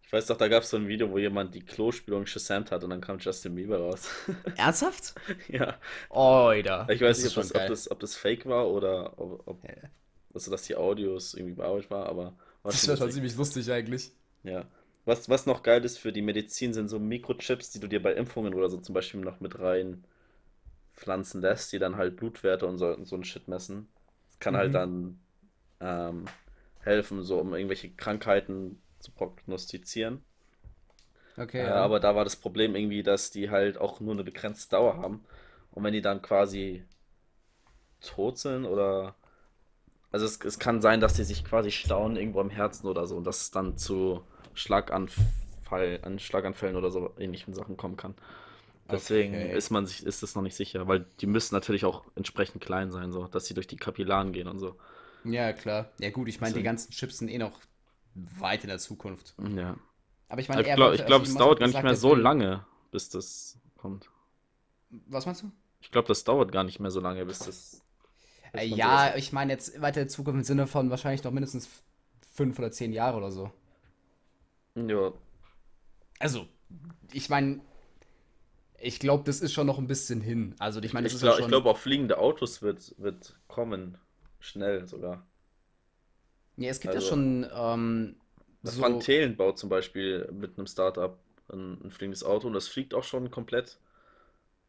Ich 0.07 0.12
weiß 0.12 0.27
doch, 0.27 0.37
da 0.37 0.49
gab 0.49 0.62
es 0.62 0.71
so 0.71 0.77
ein 0.77 0.88
Video, 0.88 1.11
wo 1.11 1.19
jemand 1.19 1.55
die 1.55 1.64
Klospülung 1.64 2.27
shazamt 2.27 2.71
hat 2.71 2.85
und 2.85 2.90
dann 2.90 3.01
kam 3.01 3.19
Justin 3.19 3.55
Bieber 3.57 3.79
raus. 3.79 4.09
Ernsthaft? 4.57 5.14
Ja. 5.49 5.79
Oida. 6.11 6.87
Ich 6.90 7.01
weiß 7.01 7.23
nicht, 7.25 7.37
ob 7.37 7.45
ob, 7.55 7.66
das, 7.66 7.90
ob 7.90 8.01
das 8.01 8.14
fake 8.16 8.47
war 8.47 8.69
oder 8.69 9.19
ob, 9.19 9.47
ob 9.47 9.62
Ja. 9.62 9.90
also, 10.35 10.51
dass 10.51 10.62
die 10.64 10.77
Audios 10.77 11.35
irgendwie 11.35 11.55
bearbeitet 11.55 11.90
war, 11.90 12.07
aber 12.07 12.35
Das 12.64 12.87
wäre 12.87 12.97
schon 12.97 13.11
ziemlich 13.11 13.37
lustig 13.37 13.71
eigentlich. 13.71 14.12
Ja. 14.45 14.66
Was, 15.05 15.29
was 15.29 15.47
noch 15.47 15.62
geil 15.62 15.85
ist 15.85 15.99
für 15.99 16.12
die 16.12 16.23
Medizin, 16.23 16.73
sind 16.75 16.88
so 16.88 16.99
Mikrochips, 16.99 17.71
die 17.71 17.81
du 17.81 17.87
dir 17.88 18.03
bei 18.03 18.14
Impfungen 18.14 18.55
oder 18.55 18.69
so 18.71 18.79
zum 18.79 18.95
Beispiel 18.95 19.21
noch 19.21 19.40
mit 19.40 19.59
rein 19.61 20.05
pflanzen 20.95 21.40
lässt, 21.42 21.73
die 21.73 21.79
dann 21.79 21.97
halt 21.97 22.16
Blutwerte 22.16 22.66
und 22.66 22.79
so, 22.79 22.88
und 22.88 23.07
so 23.07 23.16
ein 23.16 23.25
Shit 23.25 23.49
messen. 23.49 23.88
Das 24.31 24.38
kann 24.40 24.57
halt 24.57 24.71
Mhm. 24.71 24.73
dann 24.75 25.21
ähm, 25.81 26.25
helfen, 26.81 27.23
so 27.23 27.38
um 27.40 27.55
irgendwelche 27.55 27.90
Krankheiten 27.90 28.81
zu 29.07 29.12
prognostizieren. 29.12 30.25
Okay, 31.38 31.59
Äh, 31.59 31.66
ja. 31.66 31.73
aber 31.73 32.01
da 32.01 32.14
war 32.14 32.25
das 32.25 32.37
Problem 32.37 32.75
irgendwie, 32.77 33.03
dass 33.03 33.31
die 33.31 33.51
halt 33.51 33.79
auch 33.79 34.01
nur 34.01 34.14
eine 34.14 34.25
begrenzte 34.25 34.71
Dauer 34.71 34.97
haben. 34.99 35.25
Und 35.73 35.85
wenn 35.85 35.92
die 35.92 36.03
dann 36.03 36.23
quasi 36.23 36.85
tot 38.01 38.38
sind 38.38 38.64
oder. 38.64 39.14
Also 40.12 40.27
es, 40.27 40.40
es 40.45 40.59
kann 40.59 40.83
sein, 40.83 41.01
dass 41.01 41.14
die 41.14 41.25
sich 41.25 41.45
quasi 41.45 41.71
stauen 41.73 42.16
irgendwo 42.16 42.40
im 42.40 42.51
Herzen 42.51 42.87
oder 42.88 43.07
so 43.07 43.16
und 43.16 43.25
dass 43.25 43.42
es 43.42 43.51
dann 43.53 43.79
zu 43.79 44.23
Schlaganfall, 44.55 46.01
an 46.03 46.19
Schlaganfällen 46.19 46.77
oder 46.77 46.90
so 46.90 47.12
ähnlichen 47.19 47.55
Sachen 47.55 47.77
kommen 47.77 47.97
kann. 47.97 48.14
Deswegen 48.90 49.51
Okay. 49.51 49.53
ist 49.53 49.71
man 49.71 49.87
sich, 49.87 50.07
ist 50.07 50.23
es 50.23 50.35
noch 50.37 50.42
nicht 50.42 50.57
sicher, 50.57 50.88
weil 50.88 51.07
die 51.21 51.27
müssen 51.27 51.55
natürlich 51.55 51.85
auch 51.87 52.05
entsprechend 52.16 52.62
klein 52.62 52.92
sein, 52.92 53.12
so, 53.12 53.27
dass 53.29 53.47
sie 53.47 53.55
durch 53.55 53.69
die 53.69 53.77
Kapillaren 53.77 54.33
gehen 54.33 54.49
und 54.49 54.59
so. 54.61 54.77
Ja, 55.25 55.53
klar. 55.53 55.92
Ja, 55.99 56.11
gut, 56.11 56.29
ich 56.29 56.40
meine, 56.40 56.55
die 56.55 56.62
ganzen 56.62 56.90
Chips 56.92 57.19
sind 57.19 57.29
eh 57.29 57.38
noch 57.38 57.61
weit 58.38 58.64
in 58.64 58.68
der 58.68 58.79
Zukunft. 58.79 59.35
Ja. 59.55 59.76
Aber 60.29 60.40
ich 60.40 60.48
meine, 60.48 60.62
Ich 60.62 60.74
glaube, 60.74 60.96
glaub, 60.96 61.22
es 61.22 61.35
dauert 61.35 61.61
gar 61.61 61.68
nicht 61.68 61.83
mehr 61.83 61.96
so 61.96 62.14
lange, 62.14 62.64
bis 62.90 63.09
das 63.09 63.59
kommt. 63.76 64.11
Was 64.90 65.26
meinst 65.26 65.42
du? 65.42 65.52
Ich 65.81 65.90
glaube, 65.90 66.09
das 66.09 66.24
dauert 66.24 66.52
gar 66.52 66.64
nicht 66.64 66.81
mehr 66.81 66.90
so 66.90 67.00
lange, 67.00 67.24
bis 67.26 67.38
das. 67.40 67.46
bis 67.46 67.83
Äh, 68.52 68.66
ja, 68.66 69.14
ich 69.16 69.33
meine 69.33 69.52
jetzt 69.52 69.81
weiter 69.81 70.02
in 70.02 70.09
Zukunft 70.09 70.38
im 70.38 70.44
Sinne 70.44 70.66
von 70.66 70.90
wahrscheinlich 70.90 71.22
noch 71.22 71.33
mindestens 71.33 71.68
fünf 72.33 72.59
oder 72.59 72.70
zehn 72.70 72.92
Jahre 72.92 73.18
oder 73.18 73.31
so. 73.31 73.52
Ja, 74.74 75.12
Also, 76.18 76.46
ich 77.12 77.29
meine, 77.29 77.61
ich 78.79 78.98
glaube, 78.98 79.24
das 79.24 79.40
ist 79.40 79.52
schon 79.52 79.66
noch 79.66 79.79
ein 79.79 79.87
bisschen 79.87 80.20
hin. 80.20 80.55
Also, 80.59 80.81
ich 80.83 80.92
meine, 80.92 81.07
ich 81.07 81.18
glaube 81.18 81.46
glaub 81.46 81.66
auch 81.66 81.79
fliegende 81.79 82.18
Autos 82.18 82.62
wird, 82.62 82.94
wird 82.98 83.38
kommen. 83.48 83.98
Schnell 84.38 84.87
sogar. 84.87 85.26
Ja, 86.57 86.71
es 86.71 86.81
gibt 86.81 86.95
ja 86.95 87.01
also- 87.01 87.11
schon 87.11 87.47
ähm, 87.55 88.16
Das 88.62 88.75
so. 88.75 88.83
Van 88.83 89.01
Thelen 89.01 89.37
baut 89.37 89.59
zum 89.59 89.69
Beispiel 89.69 90.29
mit 90.33 90.59
einem 90.59 90.66
Startup 90.66 91.19
ein, 91.53 91.79
ein 91.85 91.90
fliegendes 91.90 92.25
Auto 92.25 92.47
und 92.49 92.55
das 92.55 92.69
fliegt 92.69 92.95
auch 92.95 93.05
schon 93.05 93.31
komplett 93.31 93.79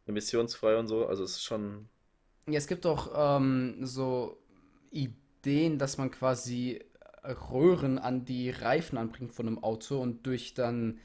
emissionsfrei 0.06 0.78
und 0.78 0.88
so. 0.88 1.08
Also 1.08 1.24
es 1.24 1.32
ist 1.32 1.44
schon. 1.44 1.90
Ja, 2.48 2.58
es 2.58 2.68
gibt 2.68 2.86
auch 2.86 3.38
ähm, 3.38 3.78
so 3.82 4.38
Ideen, 4.92 5.78
dass 5.78 5.98
man 5.98 6.12
quasi 6.12 6.82
Röhren 7.24 8.00
an 8.00 8.24
die 8.26 8.50
Reifen 8.50 8.98
anbringt 8.98 9.34
von 9.34 9.48
einem 9.48 9.64
Auto 9.64 10.00
und 10.00 10.26
durch 10.26 10.54
dann 10.54 11.00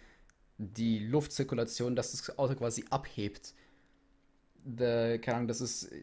die 0.59 1.01
Luftzirkulation, 1.01 1.97
dass 1.97 2.13
das 2.13 2.39
Auto 2.39 2.55
quasi 2.55 2.85
abhebt. 2.91 3.55
Da, 4.65 5.19
keine 5.19 5.37
Ahnung, 5.39 5.49
das 5.49 5.61
ist, 5.61 5.85
äh, 5.91 5.97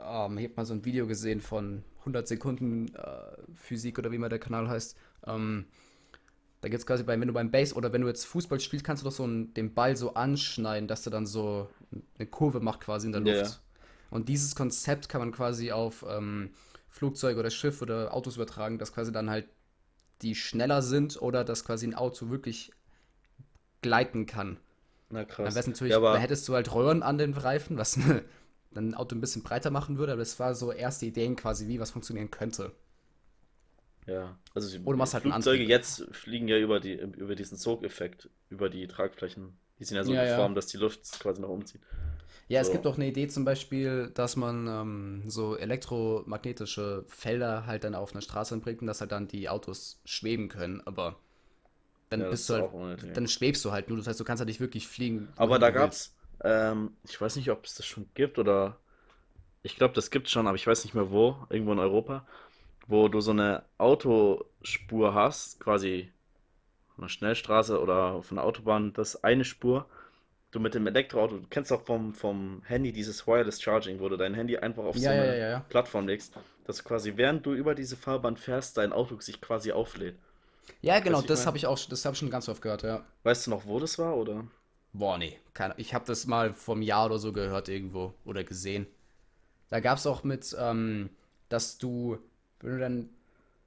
ähm, 0.00 0.38
ich 0.38 0.44
habe 0.44 0.54
mal 0.56 0.64
so 0.64 0.74
ein 0.74 0.84
Video 0.84 1.06
gesehen 1.06 1.40
von 1.40 1.82
100 2.00 2.28
Sekunden 2.28 2.94
äh, 2.94 3.36
Physik 3.54 3.98
oder 3.98 4.10
wie 4.10 4.16
immer 4.16 4.28
der 4.28 4.38
Kanal 4.38 4.68
heißt. 4.68 4.96
Ähm, 5.26 5.66
da 6.60 6.68
gibt 6.68 6.78
es 6.78 6.86
quasi 6.86 7.02
bei, 7.02 7.18
wenn 7.18 7.26
du 7.26 7.34
beim 7.34 7.50
Base 7.50 7.74
oder 7.74 7.92
wenn 7.92 8.02
du 8.02 8.06
jetzt 8.08 8.24
Fußball 8.24 8.60
spielst, 8.60 8.84
kannst 8.84 9.02
du 9.02 9.08
doch 9.08 9.14
so 9.14 9.24
einen, 9.24 9.52
den 9.54 9.74
Ball 9.74 9.96
so 9.96 10.14
anschneiden, 10.14 10.86
dass 10.86 11.02
der 11.02 11.10
dann 11.10 11.26
so 11.26 11.68
eine 12.18 12.26
Kurve 12.28 12.60
macht 12.60 12.80
quasi 12.80 13.06
in 13.08 13.12
der 13.12 13.20
Luft. 13.20 13.60
Und 14.10 14.28
dieses 14.28 14.54
Konzept 14.54 15.08
kann 15.08 15.20
man 15.20 15.32
quasi 15.32 15.72
auf 15.72 16.04
ähm, 16.08 16.50
Flugzeuge 16.88 17.40
oder 17.40 17.50
Schiff 17.50 17.82
oder 17.82 18.14
Autos 18.14 18.36
übertragen, 18.36 18.78
dass 18.78 18.92
quasi 18.92 19.10
dann 19.10 19.28
halt 19.28 19.48
die 20.20 20.34
schneller 20.36 20.82
sind 20.82 21.20
oder 21.20 21.42
dass 21.44 21.64
quasi 21.64 21.86
ein 21.86 21.94
Auto 21.94 22.30
wirklich 22.30 22.70
gleiten 23.80 24.26
kann. 24.26 24.58
Na 25.12 25.24
Dann 25.42 25.54
krass. 25.54 25.56
es 25.56 25.66
natürlich, 25.66 25.96
Ja, 25.96 25.98
aber 25.98 26.12
da 26.12 26.18
hättest 26.18 26.48
du 26.48 26.54
halt 26.54 26.72
Röhren 26.74 27.02
an 27.02 27.18
den 27.18 27.34
Reifen, 27.34 27.78
was 27.78 27.98
dann 28.72 28.90
ein 28.90 28.94
Auto 28.94 29.14
ein 29.16 29.20
bisschen 29.20 29.42
breiter 29.42 29.70
machen 29.70 29.98
würde, 29.98 30.12
aber 30.12 30.20
das 30.22 30.38
war 30.40 30.54
so 30.54 30.72
erste 30.72 31.06
Ideen 31.06 31.36
quasi, 31.36 31.68
wie 31.68 31.80
was 31.80 31.90
funktionieren 31.92 32.30
könnte. 32.30 32.72
ja, 34.06 34.36
also 34.54 34.78
Oder 34.84 34.96
machst 34.98 35.14
halt 35.14 35.24
Flugzeuge 35.24 35.64
jetzt 35.64 36.04
fliegen 36.12 36.48
ja 36.48 36.58
über 36.58 36.80
die 36.80 36.94
über 36.94 37.34
diesen 37.36 37.56
Sogeffekt, 37.58 38.28
über 38.48 38.68
die 38.70 38.86
Tragflächen. 38.86 39.58
Die 39.78 39.84
sind 39.84 39.96
ja 39.96 40.04
so 40.04 40.16
Ja, 40.16 40.22
ja. 40.24 40.52
geformt, 40.52 40.56
dass 40.56 40.66
die 40.66 40.76
Luft 40.76 41.18
quasi 41.20 41.40
nach 41.40 41.48
oben 41.48 41.66
zieht. 41.66 41.82
Ja, 42.48 42.60
es 42.60 42.70
So. 42.70 42.70
gibt 42.70 42.86
auch 42.86 42.96
eine 42.96 43.06
Idee 43.08 43.28
zum 43.28 43.44
Beispiel, 43.44 44.10
dass 44.14 44.36
man 44.36 44.66
ähm, 44.68 45.22
so 45.30 45.56
elektromagnetische 45.56 47.04
Felder 47.08 47.66
halt 47.66 47.84
dann 47.84 47.94
auf 47.94 48.12
eine 48.12 48.22
Straße 48.22 48.56
bringt 48.58 48.80
und 48.82 48.86
dass 48.88 49.00
halt 49.00 49.12
dann 49.12 49.28
die 49.28 49.48
Autos 49.48 50.00
schweben 50.04 50.48
können, 50.48 50.80
aber 50.86 51.16
dann 52.12 52.20
Ja, 52.20 52.28
bist 52.28 52.48
ist 52.48 52.50
du 52.50 52.54
halt, 52.54 52.66
unnötig. 52.72 53.10
dann 53.14 53.26
schwebst 53.28 53.64
du 53.64 53.72
halt 53.72 53.88
nur, 53.88 53.98
das 53.98 54.06
heißt, 54.06 54.20
du 54.20 54.24
kannst 54.24 54.40
halt 54.40 54.48
nicht 54.48 54.60
wirklich 54.60 54.86
fliegen. 54.88 55.32
Aber 55.36 55.58
da 55.58 55.70
gab's, 55.70 56.14
ähm, 56.42 56.96
ich 57.08 57.20
weiß 57.20 57.36
nicht, 57.36 57.50
ob 57.50 57.64
es 57.66 57.74
das 57.74 57.86
schon 57.86 58.08
gibt 58.14 58.38
oder 58.38 58.78
ich 59.62 59.76
glaube, 59.76 59.94
das 59.94 60.10
gibt 60.10 60.28
schon, 60.30 60.46
aber 60.46 60.56
ich 60.56 60.66
weiß 60.66 60.84
nicht 60.84 60.94
mehr 60.94 61.10
wo, 61.10 61.36
irgendwo 61.50 61.72
in 61.72 61.78
Europa, 61.78 62.26
wo 62.88 63.08
du 63.08 63.20
so 63.20 63.32
eine 63.32 63.64
Autospur 63.78 65.14
hast, 65.14 65.60
quasi 65.60 66.12
von 66.94 67.04
einer 67.04 67.08
Schnellstraße 67.10 67.80
oder 67.80 68.12
auf 68.12 68.32
einer 68.32 68.44
Autobahn, 68.44 68.92
das 68.92 69.22
eine 69.24 69.44
Spur. 69.44 69.86
Du 70.52 70.60
mit 70.60 70.74
dem 70.74 70.86
Elektroauto, 70.86 71.38
du 71.38 71.48
kennst 71.48 71.72
auch 71.72 71.82
vom, 71.84 72.14
vom 72.14 72.62
Handy 72.66 72.92
dieses 72.92 73.26
Wireless 73.26 73.62
Charging, 73.62 74.00
wo 74.00 74.08
du 74.08 74.16
dein 74.16 74.34
Handy 74.34 74.58
einfach 74.58 74.84
auf 74.84 74.98
so 74.98 75.04
Ja, 75.04 75.12
ja, 75.12 75.24
eine 75.24 75.34
ja, 75.34 75.48
ja. 75.50 75.64
Plattform 75.70 76.08
legst, 76.08 76.34
dass 76.64 76.84
quasi 76.84 77.14
während 77.16 77.46
du 77.46 77.54
über 77.54 77.74
diese 77.74 77.96
Fahrbahn 77.96 78.36
fährst, 78.36 78.76
dein 78.78 78.92
Auto 78.92 79.20
sich 79.20 79.40
quasi 79.40 79.72
auflädt. 79.72 80.18
Ja, 80.80 81.00
genau, 81.00 81.22
das 81.22 81.46
habe 81.46 81.56
ich 81.56 81.66
auch, 81.66 81.78
das 81.88 82.04
habe 82.04 82.14
ich 82.14 82.18
schon 82.18 82.30
ganz 82.30 82.48
oft 82.48 82.62
gehört, 82.62 82.82
ja. 82.82 83.04
Weißt 83.22 83.46
du 83.46 83.50
noch, 83.50 83.66
wo 83.66 83.78
das 83.78 83.98
war, 83.98 84.16
oder? 84.16 84.44
Boah, 84.92 85.16
nee, 85.18 85.38
keine, 85.54 85.74
ich 85.78 85.94
habe 85.94 86.04
das 86.06 86.26
mal 86.26 86.52
vom 86.52 86.82
Jahr 86.82 87.06
oder 87.06 87.18
so 87.18 87.32
gehört 87.32 87.68
irgendwo 87.68 88.14
oder 88.24 88.44
gesehen. 88.44 88.86
Da 89.70 89.80
gab 89.80 89.98
es 89.98 90.06
auch 90.06 90.22
mit, 90.22 90.54
ähm, 90.58 91.10
dass 91.48 91.78
du, 91.78 92.18
wenn 92.60 92.72
du 92.72 92.78
dann, 92.78 93.08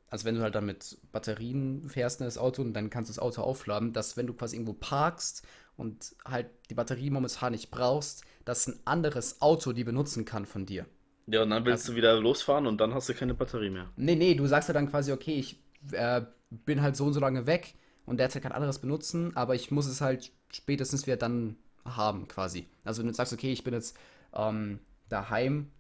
also 0.09 0.25
wenn 0.25 0.35
du 0.35 0.41
halt 0.41 0.53
dann 0.53 0.67
mit 0.67 0.97
Batterien 1.11 1.89
fährst 1.89 2.19
in 2.19 2.25
das 2.25 2.37
Auto 2.37 2.61
und 2.61 2.73
dann 2.73 2.91
kannst 2.91 3.09
du 3.09 3.13
das 3.13 3.19
Auto 3.19 3.41
aufladen, 3.41 3.91
dass 3.91 4.17
wenn 4.17 4.27
du 4.27 4.33
quasi 4.33 4.55
irgendwo 4.55 4.73
parkst 4.73 5.45
und 5.77 6.15
halt 6.23 6.47
die 6.69 6.75
Batterie 6.75 7.09
momentan 7.09 7.53
nicht 7.53 7.71
brauchst, 7.71 8.23
dass 8.45 8.67
ein 8.67 8.79
anderes 8.85 9.41
Auto 9.41 9.73
die 9.73 9.83
benutzen 9.83 10.25
kann 10.25 10.45
von 10.45 10.65
dir. 10.65 10.85
Ja, 11.27 11.41
und 11.41 11.49
dann 11.49 11.65
willst 11.65 11.87
du 11.87 11.95
wieder 11.95 12.19
losfahren 12.19 12.67
und 12.67 12.79
dann 12.79 12.93
hast 12.93 13.09
du 13.09 13.15
keine 13.15 13.33
Batterie 13.33 13.71
mehr. 13.71 13.89
Nee, 13.95 14.15
nee, 14.15 14.35
du 14.35 14.45
sagst 14.45 14.69
ja 14.69 14.73
dann 14.73 14.89
quasi, 14.89 15.11
okay, 15.11 15.33
ich 15.33 15.59
äh, 15.91 16.21
bin 16.63 16.81
halt 16.81 16.95
so 16.95 17.05
und 17.05 17.13
so 17.13 17.19
lange 17.19 17.45
weg 17.45 17.75
und 18.05 18.19
derzeit 18.19 18.43
kann 18.43 18.51
anderes 18.51 18.79
benutzen, 18.79 19.35
aber 19.35 19.55
ich 19.55 19.71
muss 19.71 19.87
es 19.87 20.01
halt 20.01 20.31
spätestens 20.51 21.05
wieder 21.05 21.17
dann 21.17 21.57
haben, 21.83 22.27
quasi. 22.27 22.67
Also 22.83 23.01
wenn 23.01 23.07
du 23.07 23.13
sagst, 23.13 23.33
okay, 23.33 23.51
ich 23.51 23.63
bin 23.63 23.73
jetzt 23.73 23.97
ähm, 24.33 24.79
daheim 25.09 25.71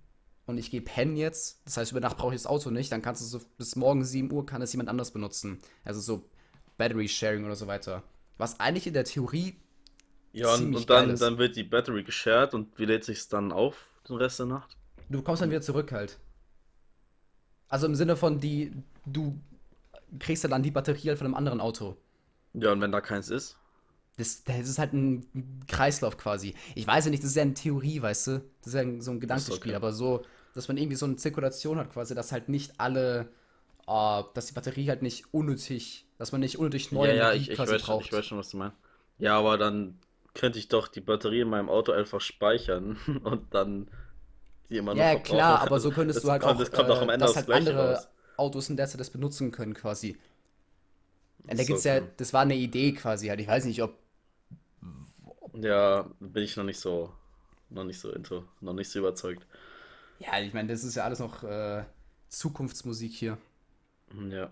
und 0.45 0.57
ich 0.57 0.69
gehe 0.69 0.81
pennen 0.81 1.17
jetzt, 1.17 1.61
das 1.65 1.77
heißt, 1.77 1.91
über 1.91 1.99
Nacht 1.99 2.17
brauche 2.17 2.33
ich 2.35 2.41
das 2.41 2.47
Auto 2.47 2.69
nicht, 2.69 2.91
dann 2.91 3.01
kannst 3.01 3.21
du 3.21 3.25
so 3.25 3.41
bis 3.57 3.75
morgen 3.75 4.03
7 4.03 4.31
Uhr 4.31 4.45
kann 4.45 4.61
es 4.61 4.73
jemand 4.73 4.89
anders 4.89 5.11
benutzen. 5.11 5.59
Also 5.83 5.99
so 6.01 6.29
Battery 6.77 7.07
Sharing 7.07 7.45
oder 7.45 7.55
so 7.55 7.67
weiter. 7.67 8.03
Was 8.37 8.59
eigentlich 8.59 8.87
in 8.87 8.93
der 8.93 9.05
Theorie 9.05 9.55
Ja, 10.33 10.53
und, 10.53 10.75
und 10.75 10.89
dann, 10.89 11.15
dann 11.15 11.37
wird 11.37 11.55
die 11.55 11.63
Battery 11.63 12.03
geshared 12.03 12.53
und 12.53 12.77
wie 12.77 12.85
lädt 12.85 13.03
sich's 13.03 13.27
dann 13.27 13.51
auf 13.51 13.87
den 14.07 14.17
Rest 14.17 14.39
der 14.39 14.45
Nacht? 14.47 14.77
Du 15.09 15.21
kommst 15.21 15.41
dann 15.41 15.49
wieder 15.49 15.61
zurück 15.61 15.91
halt. 15.91 16.19
Also 17.67 17.87
im 17.87 17.95
Sinne 17.95 18.15
von 18.15 18.39
die, 18.39 18.71
du 19.05 19.39
kriegst 20.19 20.43
ja 20.43 20.49
dann 20.49 20.63
die 20.63 20.71
Batterie 20.71 21.09
halt 21.09 21.17
von 21.17 21.27
einem 21.27 21.35
anderen 21.35 21.61
Auto. 21.61 21.97
Ja, 22.53 22.71
und 22.71 22.81
wenn 22.81 22.91
da 22.91 23.01
keins 23.01 23.29
ist? 23.29 23.55
Das, 24.17 24.43
das 24.45 24.69
ist 24.69 24.79
halt 24.79 24.93
ein 24.93 25.25
Kreislauf 25.67 26.17
quasi. 26.17 26.55
Ich 26.73 26.87
weiß 26.87 27.05
ja 27.05 27.11
nicht, 27.11 27.21
das 27.21 27.31
ist 27.31 27.35
ja 27.35 27.41
eine 27.41 27.53
Theorie, 27.53 28.01
weißt 28.01 28.27
du? 28.27 28.31
Das 28.61 28.67
ist 28.67 28.73
ja 28.73 29.01
so 29.01 29.11
ein 29.11 29.19
Gedankenspiel, 29.19 29.73
okay. 29.73 29.75
aber 29.75 29.91
so, 29.91 30.23
dass 30.53 30.69
man 30.69 30.77
irgendwie 30.77 30.95
so 30.95 31.05
eine 31.05 31.17
Zirkulation 31.17 31.77
hat 31.77 31.91
quasi, 31.91 32.15
dass 32.15 32.31
halt 32.31 32.47
nicht 32.47 32.79
alle, 32.79 33.27
äh, 33.87 34.23
dass 34.33 34.47
die 34.47 34.53
Batterie 34.53 34.89
halt 34.89 35.01
nicht 35.01 35.33
unnötig, 35.33 36.07
dass 36.17 36.31
man 36.31 36.41
nicht 36.41 36.57
unnötig 36.59 36.91
Ja, 36.91 36.93
neue 36.93 37.13
ja, 37.13 37.33
Energie 37.33 37.33
ich, 37.33 37.51
ich, 37.51 37.55
quasi 37.55 37.67
weiß 37.67 37.81
schon, 37.83 37.99
braucht. 37.99 38.05
ich 38.05 38.11
weiß 38.11 38.25
schon, 38.25 38.37
was 38.37 38.49
du 38.49 38.57
meinst. 38.57 38.77
Ja, 39.17 39.37
aber 39.37 39.57
dann 39.57 39.99
könnte 40.33 40.59
ich 40.59 40.67
doch 40.67 40.87
die 40.87 41.01
Batterie 41.01 41.41
in 41.41 41.49
meinem 41.49 41.69
Auto 41.69 41.91
einfach 41.91 42.21
speichern 42.21 42.97
und 43.23 43.53
dann 43.53 43.89
die 44.69 44.77
immer 44.77 44.95
noch 44.95 44.99
Ja, 44.99 45.15
klar, 45.19 45.59
aber 45.61 45.79
so 45.79 45.91
könntest 45.91 46.17
Das 46.17 46.23
du 46.23 46.31
halt 46.31 46.41
kommt, 46.41 46.45
auch, 46.45 46.57
das 46.59 46.71
kommt 46.71 46.89
auch 46.89 47.01
am 47.01 47.09
äh, 47.09 47.13
Ende 47.13 47.25
aufs 47.27 47.35
halt 47.35 47.49
andere 47.51 47.77
raus. 47.77 48.07
Autos 48.37 48.69
in 48.69 48.77
der 48.77 48.87
Zeit 48.87 48.99
das 48.99 49.09
benutzen 49.11 49.51
können 49.51 49.73
quasi. 49.73 50.17
Da 51.47 51.63
gibt's 51.63 51.83
ja, 51.83 51.99
okay. 51.99 52.09
das 52.17 52.33
war 52.33 52.41
eine 52.41 52.55
Idee 52.55 52.93
quasi 52.93 53.27
halt. 53.27 53.39
Ich 53.39 53.47
weiß 53.47 53.65
nicht, 53.65 53.81
ob 53.83 53.97
Ja, 55.53 56.09
bin 56.19 56.43
ich 56.43 56.55
noch 56.57 56.63
nicht 56.63 56.79
so, 56.79 57.11
noch 57.69 57.83
nicht 57.85 57.99
so 57.99 58.11
into, 58.11 58.45
noch 58.61 58.73
nicht 58.73 58.89
so 58.89 58.99
überzeugt. 58.99 59.45
Ja, 60.19 60.39
ich 60.39 60.53
meine, 60.53 60.69
das 60.69 60.83
ist 60.83 60.95
ja 60.95 61.03
alles 61.03 61.19
noch 61.19 61.43
äh, 61.43 61.83
Zukunftsmusik 62.29 63.13
hier. 63.13 63.37
Hm, 64.11 64.31
Ja. 64.31 64.51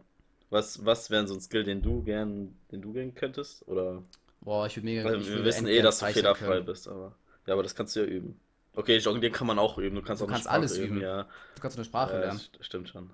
Was, 0.50 0.86
was 0.86 1.10
wäre 1.10 1.28
so 1.28 1.34
ein 1.34 1.42
Skill, 1.42 1.64
den 1.64 1.82
du 1.82 2.04
gern, 2.04 2.56
den 2.72 2.82
du 2.82 2.94
gern 2.94 3.16
könntest? 3.16 3.68
Oder? 3.68 4.04
Boah, 4.42 4.68
ich 4.68 4.76
würde 4.78 4.86
mega, 4.86 5.04
Weil 5.04 5.20
ich 5.20 5.28
wir 5.28 5.44
wissen 5.44 5.68
eh, 5.68 5.82
dass 5.82 6.00
du 6.00 6.08
fehlerfrei 6.08 6.62
können. 6.62 6.66
bist, 6.66 6.88
aber. 6.88 7.16
Ja, 7.48 7.54
aber 7.54 7.64
das 7.64 7.76
kannst 7.76 7.96
du 7.96 8.02
ja 8.02 8.06
üben. 8.08 8.40
Okay, 8.76 8.98
Jonglieren 8.98 9.34
kann 9.34 9.48
man 9.48 9.60
auch 9.60 9.78
üben. 9.78 9.96
Du 9.96 10.02
kannst 10.02 10.22
Du 10.22 10.26
auch 10.26 10.28
eine 10.30 10.36
kannst 10.36 10.48
Sprache 10.48 10.52
alles 10.52 10.78
üben, 10.78 10.98
üben. 10.98 11.02
ja. 11.02 11.28
Du 11.56 11.62
kannst 11.62 11.78
eine 11.78 11.86
Sprache 11.86 12.18
Ja, 12.18 12.18
lernen. 12.18 12.42
stimmt 12.42 12.56
schon. 12.56 12.64
Stimmt 12.64 12.90
schon. 12.90 13.10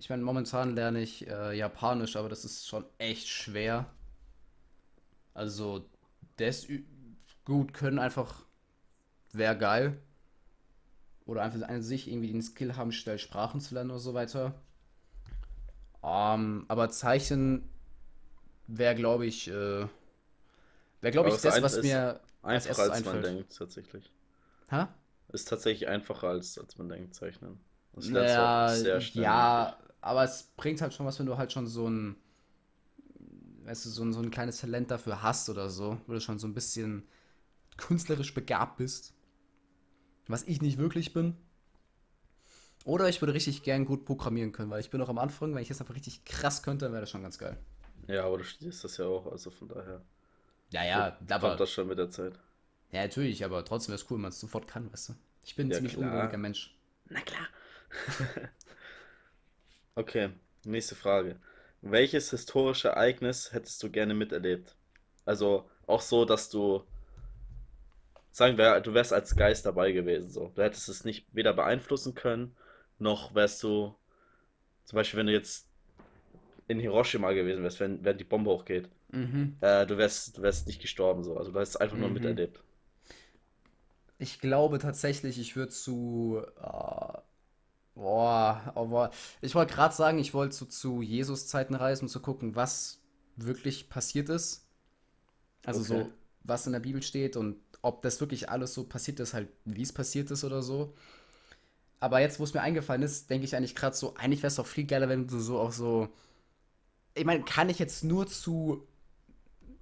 Ich 0.00 0.08
meine, 0.08 0.22
momentan 0.22 0.74
lerne 0.74 1.02
ich 1.02 1.28
äh, 1.28 1.52
Japanisch, 1.52 2.16
aber 2.16 2.30
das 2.30 2.46
ist 2.46 2.66
schon 2.66 2.86
echt 2.96 3.28
schwer. 3.28 3.84
Also, 5.34 5.84
das 6.36 6.66
gut 7.44 7.74
können 7.74 7.98
einfach 7.98 8.46
wäre 9.32 9.58
geil. 9.58 9.98
Oder 11.26 11.42
einfach 11.42 11.68
an 11.68 11.82
sich 11.82 12.08
irgendwie 12.08 12.32
den 12.32 12.40
Skill 12.40 12.76
haben, 12.76 12.92
schnell 12.92 13.18
Sprachen 13.18 13.60
zu 13.60 13.74
lernen 13.74 13.90
oder 13.90 14.00
so 14.00 14.14
weiter. 14.14 14.54
Ähm, 16.02 16.64
aber 16.68 16.88
Zeichnen 16.88 17.68
wäre, 18.66 18.94
glaube 18.94 19.26
ich, 19.26 19.48
äh, 19.48 19.52
wäre, 19.52 21.12
glaube 21.12 21.28
ich, 21.28 21.36
das, 21.42 21.60
was 21.60 21.82
mir 21.82 22.20
als 22.40 22.64
erstes 22.64 22.88
als 22.88 23.04
man 23.04 23.22
denkt, 23.22 23.54
tatsächlich. 23.54 24.10
Hä? 24.70 24.86
Ist 25.28 25.46
tatsächlich 25.48 25.88
einfacher 25.88 26.28
als, 26.28 26.58
als 26.58 26.78
man 26.78 26.88
denkt, 26.88 27.14
zeichnen. 27.14 27.60
Das 27.92 28.08
Naja, 28.08 28.74
ja, 29.14 29.76
aber 30.00 30.24
es 30.24 30.44
bringt 30.56 30.80
halt 30.80 30.94
schon 30.94 31.06
was, 31.06 31.18
wenn 31.18 31.26
du 31.26 31.36
halt 31.38 31.52
schon 31.52 31.66
so 31.66 31.88
ein, 31.88 32.16
weißt 33.64 33.86
du, 33.86 33.90
so 33.90 34.02
ein, 34.04 34.12
so 34.12 34.20
ein 34.20 34.30
kleines 34.30 34.60
Talent 34.60 34.90
dafür 34.90 35.22
hast 35.22 35.48
oder 35.48 35.70
so, 35.70 35.98
wo 36.06 36.12
du 36.12 36.20
schon 36.20 36.38
so 36.38 36.46
ein 36.46 36.54
bisschen 36.54 37.04
künstlerisch 37.78 38.34
begabt 38.34 38.78
bist, 38.78 39.14
was 40.28 40.44
ich 40.44 40.62
nicht 40.62 40.78
wirklich 40.78 41.12
bin. 41.12 41.36
Oder 42.84 43.08
ich 43.08 43.20
würde 43.22 43.32
richtig 43.34 43.62
gern 43.62 43.84
gut 43.86 44.04
programmieren 44.04 44.52
können, 44.52 44.70
weil 44.70 44.80
ich 44.80 44.90
bin 44.90 45.00
noch 45.00 45.08
am 45.08 45.18
Anfang, 45.18 45.54
wenn 45.54 45.62
ich 45.62 45.68
das 45.68 45.80
einfach 45.80 45.94
richtig 45.94 46.24
krass 46.24 46.62
könnte, 46.62 46.84
dann 46.86 46.92
wäre 46.92 47.02
das 47.02 47.10
schon 47.10 47.22
ganz 47.22 47.38
geil. 47.38 47.56
Ja, 48.08 48.24
aber 48.26 48.36
du 48.38 48.44
studierst 48.44 48.84
das 48.84 48.96
ja 48.98 49.06
auch, 49.06 49.26
also 49.32 49.50
von 49.50 49.68
daher 49.68 50.02
Ja, 50.70 50.84
ja, 50.84 51.18
kommt 51.38 51.58
aber, 51.58 51.60
das 51.60 51.70
schon 51.72 51.88
mit 51.88 51.98
der 51.98 52.10
Zeit. 52.10 52.38
ja, 52.92 53.02
natürlich, 53.02 53.44
aber 53.44 53.64
trotzdem 53.64 53.92
wäre 53.92 54.00
es 54.02 54.10
cool, 54.10 54.16
wenn 54.16 54.22
man 54.22 54.28
es 54.30 54.40
sofort 54.40 54.68
kann, 54.68 54.92
weißt 54.92 55.10
du. 55.10 55.14
Ich 55.44 55.56
bin 55.56 55.68
ein 55.68 55.72
Ja, 55.72 55.72
ziemlich 55.72 55.96
klar. 55.96 55.96
ungeduldiger 55.96 56.38
Mensch. 56.38 56.76
Na 57.10 57.20
klar. 57.22 57.48
Okay, 59.94 60.30
nächste 60.64 60.94
Frage. 60.96 61.38
Welches 61.80 62.30
historische 62.30 62.88
Ereignis 62.88 63.52
hättest 63.52 63.80
du 63.82 63.90
gerne 63.90 64.14
miterlebt? 64.14 64.76
Also 65.24 65.70
auch 65.86 66.00
so, 66.00 66.24
dass 66.24 66.48
du, 66.50 66.82
sagen 68.32 68.58
wir, 68.58 68.80
du 68.80 68.94
wärst 68.94 69.12
als 69.12 69.36
Geist 69.36 69.66
dabei 69.66 69.92
gewesen, 69.92 70.30
so. 70.30 70.50
Du 70.54 70.62
hättest 70.62 70.88
es 70.88 71.04
nicht 71.04 71.26
weder 71.32 71.52
beeinflussen 71.52 72.14
können, 72.14 72.56
noch 72.98 73.34
wärst 73.34 73.62
du, 73.62 73.94
zum 74.84 74.96
Beispiel, 74.96 75.18
wenn 75.20 75.26
du 75.28 75.32
jetzt 75.32 75.68
in 76.68 76.80
Hiroshima 76.80 77.32
gewesen 77.32 77.62
wärst, 77.62 77.80
wenn, 77.80 78.04
wenn 78.04 78.18
die 78.18 78.24
Bombe 78.24 78.50
hochgeht, 78.50 78.88
Mhm. 79.12 79.56
äh, 79.60 79.86
du 79.86 79.98
wärst, 79.98 80.38
du 80.38 80.42
wärst 80.42 80.66
nicht 80.68 80.82
gestorben, 80.82 81.24
so. 81.24 81.36
Also 81.36 81.52
du 81.52 81.58
hättest 81.60 81.80
einfach 81.80 81.98
nur 81.98 82.08
Mhm. 82.08 82.14
miterlebt. 82.14 82.62
Ich 84.18 84.38
glaube 84.38 84.78
tatsächlich, 84.78 85.38
ich 85.38 85.56
würde 85.56 85.72
zu. 85.72 86.42
Äh, 86.62 87.18
boah, 87.94 88.72
aber 88.74 89.10
ich 89.40 89.54
wollte 89.54 89.74
gerade 89.74 89.94
sagen, 89.94 90.18
ich 90.18 90.34
wollte 90.34 90.56
zu, 90.56 90.66
zu 90.66 91.02
Jesus-Zeiten 91.02 91.74
reisen, 91.74 92.04
um 92.04 92.08
zu 92.08 92.20
gucken, 92.20 92.56
was 92.56 93.00
wirklich 93.36 93.88
passiert 93.88 94.28
ist. 94.28 94.66
Also 95.64 95.82
Okay. 95.82 95.84
so, 95.84 96.18
was 96.44 96.66
in 96.66 96.72
der 96.72 96.80
Bibel 96.80 97.02
steht 97.02 97.36
und 97.36 97.56
ob 97.82 98.02
das 98.02 98.20
wirklich 98.20 98.50
alles 98.50 98.74
so 98.74 98.84
passiert 98.84 99.20
ist, 99.20 99.34
halt, 99.34 99.48
wie 99.64 99.82
es 99.82 99.92
passiert 99.92 100.30
ist 100.30 100.44
oder 100.44 100.62
so. 100.62 100.94
Aber 102.00 102.20
jetzt, 102.20 102.40
wo 102.40 102.44
es 102.44 102.54
mir 102.54 102.62
eingefallen 102.62 103.02
ist, 103.02 103.28
denke 103.30 103.44
ich 103.44 103.54
eigentlich 103.56 103.74
gerade 103.74 103.94
so, 103.96 104.14
eigentlich 104.14 104.40
wäre 104.42 104.48
es 104.48 104.56
doch 104.56 104.66
viel 104.66 104.86
geiler, 104.86 105.08
wenn 105.08 105.26
du 105.26 105.38
so 105.38 105.58
auch 105.60 105.72
so. 105.72 106.08
Ich 107.14 107.24
meine, 107.24 107.44
kann 107.44 107.68
ich 107.68 107.78
jetzt 107.78 108.02
nur 108.04 108.26
zu 108.26 108.86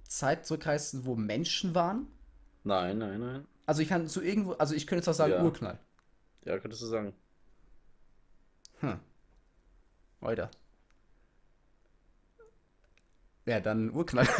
Zeit 0.07 0.45
zurückreisen, 0.45 1.05
wo 1.05 1.15
Menschen 1.15 1.73
waren? 1.75 2.07
Nein, 2.63 2.97
nein, 2.99 3.19
nein. 3.19 3.47
Also 3.65 3.81
ich 3.81 3.87
kann 3.89 4.07
zu 4.07 4.21
irgendwo, 4.21 4.53
also 4.53 4.73
ich 4.75 4.85
könnte 4.87 4.99
jetzt 5.01 5.07
auch 5.07 5.13
sagen 5.13 5.37
Ja. 5.37 5.39
Urknall. 5.39 5.79
Ja, 6.45 6.59
könntest 6.59 6.81
du 6.83 6.87
sagen. 6.87 7.13
Hm. 8.79 8.99
Weiter. 10.21 10.49
Ja, 13.45 13.59
dann 13.59 13.91
Urknall. 13.91 14.25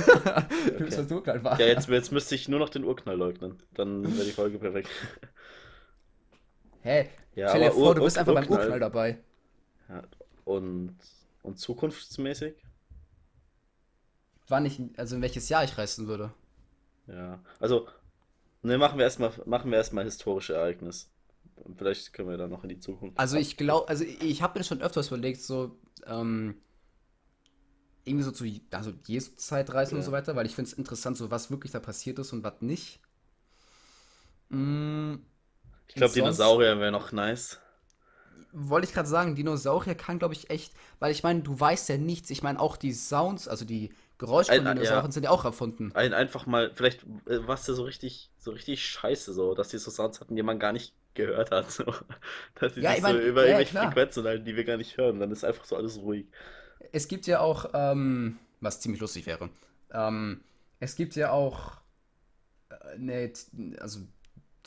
Du 0.77 0.85
bist, 0.85 0.97
Okay. 0.99 1.05
was 1.05 1.11
Urknall 1.11 1.43
war. 1.43 1.59
Ja, 1.59 1.65
jetzt, 1.67 1.87
jetzt 1.89 2.11
müsste 2.11 2.35
ich 2.35 2.47
nur 2.47 2.59
noch 2.59 2.69
den 2.69 2.83
Urknall 2.83 3.17
leugnen. 3.17 3.61
Dann 3.73 4.03
wäre 4.15 4.25
die 4.25 4.31
Folge 4.31 4.59
perfekt. 4.59 4.89
Hä? 6.81 7.09
Ja, 7.35 7.49
Stell 7.49 7.61
dir 7.61 7.71
vor, 7.71 7.89
Ur 7.89 7.95
du 7.95 8.03
bist 8.03 8.17
Ur 8.17 8.21
einfach 8.21 8.33
beim 8.33 8.43
Urknall. 8.43 8.59
Urknall 8.61 8.79
dabei. 8.79 9.17
Ja, 9.89 10.03
und, 10.45 10.97
und 11.43 11.57
zukunftsmäßig? 11.59 12.55
War 14.47 14.59
nicht, 14.59 14.81
also 14.97 15.15
in 15.15 15.21
welches 15.21 15.49
Jahr 15.49 15.63
ich 15.63 15.77
reisen 15.77 16.07
würde. 16.07 16.31
Ja. 17.07 17.39
Also, 17.59 17.87
ne, 18.61 18.77
machen 18.77 18.97
wir 18.97 19.05
erstmal, 19.05 19.31
machen 19.45 19.71
wir 19.71 19.77
erstmal 19.77 20.03
historische 20.05 20.53
Ereignis. 20.55 21.11
Und 21.55 21.77
vielleicht 21.77 22.13
können 22.13 22.29
wir 22.29 22.37
dann 22.37 22.49
noch 22.49 22.63
in 22.63 22.69
die 22.69 22.79
Zukunft. 22.79 23.17
Also 23.17 23.37
ich 23.37 23.57
glaube, 23.57 23.87
also 23.89 24.03
ich 24.03 24.41
habe 24.41 24.59
mir 24.59 24.63
schon 24.63 24.81
öfters 24.81 25.07
überlegt, 25.07 25.41
so, 25.41 25.77
ähm, 26.05 26.55
irgendwie 28.05 28.23
so 28.23 28.31
zu, 28.31 28.45
also 28.71 28.91
Jesu-Zeit 29.05 29.73
reisen 29.73 29.95
und 29.95 30.01
Ja. 30.01 30.05
so 30.07 30.11
weiter, 30.11 30.35
weil 30.35 30.45
ich 30.45 30.55
finde 30.55 30.69
es 30.71 30.77
interessant, 30.77 31.17
so 31.17 31.29
was 31.31 31.51
wirklich 31.51 31.71
da 31.71 31.79
passiert 31.79 32.19
ist 32.19 32.33
und 32.33 32.43
was 32.43 32.61
nicht. 32.61 32.99
Mm, 34.49 35.15
Ich 35.87 35.95
glaube, 35.95 36.13
Dinosaurier 36.13 36.79
wäre 36.79 36.91
noch 36.91 37.11
nice. 37.11 37.59
wollte 38.51 38.87
ich 38.87 38.93
gerade 38.93 39.07
sagen, 39.07 39.35
Dinosaurier 39.35 39.95
kann, 39.95 40.19
glaube 40.19 40.33
ich, 40.33 40.49
echt, 40.49 40.73
weil 40.99 41.11
ich 41.11 41.23
meine, 41.23 41.41
du 41.41 41.59
weißt 41.59 41.89
ja 41.89 41.97
nichts. 41.97 42.29
Ich 42.29 42.41
meine, 42.43 42.59
auch 42.59 42.77
die 42.77 42.93
Sounds, 42.93 43.47
also 43.47 43.65
die 43.65 43.91
Geräusche 44.17 44.53
von 44.53 44.65
Ein- 44.65 44.65
ja. 44.65 44.73
Dinosauriern 44.73 45.11
sind 45.11 45.23
ja 45.23 45.29
auch 45.29 45.45
erfunden. 45.45 45.91
Ein, 45.95 46.13
einfach 46.13 46.45
mal, 46.45 46.71
vielleicht 46.75 47.03
äh, 47.27 47.47
war 47.47 47.55
es 47.55 47.67
ja 47.67 47.73
so 47.73 47.83
richtig, 47.83 48.31
so 48.37 48.51
richtig 48.51 48.83
scheiße, 48.85 49.33
so, 49.33 49.53
dass 49.55 49.69
die 49.69 49.77
so 49.77 49.91
Sounds 49.91 50.19
hatten, 50.19 50.35
die 50.35 50.43
man 50.43 50.59
gar 50.59 50.71
nicht 50.73 50.93
gehört 51.15 51.51
hat. 51.51 51.71
So. 51.71 51.85
Dass 52.55 52.73
die 52.73 52.81
Ja, 52.81 52.93
sich 52.93 52.97
ich 52.97 53.01
mein, 53.01 53.15
so 53.15 53.19
über 53.19 53.45
ja, 53.45 53.47
irgendwelche 53.47 53.71
klar. 53.71 53.85
Frequenzen 53.91 54.23
halten, 54.25 54.45
die 54.45 54.55
wir 54.55 54.63
gar 54.65 54.77
nicht 54.77 54.97
hören. 54.97 55.19
Dann 55.19 55.31
ist 55.31 55.43
einfach 55.45 55.65
so 55.65 55.75
alles 55.75 55.97
ruhig. 55.97 56.27
Es 56.91 57.07
gibt 57.07 57.27
ja 57.27 57.39
auch, 57.39 57.69
ähm, 57.73 58.39
was 58.61 58.79
ziemlich 58.81 59.01
lustig 59.01 59.25
wäre, 59.25 59.49
ähm, 59.91 60.41
es 60.79 60.95
gibt 60.95 61.15
ja 61.15 61.31
auch 61.31 61.77
äh, 62.69 62.95
eine, 62.95 63.33
also 63.79 64.01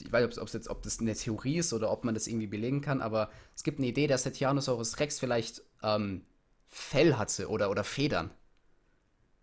ich 0.00 0.12
weiß 0.12 0.26
nicht, 0.26 0.38
ob 0.38 0.48
es 0.48 0.54
jetzt, 0.54 0.68
ob 0.68 0.82
das 0.82 1.00
eine 1.00 1.14
Theorie 1.14 1.58
ist 1.58 1.72
oder 1.72 1.90
ob 1.90 2.04
man 2.04 2.14
das 2.14 2.26
irgendwie 2.26 2.46
belegen 2.46 2.80
kann, 2.80 3.00
aber 3.02 3.30
es 3.54 3.62
gibt 3.62 3.78
eine 3.78 3.88
Idee, 3.88 4.06
dass 4.06 4.24
der 4.24 4.32
Tyrannosaurus 4.32 4.98
Rex 5.00 5.20
vielleicht 5.20 5.62
ähm, 5.82 6.24
Fell 6.68 7.16
hatte 7.16 7.48
oder, 7.48 7.70
oder 7.70 7.84
Federn. 7.84 8.30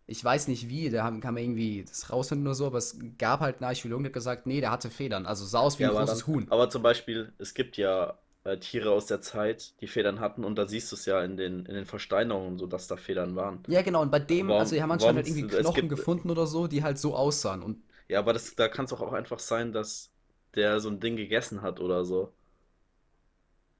Ich 0.10 0.24
weiß 0.24 0.47
nicht 0.47 0.70
wie, 0.70 0.89
da 0.89 1.03
haben, 1.03 1.22
kann 1.22 1.34
man 1.36 1.43
irgendwie 1.43 1.84
das 1.88 2.12
rausfinden 2.12 2.47
oder 2.47 2.55
so, 2.55 2.66
aber 2.68 2.78
es 2.80 2.97
gab 3.18 3.41
halt 3.41 3.57
einen 3.57 3.66
Archäologen, 3.66 4.03
der 4.03 4.10
hat 4.10 4.14
gesagt, 4.14 4.47
nee, 4.47 4.60
der 4.62 4.72
hatte 4.72 4.89
Federn, 4.89 5.26
also 5.26 5.45
sah 5.45 5.60
aus 5.60 5.80
wie 5.80 5.84
ein 5.84 5.89
aber, 5.89 5.99
großes 5.99 6.26
dann, 6.26 6.28
Huhn. 6.28 6.47
aber 6.49 6.70
zum 6.70 6.82
Beispiel, 6.82 7.32
es 7.38 7.53
gibt 7.53 7.78
ja 7.78 8.18
äh, 8.43 8.57
Tiere 8.57 8.91
aus 8.91 9.05
der 9.05 9.22
Zeit, 9.22 9.74
die 9.82 9.88
Federn 9.88 10.20
hatten 10.20 10.43
und 10.43 10.55
da 10.55 10.68
siehst 10.68 10.91
du 10.91 10.95
es 10.95 11.05
ja 11.05 11.22
in 11.24 11.38
den, 11.38 11.66
in 11.66 11.76
den 11.76 11.86
Versteinerungen, 11.86 12.57
so 12.57 12.66
dass 12.68 12.88
da 12.88 12.97
Federn 12.97 13.36
waren. 13.36 13.64
Ja, 13.68 13.82
genau, 13.82 14.01
und 14.01 14.12
bei 14.12 14.20
dem, 14.20 14.49
Warum- 14.49 14.62
also 14.62 14.76
die 14.76 14.82
haben 14.82 14.91
anscheinend 14.91 15.18
halt 15.18 15.28
irgendwie 15.28 15.47
Knochen 15.47 15.82
gibt- 15.82 15.89
gefunden 15.89 16.30
oder 16.32 16.47
so, 16.47 16.68
die 16.68 16.84
halt 16.84 16.97
so 16.97 17.16
aussahen. 17.16 17.62
Und 17.62 17.78
Ja, 18.07 18.20
aber 18.20 18.34
das, 18.34 18.55
da 18.55 18.68
kann 18.68 18.86
es 18.86 18.93
auch 18.93 19.14
einfach 19.14 19.39
sein, 19.39 19.72
dass 19.72 20.10
der 20.55 20.80
so 20.80 20.89
ein 20.89 20.99
Ding 20.99 21.16
gegessen 21.16 21.62
hat 21.62 21.80
oder 21.80 22.03
so. 22.05 22.34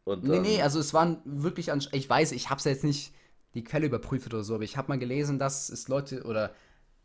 Und 0.06 0.24
Nee, 0.24 0.30
dann, 0.30 0.42
nee, 0.42 0.62
also 0.62 0.80
es 0.80 0.94
waren 0.94 1.22
wirklich 1.26 1.70
ich 1.92 2.10
weiß, 2.10 2.32
ich 2.34 2.50
habe 2.50 2.60
es 2.60 2.66
jetzt 2.66 2.84
nicht 2.84 3.14
die 3.54 3.64
Quelle 3.64 3.88
überprüft 3.88 4.28
oder 4.34 4.44
so, 4.44 4.56
aber 4.56 4.64
ich 4.64 4.78
habe 4.78 4.90
mal 4.90 5.00
gelesen, 5.00 5.40
dass 5.40 5.70
es 5.70 5.88
Leute 5.88 6.24
oder 6.24 6.52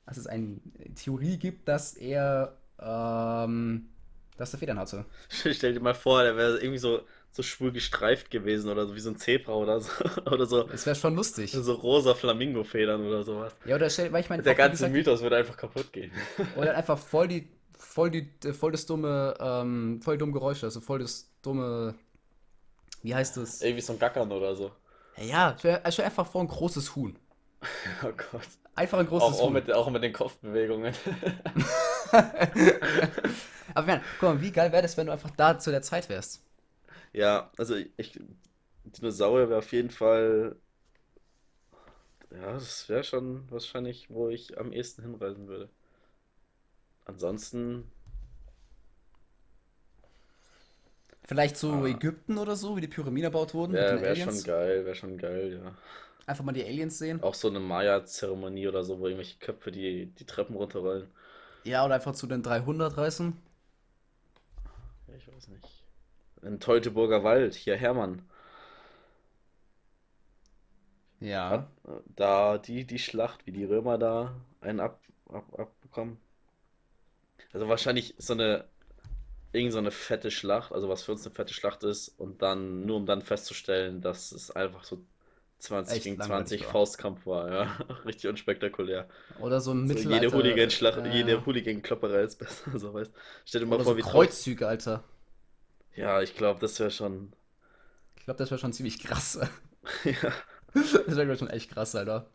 dass 0.06 0.16
es 0.18 0.26
eine 0.26 0.58
Theorie 0.94 1.38
gibt, 1.38 1.66
dass 1.68 1.94
er 1.94 2.56
ähm, 2.78 3.88
dass 4.36 4.52
er 4.52 4.58
Federn 4.58 4.78
hatte. 4.78 5.04
Stell 5.28 5.72
dir 5.74 5.80
mal 5.80 5.94
vor, 5.94 6.22
der 6.22 6.36
wäre 6.36 6.58
irgendwie 6.58 6.78
so, 6.78 7.02
so 7.30 7.42
schwul 7.42 7.72
gestreift 7.72 8.30
gewesen 8.30 8.68
oder 8.68 8.86
so 8.86 8.94
wie 8.94 9.00
so 9.00 9.10
ein 9.10 9.16
Zebra 9.16 9.54
oder 9.54 9.80
so. 9.80 9.90
Oder 10.30 10.46
so, 10.46 10.68
Es 10.70 10.86
wäre 10.86 10.96
schon 10.96 11.14
lustig. 11.14 11.52
so 11.52 11.72
rosa 11.72 12.14
Flamingo-Federn 12.14 13.06
oder 13.06 13.22
sowas. 13.22 13.54
Ja, 13.64 13.76
oder 13.76 13.88
stell, 13.90 14.12
weil 14.12 14.20
ich 14.22 14.28
meine, 14.28 14.42
Der 14.42 14.54
ganze 14.54 14.72
gesagt, 14.72 14.92
Mythos 14.92 15.22
würde 15.22 15.36
einfach 15.36 15.56
kaputt 15.56 15.92
gehen. 15.92 16.10
Oder 16.56 16.76
einfach 16.76 16.98
voll 16.98 17.28
die, 17.28 17.48
voll 17.78 18.10
die, 18.10 18.28
voll 18.52 18.72
das 18.72 18.86
dumme, 18.86 19.34
ähm, 19.40 20.00
voll 20.02 20.18
dumme 20.18 20.32
Geräusche, 20.32 20.66
also 20.66 20.80
voll 20.80 20.98
das 21.00 21.30
dumme, 21.42 21.94
wie 23.02 23.14
heißt 23.14 23.36
das? 23.36 23.62
Irgendwie 23.62 23.82
so 23.82 23.92
ein 23.92 23.98
Gackern 23.98 24.30
oder 24.32 24.54
so. 24.56 24.72
Ja, 25.16 25.56
stell 25.58 26.04
einfach 26.04 26.26
vor 26.26 26.40
ein 26.42 26.48
großes 26.48 26.94
Huhn. 26.96 27.18
Oh 28.02 28.12
Gott. 28.16 28.48
Einfach 28.74 28.98
ein 28.98 29.06
großes 29.06 29.36
Auch, 29.36 29.40
auch, 29.40 29.46
Huhn. 29.46 29.52
mit, 29.52 29.72
auch 29.72 29.88
mit 29.90 30.02
den 30.02 30.12
Kopfbewegungen. 30.12 30.94
Aber 33.74 33.86
man, 33.86 34.00
guck 34.18 34.28
mal, 34.28 34.40
wie 34.40 34.50
geil 34.52 34.72
wäre 34.72 34.82
das, 34.82 34.96
wenn 34.96 35.06
du 35.06 35.12
einfach 35.12 35.30
da 35.30 35.58
zu 35.58 35.70
der 35.70 35.82
Zeit 35.82 36.08
wärst? 36.08 36.42
Ja, 37.12 37.50
also 37.56 37.76
ich, 37.96 38.20
Dinosaurier 38.84 39.48
wäre 39.48 39.58
auf 39.58 39.72
jeden 39.72 39.90
Fall, 39.90 40.56
ja, 42.30 42.52
das 42.52 42.86
wäre 42.90 43.02
schon 43.04 43.50
wahrscheinlich, 43.50 44.10
wo 44.10 44.28
ich 44.28 44.58
am 44.58 44.72
ehesten 44.72 45.02
hinreisen 45.02 45.48
würde. 45.48 45.70
Ansonsten, 47.06 47.90
Vielleicht 51.26 51.56
so 51.56 51.72
ah, 51.72 51.86
Ägypten 51.86 52.36
oder 52.36 52.54
so, 52.54 52.76
wie 52.76 52.82
die 52.82 52.88
Pyramiden 52.88 53.24
erbaut 53.24 53.54
wurden 53.54 53.72
mit 53.72 53.80
wäre 53.80 54.16
schon 54.16 54.42
geil, 54.42 54.84
wäre 54.84 54.94
schon 54.94 55.16
geil, 55.16 55.60
ja. 55.62 55.74
Einfach 56.26 56.44
mal 56.44 56.52
die 56.52 56.64
Aliens 56.64 56.98
sehen. 56.98 57.22
Auch 57.22 57.34
so 57.34 57.48
eine 57.48 57.60
Maya-Zeremonie 57.60 58.68
oder 58.68 58.84
so, 58.84 58.98
wo 58.98 59.06
irgendwelche 59.06 59.38
Köpfe 59.38 59.70
die, 59.70 60.06
die 60.06 60.24
Treppen 60.24 60.56
runterrollen. 60.56 61.08
Ja, 61.64 61.84
oder 61.84 61.94
einfach 61.94 62.14
zu 62.14 62.26
den 62.26 62.42
300 62.42 62.96
reißen. 62.96 63.36
Ja, 65.08 65.14
ich 65.14 65.28
weiß 65.28 65.48
nicht. 65.48 65.84
In 66.42 66.60
Teutoburger 66.60 67.24
Wald, 67.24 67.54
hier 67.54 67.76
Hermann. 67.76 68.22
Ja. 71.20 71.70
äh, 71.86 71.90
da 72.16 72.58
die, 72.58 72.86
die 72.86 72.98
Schlacht, 72.98 73.46
wie 73.46 73.52
die 73.52 73.64
Römer 73.64 73.96
da 73.96 74.34
einen 74.60 74.80
ab, 74.80 75.00
ab, 75.30 75.44
abbekommen. 75.58 76.18
Also 77.52 77.68
wahrscheinlich 77.68 78.14
so 78.18 78.34
eine, 78.34 78.64
irgend 79.54 79.72
so 79.72 79.78
eine 79.78 79.90
fette 79.90 80.30
Schlacht, 80.30 80.72
also 80.72 80.88
was 80.88 81.02
für 81.04 81.12
uns 81.12 81.24
eine 81.26 81.34
fette 81.34 81.54
Schlacht 81.54 81.82
ist, 81.84 82.08
und 82.18 82.42
dann, 82.42 82.86
nur 82.86 82.96
um 82.98 83.06
dann 83.06 83.22
festzustellen, 83.22 84.00
dass 84.00 84.32
es 84.32 84.50
einfach 84.50 84.84
so 84.84 85.04
20 85.58 85.98
Echt 85.98 86.04
gegen 86.04 86.16
langweilig 86.16 86.58
20 86.58 86.60
war. 86.60 86.72
Faustkampf 86.72 87.26
war, 87.26 87.50
ja. 87.50 87.76
Richtig 88.04 88.28
unspektakulär. 88.30 89.08
Oder 89.38 89.60
so 89.60 89.72
ein 89.72 89.86
So 89.86 89.98
jede 90.00 90.30
Mittelalter. 90.30 90.36
Hooligan-Schlacht, 90.36 91.04
Äh, 91.04 91.08
jede 91.08 91.44
Hooligan-Klopperei 91.46 92.22
ist 92.22 92.36
besser, 92.38 92.70
so 92.78 92.92
weißt. 92.94 93.12
Stell 93.44 93.60
dir 93.60 93.66
mal 93.66 93.76
oder 93.76 93.84
so 93.84 93.94
vor, 93.94 93.96
wie. 93.96 94.02
Kreuzzüge, 94.02 94.66
Alter. 94.66 95.04
Ja, 95.96 96.22
ich 96.22 96.34
glaube, 96.36 96.60
das 96.60 96.78
wäre 96.80 96.90
schon. 96.90 97.32
Ich 98.16 98.24
glaube, 98.24 98.38
das 98.38 98.50
wäre 98.50 98.58
schon 98.58 98.72
ziemlich 98.72 98.98
krass. 99.02 99.38
Ja. 100.04 100.32
Das 100.74 101.16
wäre 101.16 101.36
schon 101.38 101.50
echt 101.50 101.70
krass, 101.70 101.94
Alter. 101.94 102.26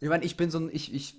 Ich 0.00 0.08
meine, 0.08 0.24
ich 0.24 0.36
bin 0.36 0.50
so 0.50 0.58
ein, 0.58 0.68
ich, 0.70 0.92
ich, 0.92 1.14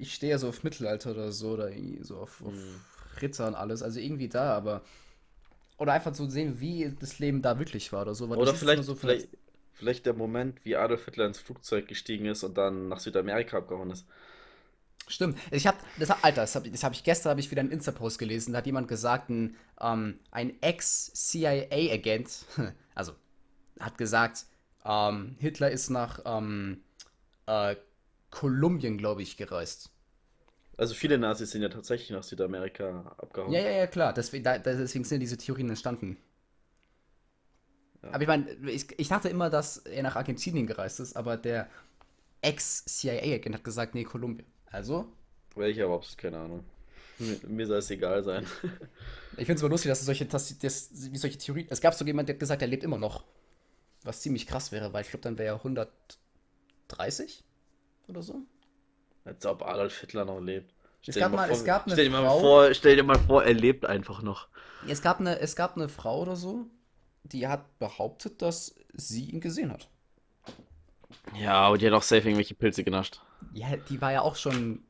ich 0.00 0.14
stehe 0.14 0.32
ja 0.32 0.38
so 0.38 0.48
auf 0.48 0.64
Mittelalter 0.64 1.10
oder 1.12 1.30
so, 1.30 1.50
oder 1.52 1.70
irgendwie 1.70 2.02
so 2.02 2.16
auf, 2.18 2.42
auf 2.42 2.54
Hm. 2.54 2.80
Ritter 3.22 3.46
und 3.46 3.54
alles, 3.54 3.82
also 3.82 4.00
irgendwie 4.00 4.28
da, 4.28 4.54
aber. 4.54 4.82
Oder 5.76 5.92
einfach 5.92 6.12
zu 6.12 6.30
sehen, 6.30 6.60
wie 6.60 6.94
das 7.00 7.18
Leben 7.18 7.42
da 7.42 7.58
wirklich 7.58 7.92
war 7.92 8.02
oder 8.02 8.14
so, 8.14 8.26
Oder 8.28 8.54
vielleicht, 8.54 8.84
so 8.84 8.94
vielleicht, 8.94 9.28
vielleicht 9.72 10.06
der 10.06 10.14
Moment, 10.14 10.64
wie 10.64 10.76
Adolf 10.76 11.04
Hitler 11.04 11.26
ins 11.26 11.40
Flugzeug 11.40 11.88
gestiegen 11.88 12.26
ist 12.26 12.44
und 12.44 12.56
dann 12.56 12.88
nach 12.88 13.00
Südamerika 13.00 13.58
abgehauen 13.58 13.90
ist. 13.90 14.06
Stimmt. 15.06 15.38
Ich 15.50 15.66
habe, 15.66 15.76
das, 15.98 16.10
Alter, 16.10 16.42
das 16.42 16.54
habe 16.54 16.70
hab 16.70 16.92
ich 16.92 17.04
gestern, 17.04 17.30
habe 17.30 17.40
ich 17.40 17.50
wieder 17.50 17.60
einen 17.60 17.72
Insta-Post 17.72 18.18
gelesen, 18.18 18.52
da 18.52 18.58
hat 18.58 18.66
jemand 18.66 18.88
gesagt, 18.88 19.28
ein, 19.28 19.56
ähm, 19.80 20.18
ein 20.30 20.54
Ex-CIA-Agent, 20.62 22.46
also 22.94 23.12
hat 23.80 23.98
gesagt, 23.98 24.46
ähm, 24.84 25.36
Hitler 25.38 25.70
ist 25.70 25.90
nach 25.90 26.20
ähm, 26.24 26.82
äh, 27.46 27.76
Kolumbien, 28.30 28.98
glaube 28.98 29.22
ich, 29.22 29.36
gereist. 29.36 29.90
Also 30.76 30.94
viele 30.94 31.18
Nazis 31.18 31.52
sind 31.52 31.62
ja 31.62 31.68
tatsächlich 31.68 32.10
nach 32.10 32.22
Südamerika 32.22 33.14
abgehauen. 33.18 33.52
Ja, 33.52 33.60
ja, 33.60 33.70
ja, 33.70 33.86
klar. 33.86 34.12
Deswegen, 34.12 34.44
da, 34.44 34.58
deswegen 34.58 35.04
sind 35.04 35.20
diese 35.20 35.36
Theorien 35.36 35.68
entstanden. 35.68 36.16
Ja. 38.02 38.10
Aber 38.10 38.22
ich 38.22 38.28
meine, 38.28 38.50
ich, 38.66 38.86
ich 38.98 39.08
dachte 39.08 39.28
immer, 39.28 39.50
dass 39.50 39.78
er 39.78 40.02
nach 40.02 40.16
Argentinien 40.16 40.66
gereist 40.66 41.00
ist, 41.00 41.16
aber 41.16 41.36
der 41.36 41.68
Ex-CIA-Agent 42.42 43.54
hat 43.54 43.64
gesagt, 43.64 43.94
nee, 43.94 44.04
Kolumbien. 44.04 44.46
Also, 44.66 45.06
Welcher 45.54 45.84
überhaupt? 45.84 46.18
Keine 46.18 46.38
Ahnung. 46.38 46.64
Mir, 47.18 47.38
mir 47.46 47.66
soll 47.66 47.78
es 47.78 47.90
egal 47.90 48.24
sein. 48.24 48.44
ich 49.36 49.46
finde 49.46 49.54
es 49.54 49.62
aber 49.62 49.70
lustig, 49.70 49.88
dass 49.90 50.00
es 50.00 50.06
solche, 50.06 50.26
dass, 50.26 50.58
dass, 50.58 50.90
wie 51.12 51.16
solche 51.16 51.38
Theorien. 51.38 51.68
Es 51.70 51.80
gab 51.80 51.94
so 51.94 52.04
jemand, 52.04 52.28
der 52.28 52.34
hat 52.34 52.40
gesagt, 52.40 52.62
er 52.62 52.68
lebt 52.68 52.82
immer 52.82 52.98
noch. 52.98 53.24
Was 54.02 54.20
ziemlich 54.20 54.46
krass 54.46 54.72
wäre, 54.72 54.92
weil 54.92 55.02
ich 55.02 55.10
glaube, 55.10 55.22
dann 55.22 55.38
wäre 55.38 55.54
er 55.54 55.56
130 55.56 57.44
oder 58.08 58.22
so. 58.22 58.42
Als 59.24 59.44
ob 59.46 59.62
Adolf 59.62 59.98
Hitler 60.00 60.24
noch 60.24 60.40
lebt. 60.40 60.72
Es 61.06 61.12
Stell 61.12 61.14
dir 61.14 61.20
gab 61.20 61.32
mal 61.32 61.46
vor, 61.48 61.56
es 61.56 61.64
gab 61.64 61.86
eine 61.86 61.94
stell 61.94 62.04
dir 62.06 62.10
mal 62.10 62.28
Frau, 62.28 62.40
vor, 62.40 62.74
stell 62.74 62.96
dir 62.96 63.02
mal 63.04 63.18
vor, 63.18 63.44
er 63.44 63.54
lebt 63.54 63.84
einfach 63.86 64.22
noch. 64.22 64.48
es 64.86 65.02
gab 65.02 65.20
eine, 65.20 65.38
es 65.40 65.56
gab 65.56 65.76
eine 65.76 65.88
Frau 65.88 66.20
oder 66.22 66.36
so, 66.36 66.66
die 67.24 67.48
hat 67.48 67.78
behauptet, 67.78 68.42
dass 68.42 68.74
sie 68.94 69.30
ihn 69.30 69.40
gesehen 69.40 69.72
hat. 69.72 69.88
Ja, 71.38 71.54
aber 71.54 71.76
die 71.78 71.86
hat 71.86 71.92
auch 71.92 72.02
safe 72.02 72.22
irgendwelche 72.22 72.54
Pilze 72.54 72.82
genascht. 72.84 73.20
Ja, 73.52 73.76
die 73.76 74.00
war 74.00 74.12
ja 74.12 74.22
auch 74.22 74.36
schon 74.36 74.82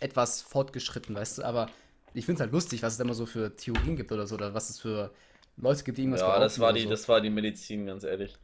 etwas 0.00 0.42
fortgeschritten, 0.42 1.14
weißt 1.14 1.38
du, 1.38 1.44
aber 1.44 1.70
ich 2.14 2.26
finde 2.26 2.38
es 2.38 2.42
halt 2.42 2.52
lustig, 2.52 2.82
was 2.82 2.94
es 2.94 2.98
da 2.98 3.04
immer 3.04 3.14
so 3.14 3.26
für 3.26 3.56
Theorien 3.56 3.96
gibt 3.96 4.12
oder 4.12 4.26
so, 4.26 4.34
oder 4.36 4.54
was 4.54 4.70
es 4.70 4.80
für 4.80 5.14
Leute 5.56 5.84
gibt, 5.84 5.98
die 5.98 6.02
irgendwas 6.02 6.20
Ja, 6.20 6.38
das 6.38 6.58
behaupten 6.58 6.60
war 6.60 6.72
die, 6.72 6.80
so. 6.82 6.88
das 6.88 7.08
war 7.08 7.20
die 7.20 7.30
Medizin, 7.30 7.86
ganz 7.86 8.04
ehrlich. 8.04 8.36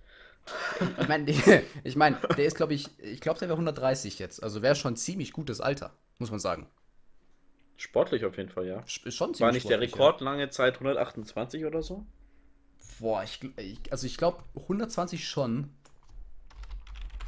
Ich 1.00 1.08
meine, 1.08 1.30
ich 1.84 1.96
mein, 1.96 2.16
der 2.36 2.44
ist, 2.44 2.56
glaube 2.56 2.74
ich, 2.74 2.88
ich 3.00 3.20
glaube, 3.20 3.38
der 3.38 3.48
wäre 3.48 3.56
130 3.56 4.18
jetzt. 4.18 4.42
Also 4.42 4.62
wäre 4.62 4.74
schon 4.76 4.96
ziemlich 4.96 5.32
gutes 5.32 5.60
Alter, 5.60 5.92
muss 6.18 6.30
man 6.30 6.38
sagen. 6.40 6.68
Sportlich 7.76 8.24
auf 8.24 8.36
jeden 8.36 8.48
Fall, 8.48 8.66
ja. 8.66 8.80
Ist 9.04 9.14
schon 9.14 9.30
War 9.30 9.34
ziemlich 9.34 9.54
nicht 9.54 9.70
der 9.70 9.80
Rekord 9.80 10.20
lange 10.20 10.48
Zeit 10.50 10.74
128 10.74 11.64
oder 11.64 11.82
so? 11.82 11.94
Ja. 11.94 12.86
Boah, 13.00 13.24
ich, 13.24 13.40
also 13.90 14.06
ich 14.06 14.16
glaube 14.16 14.42
120 14.54 15.28
schon. 15.28 15.70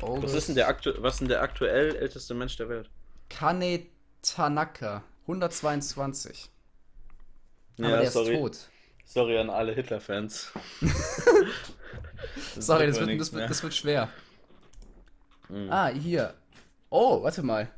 Oh, 0.01 0.23
Was 0.23 0.33
ist 0.33 0.49
denn 0.49 0.55
der, 0.55 0.69
aktu 0.69 0.93
was 0.99 1.15
ist 1.15 1.21
denn 1.21 1.29
der 1.29 1.43
aktuell 1.43 1.97
älteste 1.97 2.35
Mensch 2.35 2.57
der 2.57 2.69
Welt? 2.69 2.89
Kane 3.29 3.87
Tanaka, 4.23 5.03
122. 5.23 6.49
Aber 7.79 7.89
Ja, 7.89 7.97
der 7.97 8.03
ist 8.05 8.13
sorry. 8.13 8.39
tot. 8.39 8.59
Sorry 9.05 9.39
an 9.39 9.51
alle 9.51 9.73
Hitler-Fans. 9.75 10.53
Das 12.55 12.67
Sorry, 12.67 12.87
das 12.87 12.99
wird, 13.01 13.21
das, 13.21 13.33
wird, 13.33 13.51
das 13.51 13.63
wird 13.63 13.75
schwer. 13.75 14.09
Mhm. 15.49 15.71
Ah, 15.71 15.89
hier. 15.89 16.35
Oh, 16.91 17.23
warte 17.23 17.43
mal. 17.43 17.69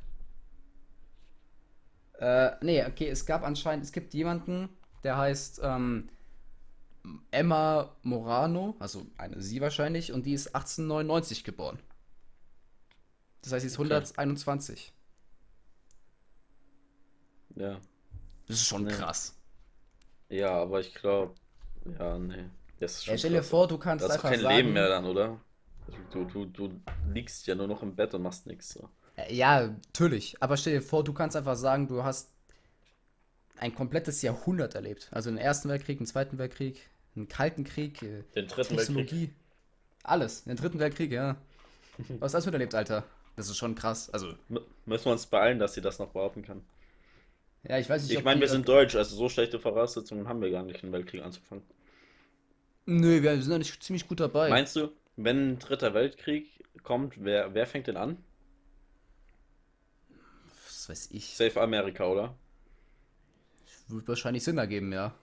Äh, 2.18 2.52
nee, 2.60 2.84
okay, 2.84 3.08
es 3.08 3.24
gab 3.26 3.42
anscheinend, 3.44 3.84
es 3.84 3.92
gibt 3.92 4.12
jemanden, 4.14 4.68
der 5.04 5.16
heißt 5.16 5.60
ähm, 5.62 6.08
Emma 7.30 7.96
Morano, 8.02 8.76
also 8.78 9.06
eine 9.16 9.40
sie 9.40 9.60
wahrscheinlich, 9.60 10.12
und 10.12 10.26
die 10.26 10.34
ist 10.34 10.48
1899 10.48 11.44
geboren. 11.44 11.78
Das 13.42 13.52
heißt, 13.52 13.62
sie 13.62 13.68
ist 13.68 13.78
Okay. 13.78 13.94
121. 13.94 14.92
Ja. 17.56 17.80
Das 18.46 18.56
ist 18.56 18.66
schon 18.66 18.84
Nee. 18.84 18.92
krass. 18.92 19.34
Ja, 20.28 20.50
aber 20.62 20.80
ich 20.80 20.94
glaube, 20.94 21.34
ja, 21.98 22.18
nee. 22.18 22.44
Das 22.80 22.96
ist 22.96 23.04
Ja, 23.04 23.10
schon 23.12 23.18
stell 23.18 23.30
dir 23.32 23.42
vor, 23.42 23.68
du 23.68 23.78
kannst 23.78 24.04
hast 24.04 24.10
du 24.10 24.18
einfach 24.18 24.30
kein 24.30 24.40
sagen, 24.40 24.56
Leben 24.56 24.72
mehr 24.72 24.88
dann, 24.88 25.04
oder? 25.06 25.38
Du, 26.12 26.24
du, 26.24 26.44
du 26.46 26.80
liegst 27.12 27.46
ja 27.46 27.54
nur 27.54 27.66
noch 27.68 27.82
im 27.82 27.94
Bett 27.94 28.14
und 28.14 28.22
machst 28.22 28.46
nichts. 28.46 28.70
So. 28.70 28.88
Ja, 29.28 29.68
natürlich. 29.68 30.36
Aber 30.42 30.56
stell 30.56 30.74
dir 30.74 30.82
vor, 30.82 31.04
du 31.04 31.12
kannst 31.12 31.36
einfach 31.36 31.56
sagen, 31.56 31.86
du 31.88 32.02
hast 32.04 32.30
ein 33.58 33.74
komplettes 33.74 34.22
Jahrhundert 34.22 34.74
erlebt. 34.74 35.08
Also 35.12 35.30
den 35.30 35.38
Ersten 35.38 35.68
Weltkrieg, 35.68 35.98
den 35.98 36.06
Zweiten 36.06 36.38
Weltkrieg, 36.38 36.80
einen 37.16 37.28
Kalten 37.28 37.64
Krieg, 37.64 38.02
äh, 38.02 38.24
Den 38.34 38.48
dritten 38.48 38.76
Weltkrieg. 38.76 39.08
Technologie. 39.08 39.30
Alles. 40.04 40.44
Den 40.44 40.56
Dritten 40.56 40.78
Weltkrieg, 40.78 41.12
ja. 41.12 41.36
Was 42.20 42.32
hast 42.32 42.32
du 42.32 42.36
alles 42.36 42.46
miterlebt, 42.46 42.74
Alter? 42.74 43.04
Das 43.36 43.48
ist 43.48 43.56
schon 43.56 43.74
krass. 43.74 44.10
Also, 44.10 44.34
M- 44.48 44.60
Müssen 44.86 45.06
wir 45.06 45.12
uns 45.12 45.26
beeilen, 45.26 45.58
dass 45.58 45.74
sie 45.74 45.80
das 45.80 45.98
noch 45.98 46.10
behaupten 46.10 46.42
kann. 46.42 46.62
ja, 47.68 47.78
ich 47.78 47.88
weiß 47.88 48.02
nicht, 48.02 48.12
Ich 48.18 48.24
meine, 48.24 48.40
wir 48.40 48.48
sind 48.48 48.68
deutsch, 48.68 48.94
also 48.96 49.16
so 49.16 49.28
schlechte 49.28 49.58
Voraussetzungen 49.58 50.28
haben 50.28 50.40
wir 50.40 50.50
gar 50.50 50.62
nicht, 50.62 50.82
einen 50.82 50.92
Weltkrieg 50.92 51.22
anzufangen. 51.22 51.64
Nö, 52.90 53.22
wir 53.22 53.40
sind 53.40 53.58
nicht 53.58 53.80
ziemlich 53.82 54.08
gut 54.08 54.18
dabei. 54.18 54.48
Meinst 54.48 54.74
du, 54.74 54.90
wenn 55.16 55.50
ein 55.52 55.58
dritter 55.60 55.94
Weltkrieg 55.94 56.64
kommt, 56.82 57.14
wer, 57.22 57.54
wer 57.54 57.64
fängt 57.66 57.86
den 57.86 57.96
an? 57.96 58.16
Was 60.66 60.88
weiß 60.88 61.10
ich. 61.12 61.36
Safe 61.36 61.60
Amerika, 61.60 62.06
oder? 62.06 62.34
Wird 63.86 64.08
wahrscheinlich 64.08 64.42
Sinn 64.42 64.58
ergeben, 64.58 64.92
ja. 64.92 65.14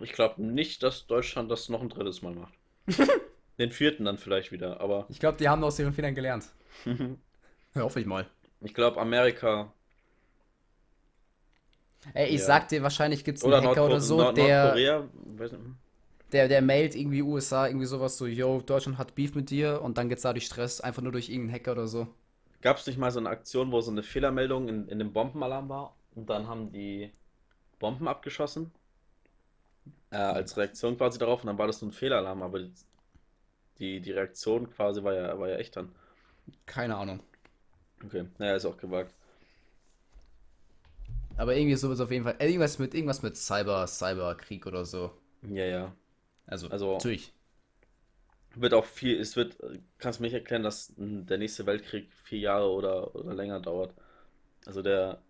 Ich 0.00 0.12
glaube 0.12 0.42
nicht, 0.42 0.82
dass 0.82 1.06
Deutschland 1.06 1.50
das 1.50 1.70
noch 1.70 1.80
ein 1.80 1.88
drittes 1.88 2.20
Mal 2.20 2.34
macht. 2.34 2.54
Den 3.58 3.70
vierten 3.70 4.04
dann 4.04 4.18
vielleicht 4.18 4.52
wieder, 4.52 4.80
aber 4.80 5.06
Ich 5.08 5.20
glaube, 5.20 5.38
die 5.38 5.48
haben 5.48 5.64
aus 5.64 5.78
ihren 5.78 5.92
Fehlern 5.94 6.14
gelernt. 6.14 6.50
Hoffe 7.74 8.00
ich 8.00 8.06
mal. 8.06 8.26
ich 8.60 8.74
glaube 8.74 9.00
Amerika 9.00 9.72
Ey, 12.12 12.26
ich 12.28 12.40
Ja. 12.40 12.46
sag 12.46 12.68
dir, 12.68 12.82
wahrscheinlich 12.82 13.24
gibt 13.24 13.38
es 13.38 13.44
einen 13.44 13.54
oder 13.54 13.62
Hacker 13.62 13.80
Nordko 13.80 13.86
oder 13.86 14.00
so, 14.00 14.16
Nord 14.18 14.36
der, 14.36 14.62
Nordkorea. 14.64 15.08
weiß 15.38 15.52
nicht. 15.52 15.62
Der, 16.34 16.48
der 16.48 16.62
mailt 16.62 16.94
irgendwie 16.96 17.22
USA, 17.22 17.66
irgendwie 17.68 17.86
sowas 17.86 18.18
so, 18.18 18.26
yo, 18.26 18.60
Deutschland 18.62 18.98
hat 18.98 19.14
Beef 19.16 19.34
mit 19.36 19.50
dir 19.50 19.82
und 19.82 19.98
dann 19.98 20.08
geht's 20.10 20.22
dadurch 20.22 20.46
Stress, 20.46 20.80
einfach 20.82 21.02
nur 21.02 21.12
durch 21.12 21.28
irgendeinen 21.30 21.54
Hacker 21.54 21.72
oder 21.72 21.88
so. 21.88 22.08
Gab 22.62 22.78
es 22.78 22.86
nicht 22.88 22.98
mal 22.98 23.12
so 23.12 23.20
eine 23.20 23.28
Aktion, 23.28 23.70
wo 23.70 23.80
so 23.80 23.92
eine 23.92 24.02
Fehlermeldung 24.02 24.68
in, 24.68 24.88
in 24.88 24.98
dem 24.98 25.12
Bombenalarm 25.12 25.68
war 25.68 25.96
und 26.16 26.28
dann 26.30 26.48
haben 26.48 26.72
die 26.72 27.12
Bomben 27.78 28.08
abgeschossen? 28.08 28.72
Äh, 30.10 30.16
als 30.16 30.56
Reaktion 30.56 30.96
quasi 30.96 31.18
darauf 31.18 31.42
und 31.42 31.48
dann 31.48 31.58
war 31.58 31.66
das 31.66 31.80
so 31.80 31.86
ein 31.86 31.92
Fehlalarm, 31.92 32.42
aber 32.42 32.60
die, 33.78 34.00
die 34.00 34.10
Reaktion 34.10 34.68
quasi 34.70 35.02
war 35.04 35.14
ja, 35.14 35.38
war 35.38 35.48
ja 35.48 35.56
echt 35.56 35.76
dann. 35.76 35.94
Keine 36.66 36.96
Ahnung. 36.96 37.20
Okay, 38.04 38.24
naja, 38.38 38.54
ist 38.56 38.66
auch 38.66 38.76
gewagt. 38.76 39.14
Aber 41.36 41.54
irgendwie 41.56 41.76
sowas 41.76 42.00
auf 42.00 42.10
jeden 42.10 42.24
Fall. 42.24 42.36
äh, 42.38 42.46
Irgendwas 42.48 42.78
mit, 42.78 42.94
irgendwas 42.94 43.22
mit 43.22 43.36
Cyber, 43.36 43.86
Cyberkrieg 43.86 44.66
oder 44.66 44.84
so. 44.84 45.12
Ja, 45.42 45.64
ja. 45.66 45.96
Also, 46.46 46.70
Also, 46.70 46.94
natürlich. 46.94 47.34
wird 48.56 48.74
auch 48.74 48.84
viel, 48.84 49.18
es 49.20 49.36
wird, 49.36 49.58
kannst 49.98 50.18
du 50.18 50.22
mir 50.22 50.28
nicht 50.28 50.34
erklären, 50.34 50.62
dass 50.62 50.92
der 50.96 51.38
nächste 51.38 51.66
Weltkrieg 51.66 52.12
vier 52.24 52.38
Jahre 52.38 52.70
oder, 52.70 53.14
oder 53.14 53.34
länger 53.34 53.60
dauert. 53.60 53.94
Also 54.66 54.82
der, 54.82 55.22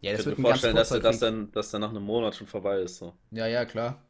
Ja, 0.00 0.12
ich 0.12 0.12
das 0.12 0.24
könnte 0.24 0.26
wird 0.26 0.38
mir 0.38 0.40
vorstellen, 0.40 0.76
dass, 0.76 0.94
er- 0.94 1.00
dass 1.00 1.20
dann, 1.20 1.52
dass 1.52 1.70
dann 1.72 1.82
nach 1.82 1.90
einem 1.90 2.04
Monat 2.04 2.36
schon 2.36 2.46
vorbei 2.48 2.80
ist, 2.80 2.98
so. 2.98 3.14
Ja, 3.30 3.46
ja, 3.46 3.64
klar. 3.66 4.02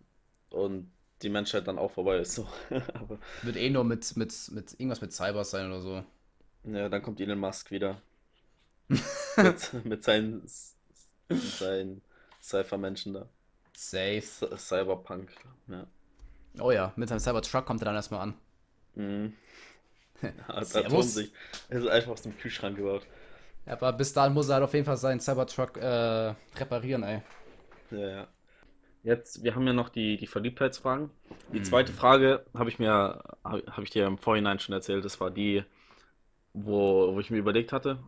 Und 0.50 0.90
die 1.22 1.28
Menschheit 1.28 1.66
dann 1.68 1.78
auch 1.78 1.90
vorbei 1.90 2.18
ist, 2.18 2.34
so. 2.34 2.48
Wird 3.42 3.56
eh 3.56 3.70
nur 3.70 3.84
mit, 3.84 4.16
mit, 4.16 4.34
mit 4.50 4.72
irgendwas 4.72 5.00
mit 5.00 5.12
Cyber 5.12 5.44
sein 5.44 5.66
oder 5.68 5.80
so. 5.80 6.04
ja, 6.64 6.88
dann 6.88 7.02
kommt 7.02 7.20
Elon 7.20 7.38
Musk 7.38 7.70
wieder. 7.70 8.02
Mit, 9.36 9.72
mit 9.84 10.04
seinen, 10.04 10.42
mit 11.42 11.56
seinen 11.56 12.02
Cypher-Menschen 12.42 13.14
da. 13.14 13.28
Safe. 13.76 14.24
Cy- 14.24 14.56
Cyberpunk, 14.58 15.30
ja. 15.68 15.86
Oh 16.60 16.70
ja, 16.70 16.92
mit 16.96 17.08
seinem 17.08 17.18
Cybertruck 17.20 17.66
kommt 17.66 17.82
er 17.82 17.86
dann 17.86 17.94
erstmal 17.96 18.20
an. 18.20 18.34
Mhm. 18.94 19.32
Ja, 20.48 20.64
Servus. 20.64 21.14
sich. 21.14 21.32
Er 21.68 21.80
ist 21.80 21.88
einfach 21.88 22.12
aus 22.12 22.22
dem 22.22 22.38
Kühlschrank 22.38 22.76
gebaut. 22.76 23.02
Ja, 23.66 23.72
aber 23.74 23.92
bis 23.92 24.12
dahin 24.12 24.32
muss 24.32 24.48
er 24.48 24.54
halt 24.54 24.64
auf 24.64 24.72
jeden 24.72 24.86
Fall 24.86 24.96
seinen 24.96 25.20
Cybertruck 25.20 25.76
äh, 25.76 26.34
reparieren, 26.56 27.02
ey. 27.02 27.20
Ja, 27.90 27.98
ja. 28.08 28.26
Jetzt, 29.02 29.42
wir 29.42 29.54
haben 29.54 29.66
ja 29.66 29.74
noch 29.74 29.90
die, 29.90 30.16
die 30.16 30.26
Verliebtheitsfragen. 30.26 31.10
Die 31.52 31.58
Mhm. 31.58 31.64
zweite 31.64 31.92
Frage 31.92 32.46
habe 32.54 32.70
ich 32.70 32.78
mir, 32.78 33.22
habe 33.44 33.62
hab 33.70 33.80
ich 33.84 33.90
dir 33.90 34.06
im 34.06 34.16
Vorhinein 34.16 34.60
schon 34.60 34.72
erzählt. 34.72 35.04
Das 35.04 35.20
war 35.20 35.30
die, 35.30 35.62
wo, 36.54 37.14
wo 37.14 37.20
ich 37.20 37.30
mir 37.30 37.38
überlegt 37.38 37.72
hatte, 37.72 37.98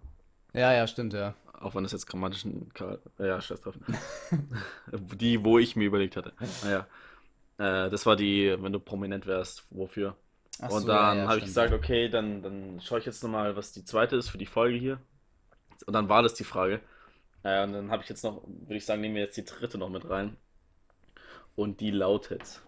Ja, 0.54 0.72
ja, 0.72 0.86
stimmt, 0.86 1.12
ja. 1.12 1.34
auch 1.60 1.74
wenn 1.74 1.82
das 1.82 1.92
jetzt 1.92 2.06
grammatisch, 2.06 2.44
ein 2.46 2.70
Char- 2.74 2.98
ja, 3.18 3.40
scheiß 3.40 3.60
drauf. 3.60 3.74
Die, 4.92 5.44
wo 5.44 5.58
ich 5.58 5.76
mir 5.76 5.84
überlegt 5.84 6.16
hatte. 6.16 6.32
Naja, 6.62 6.86
äh, 7.58 7.90
das 7.90 8.06
war 8.06 8.16
die, 8.16 8.56
wenn 8.60 8.72
du 8.72 8.80
prominent 8.80 9.26
wärst, 9.26 9.66
wofür? 9.70 10.16
Ach 10.60 10.70
Und 10.70 10.82
so, 10.82 10.88
ja, 10.88 11.14
dann 11.14 11.16
ja, 11.16 11.28
habe 11.28 11.38
ich 11.38 11.44
gesagt, 11.44 11.72
ja. 11.72 11.76
okay, 11.76 12.08
dann, 12.08 12.42
dann 12.42 12.80
schaue 12.80 12.98
ich 13.00 13.06
jetzt 13.06 13.22
nochmal, 13.22 13.56
was 13.56 13.72
die 13.72 13.84
zweite 13.84 14.16
ist 14.16 14.28
für 14.30 14.38
die 14.38 14.46
Folge 14.46 14.78
hier. 14.78 15.00
Und 15.86 15.94
dann 15.94 16.08
war 16.08 16.22
das 16.22 16.34
die 16.34 16.44
Frage. 16.44 16.80
Äh, 17.42 17.64
und 17.64 17.72
dann 17.72 17.90
habe 17.90 18.02
ich 18.02 18.08
jetzt 18.10 18.24
noch, 18.24 18.42
würde 18.46 18.76
ich 18.76 18.84
sagen, 18.84 19.00
nehmen 19.00 19.14
wir 19.14 19.22
jetzt 19.22 19.36
die 19.36 19.44
dritte 19.44 19.78
noch 19.78 19.88
mit 19.88 20.08
rein. 20.08 20.36
Und 21.56 21.80
die 21.80 21.90
lautet: 21.90 22.62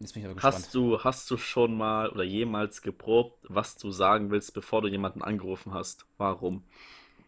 Jetzt 0.00 0.12
bin 0.12 0.22
ich 0.22 0.26
aber 0.26 0.34
gespannt. 0.34 0.54
Hast 0.64 0.74
du, 0.74 1.04
hast 1.04 1.30
du 1.30 1.36
schon 1.36 1.76
mal 1.76 2.08
oder 2.10 2.24
jemals 2.24 2.82
geprobt, 2.82 3.44
was 3.48 3.76
du 3.76 3.90
sagen 3.90 4.30
willst, 4.30 4.54
bevor 4.54 4.80
du 4.82 4.88
jemanden 4.88 5.22
angerufen 5.22 5.74
hast? 5.74 6.06
Warum? 6.16 6.64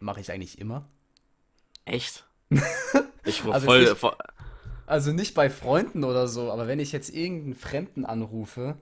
Mache 0.00 0.20
ich 0.20 0.32
eigentlich 0.32 0.58
immer. 0.58 0.88
Echt? 1.84 2.24
Ich 3.24 3.44
war 3.44 3.54
Also 3.54 3.68
voll. 3.94 4.16
Also 4.90 5.12
nicht 5.12 5.34
bei 5.34 5.48
Freunden 5.50 6.02
oder 6.02 6.26
so, 6.26 6.50
aber 6.50 6.66
wenn 6.66 6.80
ich 6.80 6.90
jetzt 6.90 7.10
irgendeinen 7.10 7.54
Fremden 7.54 8.04
anrufe, 8.04 8.76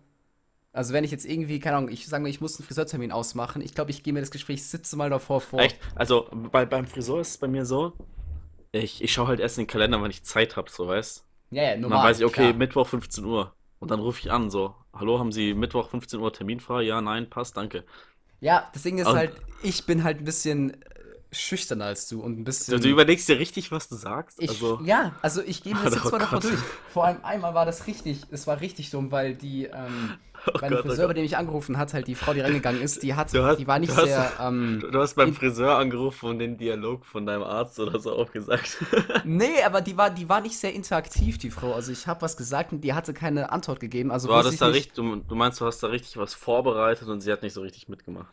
also 0.72 0.94
wenn 0.94 1.04
ich 1.04 1.10
jetzt 1.10 1.26
irgendwie, 1.26 1.60
keine 1.60 1.76
Ahnung, 1.76 1.90
ich 1.90 2.06
sage 2.06 2.22
mal, 2.22 2.30
ich 2.30 2.40
muss 2.40 2.58
einen 2.58 2.66
Friseurtermin 2.66 3.12
ausmachen, 3.12 3.60
ich 3.60 3.74
glaube, 3.74 3.90
ich 3.90 4.02
gehe 4.02 4.14
mir 4.14 4.20
das 4.20 4.30
Gespräch 4.30 4.64
17 4.64 4.96
Mal 4.96 5.10
davor 5.10 5.42
vor. 5.42 5.60
Echt? 5.60 5.78
Also 5.94 6.30
bei, 6.50 6.64
beim 6.64 6.86
Friseur 6.86 7.20
ist 7.20 7.28
es 7.32 7.38
bei 7.38 7.46
mir 7.46 7.66
so, 7.66 7.92
ich, 8.72 9.02
ich 9.02 9.12
schaue 9.12 9.28
halt 9.28 9.40
erst 9.40 9.58
in 9.58 9.64
den 9.64 9.70
Kalender, 9.70 10.02
wenn 10.02 10.10
ich 10.10 10.24
Zeit 10.24 10.56
habe, 10.56 10.70
so 10.70 10.86
weißt 10.86 11.24
Ja, 11.50 11.62
ja, 11.62 11.74
Und 11.74 11.82
normal. 11.82 11.98
dann 11.98 12.06
weiß 12.08 12.20
ich, 12.20 12.24
okay, 12.24 12.34
klar. 12.48 12.52
Mittwoch 12.54 12.86
15 12.86 13.24
Uhr. 13.26 13.52
Und 13.78 13.90
dann 13.90 14.00
rufe 14.00 14.20
ich 14.20 14.30
an, 14.32 14.48
so, 14.48 14.74
hallo, 14.94 15.18
haben 15.18 15.30
Sie 15.30 15.52
Mittwoch 15.52 15.90
15 15.90 16.20
Uhr 16.20 16.32
Termin 16.32 16.60
frei? 16.60 16.82
Ja, 16.84 17.02
nein, 17.02 17.28
passt, 17.28 17.58
danke. 17.58 17.84
Ja, 18.40 18.70
das 18.72 18.82
Ding 18.82 18.96
ist 18.98 19.08
Und- 19.08 19.16
halt, 19.16 19.32
ich 19.62 19.84
bin 19.84 20.04
halt 20.04 20.18
ein 20.18 20.24
bisschen 20.24 20.76
schüchterner 21.30 21.86
als 21.86 22.08
du 22.08 22.20
und 22.22 22.38
ein 22.38 22.44
bisschen. 22.44 22.74
Du, 22.76 22.80
du 22.80 22.88
überlegst 22.88 23.28
dir 23.28 23.38
richtig, 23.38 23.70
was 23.70 23.88
du 23.88 23.96
sagst? 23.96 24.40
Ich, 24.42 24.48
also, 24.50 24.80
ja, 24.82 25.12
also 25.22 25.42
ich 25.42 25.62
gehe 25.62 25.74
mir 25.74 25.82
das 25.84 25.92
Oh 25.96 25.96
jetzt 25.96 26.12
mal 26.12 26.26
Gott. 26.30 26.44
durch. 26.44 26.58
Vor 26.92 27.04
allem 27.04 27.18
einmal 27.22 27.54
war 27.54 27.66
das 27.66 27.86
richtig, 27.86 28.22
es 28.30 28.46
war 28.46 28.60
richtig 28.60 28.90
dumm, 28.90 29.12
weil 29.12 29.34
die, 29.34 29.64
ähm, 29.66 30.14
oh 30.46 30.52
bei 30.58 30.68
Gott, 30.70 30.78
oh 30.78 30.88
Friseur, 30.88 31.04
bei 31.06 31.12
Gott. 31.12 31.16
dem 31.18 31.24
ich 31.24 31.36
angerufen 31.36 31.76
hat, 31.76 31.92
halt 31.92 32.06
die 32.06 32.14
Frau, 32.14 32.32
die 32.32 32.40
reingegangen 32.40 32.80
ist, 32.80 33.02
die 33.02 33.14
hat, 33.14 33.32
hast- 33.34 33.58
die 33.58 33.66
war 33.66 33.78
nicht 33.78 33.92
du 33.92 33.96
hast- 33.96 34.04
sehr, 34.06 34.32
ähm, 34.40 34.82
Du, 34.90 34.98
hast 34.98 35.14
beim 35.16 35.34
Friseur 35.34 35.76
angerufen 35.76 36.30
und 36.30 36.38
den 36.38 36.56
Dialog 36.56 37.04
von 37.04 37.26
deinem 37.26 37.42
Arzt 37.42 37.78
oder 37.78 38.00
so 38.00 38.12
auch 38.16 38.32
gesagt. 38.32 38.78
nee, 39.24 39.62
aber 39.66 39.82
die 39.82 39.96
war, 39.98 40.08
die 40.10 40.28
war 40.30 40.40
nicht 40.40 40.56
sehr 40.56 40.72
interaktiv, 40.72 41.36
die 41.36 41.50
Frau. 41.50 41.74
Also 41.74 41.92
ich 41.92 42.06
habe 42.06 42.22
was 42.22 42.38
gesagt 42.38 42.72
und 42.72 42.80
die 42.80 42.94
hatte 42.94 43.12
keine 43.12 43.52
Antwort 43.52 43.80
gegeben. 43.80 44.10
Also 44.10 44.34
hattest 44.34 44.54
ich 44.54 44.60
da 44.60 44.68
nicht. 44.68 44.76
richtig, 44.76 44.94
du, 44.94 45.16
du 45.16 45.34
meinst, 45.34 45.60
du 45.60 45.66
hast 45.66 45.82
da 45.82 45.88
richtig 45.88 46.16
was 46.16 46.32
vorbereitet 46.32 47.06
und 47.08 47.20
sie 47.20 47.30
hat 47.30 47.42
nicht 47.42 47.52
so 47.52 47.60
richtig 47.60 47.88
mitgemacht. 47.88 48.32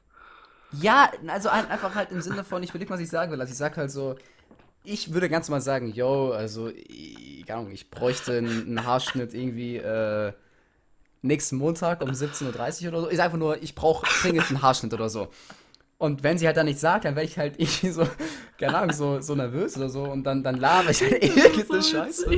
Ja, 0.82 1.11
also 1.28 1.49
ein- 1.49 1.69
einfach 1.69 1.95
halt 1.95 2.11
im 2.11 2.21
Sinne 2.21 2.43
von, 2.43 2.63
ich 2.63 2.69
überleg, 2.69 2.89
was 2.89 2.99
ich 2.99 3.09
sagen 3.09 3.32
will. 3.32 3.39
Also 3.41 3.51
ich 3.51 3.57
sag 3.57 3.78
halt 3.78 3.91
so, 3.91 4.15
ich 4.84 5.13
würde 5.13 5.30
ganz 5.30 5.47
normal 5.49 5.61
sagen, 5.61 5.91
yo, 5.91 6.32
also, 6.32 6.69
ich, 6.69 7.45
keine 7.47 7.59
Ahnung, 7.61 7.71
ich 7.71 7.89
bräuchte 7.89 8.38
einen, 8.38 8.67
einen 8.67 8.86
Haarschnitt 8.86 9.34
irgendwie 9.34 9.78
äh, 9.78 10.34
nächsten 11.21 11.57
Montag 11.57 12.01
um 12.01 12.09
17.30 12.11 12.84
Uhr 12.84 12.89
oder 12.89 13.01
so. 13.01 13.09
Ich 13.09 13.17
sag 13.17 13.26
einfach 13.26 13.38
nur, 13.38 13.61
ich 13.61 13.76
brauche 13.76 14.05
dringend 14.21 14.49
einen 14.49 14.61
Haarschnitt 14.61 14.93
oder 14.93 15.09
so. 15.09 15.30
Und 15.97 16.23
wenn 16.23 16.38
sie 16.38 16.45
halt 16.45 16.57
dann 16.57 16.65
nicht 16.65 16.80
sagt, 16.80 17.05
dann 17.05 17.15
werde 17.15 17.28
ich 17.28 17.38
halt 17.38 17.55
irgendwie 17.59 17.89
so, 17.89 18.07
keine 18.59 18.78
Ahnung, 18.78 18.93
so, 18.93 19.21
so 19.21 19.34
nervös 19.36 19.78
oder 19.78 19.89
so 19.89 20.03
und 20.03 20.23
dann, 20.23 20.43
dann 20.43 20.57
laber 20.57 20.89
ich 20.91 21.01
halt 21.01 21.23
irgendeine 21.23 21.82
Scheiße. 21.82 22.30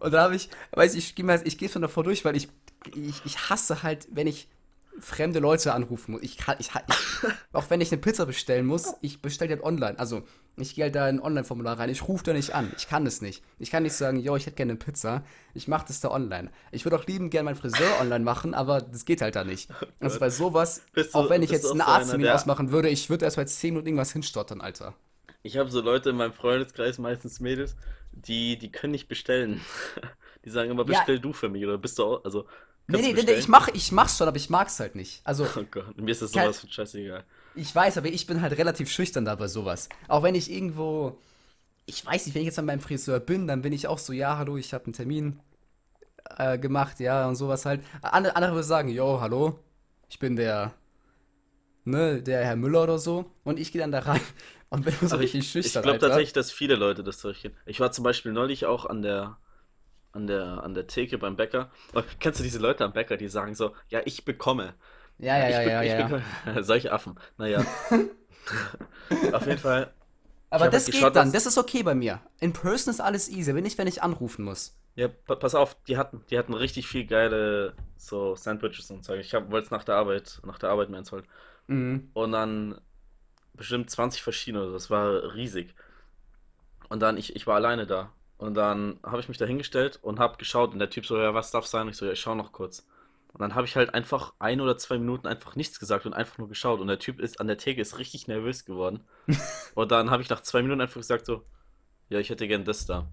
Und 0.00 0.12
dann 0.12 0.20
habe 0.22 0.36
ich, 0.36 0.48
weiß 0.72 0.94
ich, 0.94 1.08
ich 1.10 1.14
gehe 1.14 1.42
ich 1.44 1.56
geh 1.58 1.68
schon 1.68 1.82
davor 1.82 2.04
durch, 2.04 2.24
weil 2.24 2.36
ich, 2.36 2.48
ich, 2.94 3.22
ich 3.24 3.48
hasse 3.48 3.82
halt, 3.82 4.08
wenn 4.10 4.26
ich 4.26 4.48
fremde 5.00 5.38
Leute 5.40 5.72
anrufen 5.74 6.12
muss. 6.12 6.22
Ich, 6.22 6.36
kann- 6.38 6.56
ich, 6.58 6.68
ich, 6.68 7.30
auch 7.52 7.70
wenn 7.70 7.80
ich 7.80 7.90
eine 7.92 8.00
Pizza 8.00 8.26
bestellen 8.26 8.66
muss, 8.66 8.94
ich 9.00 9.20
bestelle 9.22 9.48
die 9.48 9.54
halt 9.54 9.64
online. 9.64 9.98
Also, 9.98 10.22
ich 10.56 10.74
gehe 10.76 10.84
halt 10.84 10.94
da 10.94 11.08
in 11.08 11.16
ein 11.16 11.20
Online-Formular 11.22 11.78
rein. 11.78 11.90
Ich 11.90 12.06
rufe 12.06 12.22
da 12.22 12.32
nicht 12.32 12.54
an. 12.54 12.72
Ich 12.76 12.86
kann 12.88 13.04
es 13.06 13.20
nicht. 13.20 13.42
Ich 13.58 13.70
kann 13.72 13.82
nicht 13.82 13.94
sagen, 13.94 14.20
yo, 14.20 14.36
ich 14.36 14.46
hätte 14.46 14.54
gerne 14.56 14.72
eine 14.72 14.78
Pizza. 14.78 15.24
Ich 15.52 15.66
mache 15.66 15.86
das 15.88 16.00
da 16.00 16.10
online. 16.12 16.50
Ich 16.70 16.84
würde 16.84 16.96
auch 16.96 17.06
lieben 17.06 17.28
gerne 17.30 17.46
meinen 17.46 17.56
Friseur 17.56 18.00
online 18.00 18.24
machen, 18.24 18.54
aber 18.54 18.80
das 18.80 19.04
geht 19.04 19.20
halt 19.20 19.34
da 19.34 19.42
nicht. 19.44 19.68
Also 19.98 20.20
bei 20.20 20.30
sowas, 20.30 20.82
du- 20.94 21.02
auch 21.12 21.28
wenn 21.28 21.42
ich 21.42 21.50
jetzt 21.50 21.68
einen 21.68 21.80
so 21.80 21.86
Arzttermin 21.86 22.26
der- 22.26 22.34
ausmachen 22.36 22.70
würde, 22.70 22.88
ich 22.88 23.10
würde 23.10 23.24
erst 23.24 23.36
bei 23.36 23.44
10 23.44 23.70
Minuten 23.74 23.88
irgendwas 23.88 24.12
hinstottern, 24.12 24.60
Alter. 24.60 24.94
Ich 25.42 25.56
habe 25.58 25.70
so 25.70 25.80
Leute 25.80 26.10
in 26.10 26.16
meinem 26.16 26.32
Freundeskreis, 26.32 26.98
meistens 26.98 27.40
Mädels, 27.40 27.74
die, 28.12 28.56
die 28.56 28.70
können 28.70 28.92
nicht 28.92 29.08
bestellen. 29.08 29.60
Die 30.44 30.50
sagen 30.50 30.70
immer, 30.70 30.82
Ja. 30.82 30.98
bestell 30.98 31.18
du 31.20 31.32
für 31.32 31.48
mich 31.48 31.64
oder 31.64 31.78
bist 31.78 31.98
du 31.98 32.04
auch, 32.04 32.24
also, 32.24 32.44
Nee, 32.86 33.00
nee, 33.00 33.22
nee, 33.22 33.32
ich, 33.32 33.48
mach, 33.48 33.68
ich 33.68 33.92
mach's 33.92 34.18
schon, 34.18 34.28
aber 34.28 34.36
ich 34.36 34.50
mag's 34.50 34.78
halt 34.78 34.94
nicht. 34.94 35.22
Also, 35.24 35.46
Oh 35.56 35.64
Gott, 35.70 35.96
mir 35.96 36.10
ist 36.10 36.22
das 36.22 36.32
sowas 36.32 36.60
von 36.60 36.70
scheißegal. 36.70 37.24
Ich 37.54 37.74
weiß, 37.74 37.98
aber 37.98 38.08
ich 38.08 38.26
bin 38.26 38.42
halt 38.42 38.58
relativ 38.58 38.90
schüchtern 38.90 39.24
da 39.24 39.34
bei 39.36 39.48
sowas. 39.48 39.88
Auch 40.08 40.22
wenn 40.22 40.34
ich 40.34 40.50
irgendwo, 40.50 41.18
ich 41.86 42.04
weiß 42.04 42.26
nicht, 42.26 42.34
wenn 42.34 42.42
ich 42.42 42.46
jetzt 42.46 42.58
an 42.58 42.66
meinem 42.66 42.80
Friseur 42.80 43.20
bin, 43.20 43.46
dann 43.46 43.62
bin 43.62 43.72
ich 43.72 43.86
auch 43.88 43.98
so, 43.98 44.12
ja, 44.12 44.38
hallo, 44.38 44.56
ich 44.56 44.74
habe 44.74 44.84
einen 44.86 44.94
Termin 44.94 45.40
äh, 46.38 46.58
gemacht, 46.58 47.00
ja, 47.00 47.28
und 47.28 47.36
sowas 47.36 47.66
halt. 47.66 47.82
Andere, 48.02 48.36
andere 48.36 48.52
würden 48.54 48.64
sagen, 48.64 48.88
yo, 48.88 49.20
hallo, 49.20 49.58
ich 50.08 50.18
bin 50.18 50.36
der, 50.36 50.74
ne, 51.84 52.22
der 52.22 52.44
Herr 52.44 52.56
Müller 52.56 52.82
oder 52.84 52.98
so. 52.98 53.30
Und 53.44 53.58
ich 53.58 53.72
gehe 53.72 53.80
dann 53.80 53.92
da 53.92 54.00
rein 54.00 54.20
und 54.70 54.84
bin 54.84 54.94
so 55.02 55.16
Aber 55.16 55.22
ich, 55.22 55.34
richtig 55.34 55.40
ich 55.40 55.50
schüchtern, 55.50 55.82
glaube 55.82 55.96
Alter. 55.96 56.08
tatsächlich, 56.08 56.32
dass 56.32 56.50
viele 56.52 56.76
Leute 56.76 57.02
das 57.04 57.20
durchgehen. 57.20 57.54
Ich 57.66 57.80
war 57.80 57.92
zum 57.92 58.04
Beispiel 58.04 58.32
neulich 58.32 58.66
auch 58.66 58.86
an 58.86 59.02
der, 59.02 59.38
an 60.14 60.26
der, 60.26 60.62
an 60.62 60.74
der 60.74 60.86
Theke 60.86 61.18
beim 61.18 61.36
Bäcker. 61.36 61.70
Oh, 61.94 62.02
kennst 62.20 62.40
du 62.40 62.44
diese 62.44 62.58
Leute 62.58 62.84
am 62.84 62.92
Bäcker, 62.92 63.16
die 63.16 63.28
sagen 63.28 63.54
so, 63.54 63.74
ja, 63.88 64.00
ich 64.04 64.24
bekomme. 64.24 64.74
Ja, 65.18 65.38
ja, 65.38 65.48
ich 65.48 65.54
ja, 65.54 65.62
ja, 65.62 65.82
ich 65.82 65.92
ja. 65.92 66.06
bekomme. 66.06 66.62
Solche 66.62 66.92
Affen. 66.92 67.16
Naja. 67.36 67.64
Auf 69.32 69.46
jeden 69.46 69.58
Fall. 69.58 69.92
Aber 70.50 70.66
das 70.66 70.84
halt 70.84 70.86
geht 70.86 70.94
geschaut, 70.94 71.16
dann, 71.16 71.32
das 71.32 71.46
ist 71.46 71.58
okay 71.58 71.82
bei 71.82 71.94
mir. 71.94 72.20
In 72.40 72.52
Person 72.52 72.92
ist 72.92 73.00
alles 73.00 73.28
easy, 73.28 73.50
aber 73.50 73.60
nicht, 73.60 73.76
wenn 73.76 73.88
ich 73.88 74.02
anrufen 74.02 74.44
muss. 74.44 74.76
Ja, 74.94 75.08
pa 75.08 75.34
pass 75.34 75.56
auf, 75.56 75.76
die 75.88 75.96
hatten, 75.96 76.24
die 76.30 76.38
hatten 76.38 76.54
richtig 76.54 76.86
viel 76.86 77.06
geile 77.06 77.74
so 77.96 78.36
Sandwiches 78.36 78.90
und 78.90 79.04
Zeug. 79.04 79.20
Ich 79.20 79.32
wollte 79.32 79.64
es 79.64 79.70
nach 79.70 79.82
der 79.82 79.96
Arbeit, 79.96 80.40
nach 80.44 80.58
der 80.58 80.70
Arbeit 80.70 80.90
meins 80.90 81.10
halt. 81.10 81.24
Mhm. 81.66 82.10
Und 82.12 82.32
dann 82.32 82.80
bestimmt 83.54 83.90
20 83.90 84.22
verschiedene, 84.22 84.70
das 84.70 84.90
war 84.90 85.34
riesig. 85.34 85.74
Und 86.88 87.00
dann, 87.00 87.16
ich, 87.16 87.34
ich 87.34 87.46
war 87.46 87.56
alleine 87.56 87.86
da. 87.86 88.12
Und 88.36 88.54
dann 88.54 88.98
habe 89.04 89.20
ich 89.20 89.28
mich 89.28 89.38
da 89.38 89.44
hingestellt 89.44 89.98
und 90.02 90.18
habe 90.18 90.36
geschaut 90.38 90.72
und 90.72 90.78
der 90.78 90.90
Typ 90.90 91.06
so, 91.06 91.16
ja, 91.18 91.34
was 91.34 91.50
darf 91.50 91.66
sein? 91.66 91.88
Ich 91.88 91.96
so, 91.96 92.04
ja, 92.06 92.12
ich 92.12 92.20
schau 92.20 92.34
noch 92.34 92.52
kurz. 92.52 92.86
Und 93.32 93.40
dann 93.40 93.54
habe 93.54 93.66
ich 93.66 93.74
halt 93.76 93.94
einfach 93.94 94.32
ein 94.38 94.60
oder 94.60 94.76
zwei 94.78 94.98
Minuten 94.98 95.26
einfach 95.26 95.56
nichts 95.56 95.80
gesagt 95.80 96.06
und 96.06 96.12
einfach 96.14 96.38
nur 96.38 96.48
geschaut. 96.48 96.80
Und 96.80 96.86
der 96.88 96.98
Typ 97.00 97.18
ist 97.20 97.40
an 97.40 97.48
der 97.48 97.58
Theke 97.58 97.80
ist 97.80 97.98
richtig 97.98 98.28
nervös 98.28 98.64
geworden. 98.64 99.00
Und 99.74 99.90
dann 99.90 100.10
habe 100.10 100.22
ich 100.22 100.30
nach 100.30 100.40
zwei 100.42 100.62
Minuten 100.62 100.80
einfach 100.80 101.00
gesagt 101.00 101.26
so, 101.26 101.42
ja, 102.10 102.20
ich 102.20 102.30
hätte 102.30 102.46
gern 102.46 102.64
das 102.64 102.86
da. 102.86 103.08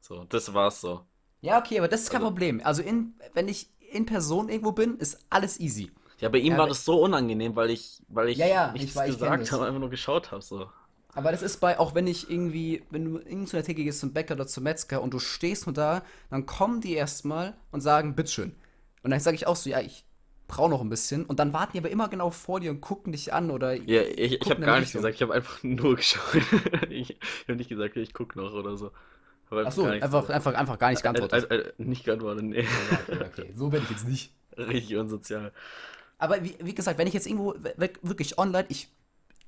So, 0.00 0.24
das 0.24 0.52
war's 0.52 0.80
so. 0.80 1.04
Ja, 1.42 1.60
okay, 1.60 1.78
aber 1.78 1.86
das 1.86 2.02
ist 2.02 2.10
kein 2.10 2.22
Also- 2.22 2.30
Problem. 2.30 2.60
Also, 2.64 2.82
in, 2.82 3.14
wenn 3.34 3.46
ich 3.46 3.68
in 3.92 4.04
Person 4.04 4.48
irgendwo 4.48 4.72
bin, 4.72 4.96
ist 4.98 5.24
alles 5.30 5.60
easy. 5.60 5.92
Ja, 6.18 6.28
bei 6.28 6.38
ihm 6.38 6.52
Ja, 6.54 6.58
war 6.58 6.66
das 6.68 6.84
so 6.84 7.00
unangenehm, 7.00 7.54
weil 7.54 7.70
ich, 7.70 8.02
weil 8.08 8.30
ich 8.30 8.38
Ja, 8.38 8.46
ja, 8.46 8.72
nichts 8.72 8.96
ich 8.96 9.02
gesagt 9.16 9.52
habe, 9.52 9.66
einfach 9.66 9.78
nur 9.80 9.90
geschaut 9.90 10.32
habe. 10.32 10.42
So. 10.42 10.68
Aber 11.14 11.30
das 11.30 11.42
ist 11.42 11.58
bei, 11.58 11.78
auch 11.78 11.94
wenn 11.94 12.06
ich 12.06 12.30
irgendwie, 12.30 12.82
wenn 12.90 13.04
du 13.04 13.18
irgend 13.18 13.48
zu 13.48 13.56
einer 13.56 13.64
Theke 13.64 13.84
gehst 13.84 14.00
zum 14.00 14.12
Bäcker 14.12 14.34
oder 14.34 14.46
zum 14.46 14.64
Metzger 14.64 15.02
und 15.02 15.12
du 15.12 15.18
stehst 15.18 15.66
nur 15.66 15.74
da, 15.74 16.02
dann 16.30 16.46
kommen 16.46 16.80
die 16.80 16.94
erstmal 16.94 17.54
und 17.70 17.82
sagen, 17.82 18.14
bitteschön. 18.14 18.54
Und 19.02 19.10
dann 19.10 19.20
sage 19.20 19.36
ich 19.36 19.46
auch 19.46 19.56
so, 19.56 19.68
ja, 19.68 19.80
ich 19.80 20.04
brauche 20.48 20.70
noch 20.70 20.80
ein 20.80 20.88
bisschen. 20.88 21.24
Und 21.24 21.38
dann 21.38 21.52
warten 21.52 21.72
die 21.72 21.78
aber 21.78 21.90
immer 21.90 22.08
genau 22.08 22.30
vor 22.30 22.60
dir 22.60 22.70
und 22.70 22.80
gucken 22.80 23.12
dich 23.12 23.32
an 23.32 23.50
oder. 23.50 23.74
Ja, 23.74 24.02
ich, 24.02 24.40
ich 24.40 24.50
habe 24.50 24.60
gar 24.60 24.78
nichts 24.78 24.92
gesagt, 24.92 25.14
ich 25.14 25.22
habe 25.22 25.34
einfach 25.34 25.58
nur 25.62 25.96
geschaut. 25.96 26.42
ich 26.88 27.18
habe 27.46 27.56
nicht 27.56 27.68
gesagt, 27.68 27.96
ich 27.96 28.14
gucke 28.14 28.38
noch 28.38 28.52
oder 28.52 28.76
so. 28.76 28.90
Einfach 29.50 29.66
Achso, 29.66 29.82
gar 29.82 29.90
nichts 29.90 30.04
einfach, 30.04 30.28
einfach, 30.30 30.54
einfach 30.54 30.78
gar 30.78 30.90
nicht 30.90 31.02
geantwortet. 31.02 31.50
Äh, 31.50 31.54
äh, 31.54 31.60
äh, 31.60 31.72
nicht 31.76 32.04
geantwortet, 32.04 32.44
nee. 32.44 32.66
Okay, 33.06 33.18
okay. 33.20 33.52
So 33.54 33.68
bin 33.68 33.82
ich 33.82 33.90
jetzt 33.90 34.08
nicht. 34.08 34.32
Richtig 34.56 34.96
unsozial. 34.96 35.52
Aber 36.18 36.42
wie, 36.42 36.56
wie 36.62 36.74
gesagt, 36.74 36.98
wenn 36.98 37.06
ich 37.06 37.14
jetzt 37.14 37.26
irgendwo 37.26 37.54
wirklich 38.02 38.38
online, 38.38 38.66
ich, 38.68 38.88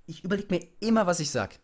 ich 0.06 0.24
überlege 0.24 0.54
mir 0.54 0.66
immer, 0.80 1.06
was 1.06 1.20
ich 1.20 1.30
sag. 1.30 1.58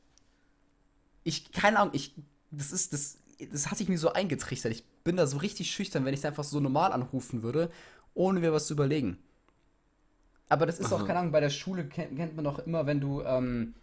Ich, 1.22 1.53
keine 1.53 1.78
Ahnung, 1.78 1.95
ich, 1.95 2.14
das 2.51 2.72
ist, 2.72 2.93
das, 2.93 3.18
das 3.51 3.70
hat 3.70 3.78
sich 3.78 3.88
mir 3.88 3.99
so 3.99 4.12
eingetrichtert. 4.12 4.72
Ich 4.72 4.84
bin 5.05 5.16
da 5.16 5.26
so 5.26 5.38
richtig 5.38 5.70
schüchtern, 5.70 6.05
wenn 6.05 6.14
ich 6.14 6.20
da 6.20 6.28
einfach 6.28 6.45
so 6.45 6.61
normal 6.61 6.93
anrufen 6.93 7.43
würde, 7.43 7.70
ohne 8.14 8.41
mir 8.41 8.53
was 8.53 8.66
zu 8.66 8.74
überlegen. 8.74 9.18
Aber 10.49 10.66
das 10.66 10.80
ist 10.80 10.93
auch, 10.93 11.01
Aha. 11.01 11.07
keine 11.07 11.20
Ahnung, 11.20 11.32
bei 11.32 11.41
der 11.41 11.51
Schule 11.51 11.86
kennt, 11.86 12.16
kennt 12.16 12.34
man 12.34 12.45
doch 12.45 12.59
immer, 12.59 12.86
wenn 12.86 13.01
du, 13.01 13.22
ähm, 13.22 13.74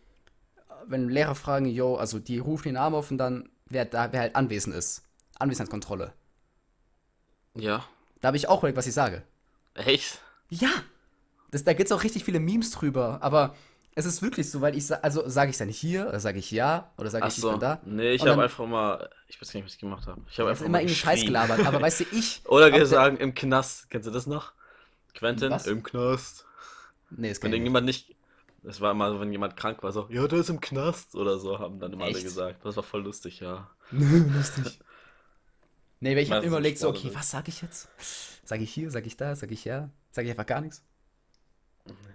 wenn 0.86 1.10
Lehrer 1.10 1.36
fragen, 1.36 1.66
yo, 1.66 1.96
also 1.96 2.20
die 2.20 2.40
rufen 2.40 2.70
den 2.70 2.74
Namen 2.74 2.96
auf 2.96 3.10
und 3.10 3.18
dann, 3.18 3.50
wer 3.68 3.86
da, 3.86 4.12
wer 4.12 4.20
halt 4.20 4.36
anwesend 4.36 4.76
ist. 4.76 5.04
Anwesenheitskontrolle. 5.40 6.14
Ja. 7.56 7.86
Da 8.20 8.28
habe 8.28 8.38
ich 8.38 8.48
auch 8.48 8.60
überlegt, 8.60 8.78
was 8.78 8.88
ich 8.88 8.94
sage. 8.94 9.24
Echt? 9.76 10.20
Ja, 10.50 10.70
das, 11.52 11.64
da 11.64 11.74
gibt 11.74 11.90
es 11.90 11.96
auch 11.96 12.04
richtig 12.04 12.24
viele 12.24 12.40
Memes 12.40 12.72
drüber, 12.72 13.20
aber 13.22 13.56
es 13.98 14.06
ist 14.06 14.22
wirklich 14.22 14.50
so, 14.50 14.62
weil 14.62 14.76
ich 14.78 14.86
sa 14.86 14.96
also 14.98 15.28
sage 15.28 15.50
ich 15.50 15.58
dann 15.58 15.70
hier 15.70 16.08
oder 16.08 16.20
sage 16.20 16.38
ich 16.40 16.52
ja 16.52 16.92
oder 16.98 17.10
sage 17.10 17.28
ich 17.28 17.38
ich 17.38 17.44
Achso. 17.44 17.52
bin 17.52 17.60
da. 17.60 17.82
Nee, 17.84 18.12
ich 18.12 18.26
habe 18.26 18.42
einfach 18.44 18.66
mal. 18.66 19.10
Ich 19.28 19.42
weiß 19.42 19.52
gar 19.52 19.58
nicht, 19.60 19.66
was 19.66 19.74
ich 19.74 19.80
gemacht 19.80 20.06
habe. 20.08 20.22
Ich 20.30 20.40
habe 20.40 20.50
einfach 20.50 20.66
immer 20.66 20.80
irgendwie 20.80 20.96
Scheiß 20.96 21.22
gelabert, 21.26 21.66
aber 21.66 21.82
weißt 21.82 22.02
du, 22.02 22.04
ich. 22.12 22.42
Oder 22.46 22.70
der- 22.70 22.80
gesagt, 22.80 23.20
im 23.20 23.34
Knast. 23.34 23.90
Kennst 23.90 24.08
du 24.08 24.12
das 24.12 24.28
noch? 24.28 24.54
Quentin, 25.16 25.50
Was? 25.52 25.66
im 25.66 25.82
Knast. 25.82 26.46
Nee, 27.10 27.18
Wenn 27.18 27.22
kann 27.22 27.28
ich 27.28 27.42
nicht. 27.42 27.54
irgendjemand 27.54 27.86
nicht. 27.86 28.16
Das 28.64 28.82
war 28.82 28.92
immer 28.92 29.10
so, 29.12 29.20
wenn 29.20 29.32
jemand 29.32 29.56
krank 29.56 29.82
war, 29.82 29.92
so, 29.92 30.08
ja, 30.10 30.28
der 30.28 30.40
ist 30.40 30.50
im 30.50 30.60
Knast 30.60 31.16
oder 31.16 31.40
so, 31.40 31.58
haben 31.60 31.80
dann 31.80 31.94
immer 31.94 32.06
alle 32.06 32.14
Echt? 32.16 32.24
gesagt. 32.24 32.64
Das 32.66 32.76
war 32.76 32.84
voll 32.84 33.02
lustig, 33.04 33.40
ja. 33.40 33.70
Lustig. 33.92 34.80
Nee, 36.02 36.12
weil 36.16 36.24
ich 36.24 36.32
habe 36.32 36.46
immer 36.46 36.58
überlegt, 36.58 36.78
so, 36.78 36.90
okay, 36.90 37.10
was 37.14 37.32
sage 37.32 37.50
ich 37.50 37.62
jetzt? 37.62 37.88
Sage 38.44 38.64
ich 38.64 38.72
hier, 38.74 38.92
sage 38.92 39.08
ich 39.08 39.18
da, 39.18 39.36
sage 39.36 39.54
ich 39.54 39.66
ja, 39.66 39.90
sage 40.12 40.28
ich 40.28 40.32
einfach 40.32 40.46
gar 40.46 40.62
nichts. 40.62 40.84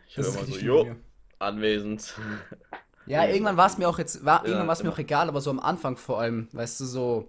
Ich 0.06 0.16
höre 0.16 0.26
immer 0.28 0.44
so, 0.44 0.58
jo, 0.58 0.84
mir. 0.84 0.96
Anwesend. 1.42 2.14
Ja, 3.06 3.26
irgendwann 3.26 3.56
war 3.56 3.66
es 3.66 3.78
mir 3.78 3.88
auch 3.88 3.98
jetzt, 3.98 4.24
war, 4.24 4.40
Ja, 4.42 4.46
irgendwann 4.46 4.68
war 4.68 4.72
es 4.74 4.78
mir 4.80 4.84
immer. 4.84 4.94
auch 4.94 4.98
egal, 4.98 5.28
aber 5.28 5.40
so 5.40 5.50
am 5.50 5.60
Anfang 5.60 5.96
vor 5.96 6.20
allem, 6.20 6.48
weißt 6.52 6.80
du, 6.80 6.84
so 6.84 7.28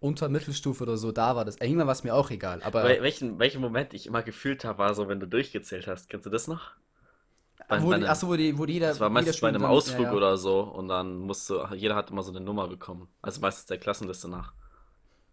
unter 0.00 0.28
Mittelstufe 0.28 0.82
oder 0.82 0.96
so, 0.96 1.12
da 1.12 1.36
war 1.36 1.44
das. 1.44 1.56
Irgendwann 1.56 1.86
war 1.86 1.92
es 1.92 2.04
mir 2.04 2.14
auch 2.14 2.30
egal, 2.30 2.62
aber 2.62 2.84
Wel 2.84 3.02
welchen, 3.02 3.38
welchen 3.38 3.60
Moment 3.60 3.94
ich 3.94 4.06
immer 4.06 4.22
gefühlt 4.22 4.64
habe, 4.64 4.78
war 4.78 4.94
so, 4.94 5.08
wenn 5.08 5.20
du 5.20 5.26
durchgezählt 5.26 5.86
hast. 5.86 6.08
Kennst 6.10 6.26
du 6.26 6.30
das 6.30 6.48
noch? 6.48 6.72
Bei, 7.68 7.82
wo, 7.82 7.92
achso, 7.92 8.28
wo 8.28 8.36
die, 8.36 8.56
wo 8.58 8.66
die 8.66 8.74
jeder, 8.74 8.88
das 8.88 9.00
war 9.00 9.08
jeder 9.08 9.14
meistens 9.14 9.40
bei 9.40 9.48
einem 9.48 9.62
dann- 9.62 9.70
Ausflug 9.70 10.04
ja, 10.06 10.10
ja. 10.10 10.16
oder 10.16 10.36
so 10.36 10.60
und 10.60 10.88
dann 10.88 11.16
musste, 11.18 11.68
jeder 11.74 11.94
hat 11.96 12.10
immer 12.10 12.22
so 12.22 12.30
eine 12.30 12.40
Nummer 12.40 12.68
bekommen. 12.68 13.08
Also 13.22 13.40
meistens 13.40 13.66
der 13.66 13.78
Klassenliste 13.78 14.28
nach. 14.28 14.52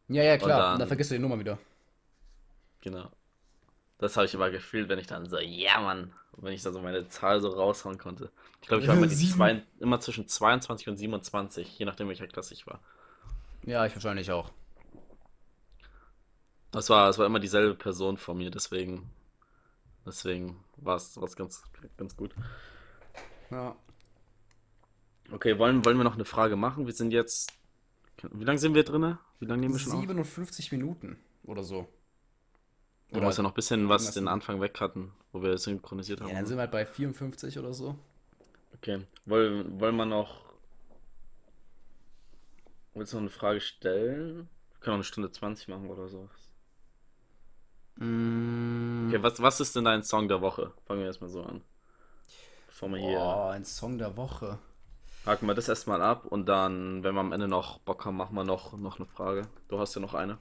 Ja, 0.07 0.23
ja, 0.23 0.37
klar. 0.37 0.59
dann- 0.59 0.73
Und 0.73 0.79
dann 0.79 0.87
vergisst 0.87 1.11
du 1.11 1.15
die 1.15 1.21
Nummer 1.21 1.37
wieder. 1.37 1.57
Genau. 2.81 3.09
Das 3.99 4.15
habe 4.17 4.25
ich 4.25 4.33
immer 4.33 4.49
gefühlt, 4.49 4.89
wenn 4.89 4.99
ich 4.99 5.07
dann 5.07 5.27
so, 5.29 5.37
ja 5.39 5.79
Mann, 5.79 6.13
wenn 6.37 6.53
ich 6.53 6.63
dann 6.63 6.73
so 6.73 6.81
meine 6.81 7.07
Zahl 7.09 7.41
so 7.41 7.49
raushauen 7.49 7.97
konnte. 7.97 8.31
Ich 8.61 8.67
glaube, 8.67 8.83
ich 8.83 8.87
war 8.87 8.95
immer, 8.95 9.07
die 9.07 9.15
Sieben. 9.15 9.33
zwei, 9.33 9.63
immer 9.79 9.99
zwischen 9.99 10.27
22 10.27 10.89
und 10.89 10.97
27, 10.97 11.77
je 11.79 11.85
nachdem 11.85 12.07
welcher 12.07 12.27
Klasse 12.27 12.53
ich 12.53 12.67
war. 12.67 12.79
Ja, 13.65 13.85
ich 13.85 13.93
wahrscheinlich 13.95 14.31
auch. 14.31 14.51
Das 16.71 16.89
war, 16.89 17.09
es 17.09 17.17
war 17.17 17.25
immer 17.25 17.39
dieselbe 17.39 17.75
Person 17.75 18.17
vor 18.17 18.33
mir, 18.35 18.49
deswegen, 18.49 19.09
deswegen 20.05 20.63
war 20.77 20.95
es 20.95 21.35
ganz, 21.35 21.63
ganz 21.97 22.17
gut. 22.17 22.33
Ja. 23.51 23.75
Okay, 25.31 25.57
wollen, 25.59 25.85
wollen 25.85 25.97
wir 25.97 26.03
noch 26.03 26.15
eine 26.15 26.25
Frage 26.25 26.55
machen? 26.55 26.85
Wir 26.85 26.93
sind 26.93 27.11
jetzt, 27.11 27.53
wie 28.31 28.43
lange 28.43 28.59
sind 28.59 28.73
wir 28.73 28.83
drinne? 28.83 29.19
Wie 29.39 29.45
lange 29.45 29.61
nehmen 29.61 29.73
wir 29.73 29.79
schon 29.79 29.93
auf? 29.93 29.99
57 29.99 30.71
Minuten 30.71 31.17
oder 31.43 31.63
so. 31.63 31.87
Wir 33.13 33.21
müssen 33.21 33.39
ja 33.39 33.43
noch 33.43 33.51
ein 33.51 33.55
bisschen 33.55 33.89
was 33.89 34.11
den 34.11 34.27
Anfang 34.27 34.59
weg 34.59 34.79
hatten, 34.81 35.13
wo 35.31 35.41
wir 35.41 35.57
synchronisiert 35.57 36.21
haben. 36.21 36.29
Ja, 36.29 36.35
dann 36.35 36.45
sind 36.45 36.57
wir 36.57 36.61
halt 36.61 36.71
bei 36.71 36.85
54 36.85 37.59
oder 37.59 37.73
so. 37.73 37.95
Okay, 38.75 39.05
wollen, 39.25 39.79
wollen 39.79 39.95
wir 39.95 40.05
noch. 40.05 40.43
Willst 42.95 43.13
du 43.13 43.17
noch 43.17 43.21
eine 43.21 43.29
Frage 43.29 43.61
stellen? 43.61 44.49
Wir 44.71 44.79
können 44.79 44.93
auch 44.93 44.97
eine 44.97 45.03
Stunde 45.03 45.31
20 45.31 45.67
machen 45.67 45.89
oder 45.89 46.07
so. 46.07 46.29
Mm, 47.95 49.07
Okay, 49.09 49.21
was, 49.21 49.41
was 49.41 49.59
ist 49.59 49.75
denn 49.75 49.85
dein 49.85 50.03
Song 50.03 50.27
der 50.27 50.41
Woche? 50.41 50.71
Fangen 50.87 51.01
wir 51.01 51.07
erstmal 51.07 51.29
so 51.29 51.43
an. 51.43 51.61
Bevor 52.67 52.89
wir 52.89 52.97
hier. 52.97 53.17
Boah, 53.17 53.51
ein 53.51 53.65
Song 53.65 53.97
der 53.97 54.17
Woche. 54.17 54.57
Haken 55.25 55.45
wir 55.47 55.53
das 55.53 55.69
erstmal 55.69 56.01
ab 56.01 56.25
und 56.25 56.47
dann, 56.49 57.03
wenn 57.03 57.13
wir 57.15 57.21
am 57.21 57.31
Ende 57.31 57.47
noch 57.47 57.79
Bock 57.79 58.03
haben, 58.05 58.17
machen 58.17 58.35
wir 58.35 58.43
noch, 58.43 58.73
noch 58.77 58.97
eine 58.97 59.05
Frage. 59.05 59.43
Du 59.69 59.79
hast 59.79 59.95
ja 59.95 60.01
noch 60.01 60.15
eine. 60.15 60.37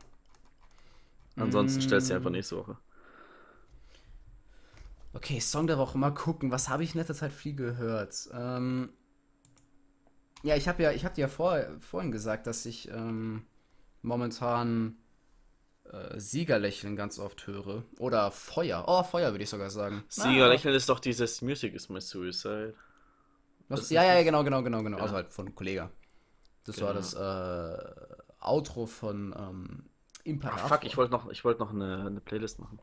Ansonsten 1.37 1.81
stellst 1.81 2.07
du 2.07 2.09
sie 2.13 2.15
einfach 2.17 2.31
Mm. 2.31 2.35
nächste 2.35 2.57
Woche. 2.59 2.77
Okay, 5.15 5.41
Song 5.41 5.67
der 5.67 5.79
Woche. 5.79 5.99
Mal 5.99 6.13
gucken. 6.13 6.51
Was 6.51 6.69
habe 6.69 6.85
ich 6.85 6.95
in 6.95 6.99
letzter 6.99 7.15
Zeit 7.15 7.33
viel 7.33 7.55
gehört? 7.55 8.29
Ähm, 8.33 8.91
ja, 10.43 10.57
ich 10.57 10.69
habe 10.69 10.83
ja, 10.83 10.93
ich 10.93 11.05
habe 11.05 11.15
dir 11.15 11.23
ja 11.23 11.29
vor, 11.29 11.65
vorhin 11.81 12.11
gesagt, 12.11 12.47
dass 12.47 12.65
ich 12.67 12.89
ähm, 12.89 13.45
momentan 14.01 14.97
äh, 15.85 16.19
Siegerlächeln 16.19 16.97
ganz 16.97 17.19
oft 17.19 17.47
höre. 17.47 17.85
Oder 17.99 18.31
Feuer. 18.31 18.85
Oh, 18.87 19.03
Feuer 19.03 19.33
würde 19.33 19.45
ich 19.45 19.51
sogar 19.51 19.71
sagen. 19.71 20.03
Sieger 20.09 20.47
Ah, 20.51 20.55
ist 20.55 20.89
doch 20.89 21.01
dieses 21.01 21.43
Music 21.43 21.75
is 21.75 21.89
my 21.89 22.01
suicide. 22.01 22.75
Was, 23.69 23.91
ja, 23.91 24.03
ja, 24.05 24.23
genau, 24.23 24.45
genau, 24.45 24.63
genau, 24.63 24.83
genau. 24.83 24.97
Ja. 24.97 25.03
Also 25.05 25.15
halt 25.15 25.33
von 25.33 25.55
Kollega. 25.55 25.91
Das 26.65 26.81
war 26.81 26.95
Genau. 26.95 27.01
das 27.01 27.15
äh, 27.15 28.15
Outro 28.41 28.87
von 28.87 29.35
ähm, 29.39 29.85
Ach 30.23 30.27
Imperator. 30.27 30.69
fuck, 30.69 30.85
ich 30.85 30.97
wollte 30.97 31.13
noch, 31.13 31.31
ich 31.31 31.45
wollte 31.45 31.61
noch 31.61 31.71
eine, 31.71 32.07
eine 32.07 32.21
Playlist 32.21 32.59
machen, 32.59 32.79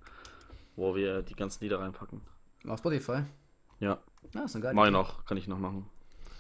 wo 0.75 0.95
wir 0.95 1.21
die 1.21 1.35
ganzen 1.35 1.63
Lieder 1.63 1.79
reinpacken. 1.79 2.21
Auf 2.67 2.79
Spotify. 2.79 3.23
Ja. 3.79 3.97
Ja, 4.33 4.43
ist 4.43 4.55
eine 4.55 4.63
geile 4.63 4.75
Mach 4.75 4.85
ich 4.85 4.91
noch, 4.91 5.25
kann 5.25 5.37
ich 5.37 5.47
noch 5.47 5.59
machen. 5.59 5.89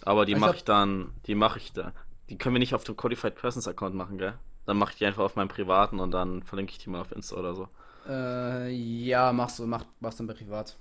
Aber 0.03 0.25
die 0.25 0.35
mache 0.35 0.55
ich 0.55 0.63
dann, 0.63 1.11
die 1.25 1.35
mache 1.35 1.59
ich 1.59 1.73
da. 1.73 1.93
Die 2.29 2.37
können 2.37 2.55
wir 2.55 2.59
nicht 2.59 2.75
auf 2.75 2.83
dem 2.83 2.95
Qualified 2.95 3.35
Persons 3.35 3.67
Account 3.67 3.95
machen, 3.95 4.17
gell? 4.17 4.33
Dann 4.65 4.77
mache 4.77 4.91
ich 4.91 4.97
die 4.97 5.05
einfach 5.05 5.23
auf 5.23 5.35
meinem 5.35 5.47
privaten 5.47 5.99
und 5.99 6.11
dann 6.11 6.43
verlinke 6.43 6.71
ich 6.71 6.77
die 6.77 6.89
mal 6.89 7.01
auf 7.01 7.11
Insta 7.11 7.35
oder 7.35 7.55
so. 7.55 7.67
Äh, 8.07 8.69
ja, 8.71 9.33
machst 9.33 9.59
du, 9.59 9.65
mach, 9.65 9.85
machst 9.99 10.19
du 10.19 10.25
dann 10.25 10.35
privat. 10.35 10.77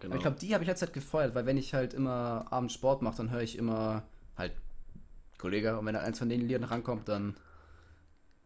Genau. 0.00 0.12
Aber 0.12 0.16
ich 0.16 0.22
glaube, 0.22 0.38
die 0.38 0.52
habe 0.54 0.64
ich 0.64 0.68
letzte 0.68 0.86
Zeit 0.86 0.94
gefeuert, 0.94 1.34
weil 1.34 1.46
wenn 1.46 1.56
ich 1.56 1.72
halt 1.72 1.94
immer 1.94 2.46
abends 2.50 2.74
Sport 2.74 3.02
mache, 3.02 3.16
dann 3.16 3.30
höre 3.30 3.40
ich 3.40 3.56
immer 3.56 4.02
halt 4.36 4.52
Kollege 5.38 5.78
und 5.78 5.86
wenn 5.86 5.94
da 5.94 6.00
eins 6.00 6.18
von 6.18 6.28
den 6.28 6.42
Liedern 6.42 6.64
rankommt, 6.64 7.08
dann 7.08 7.36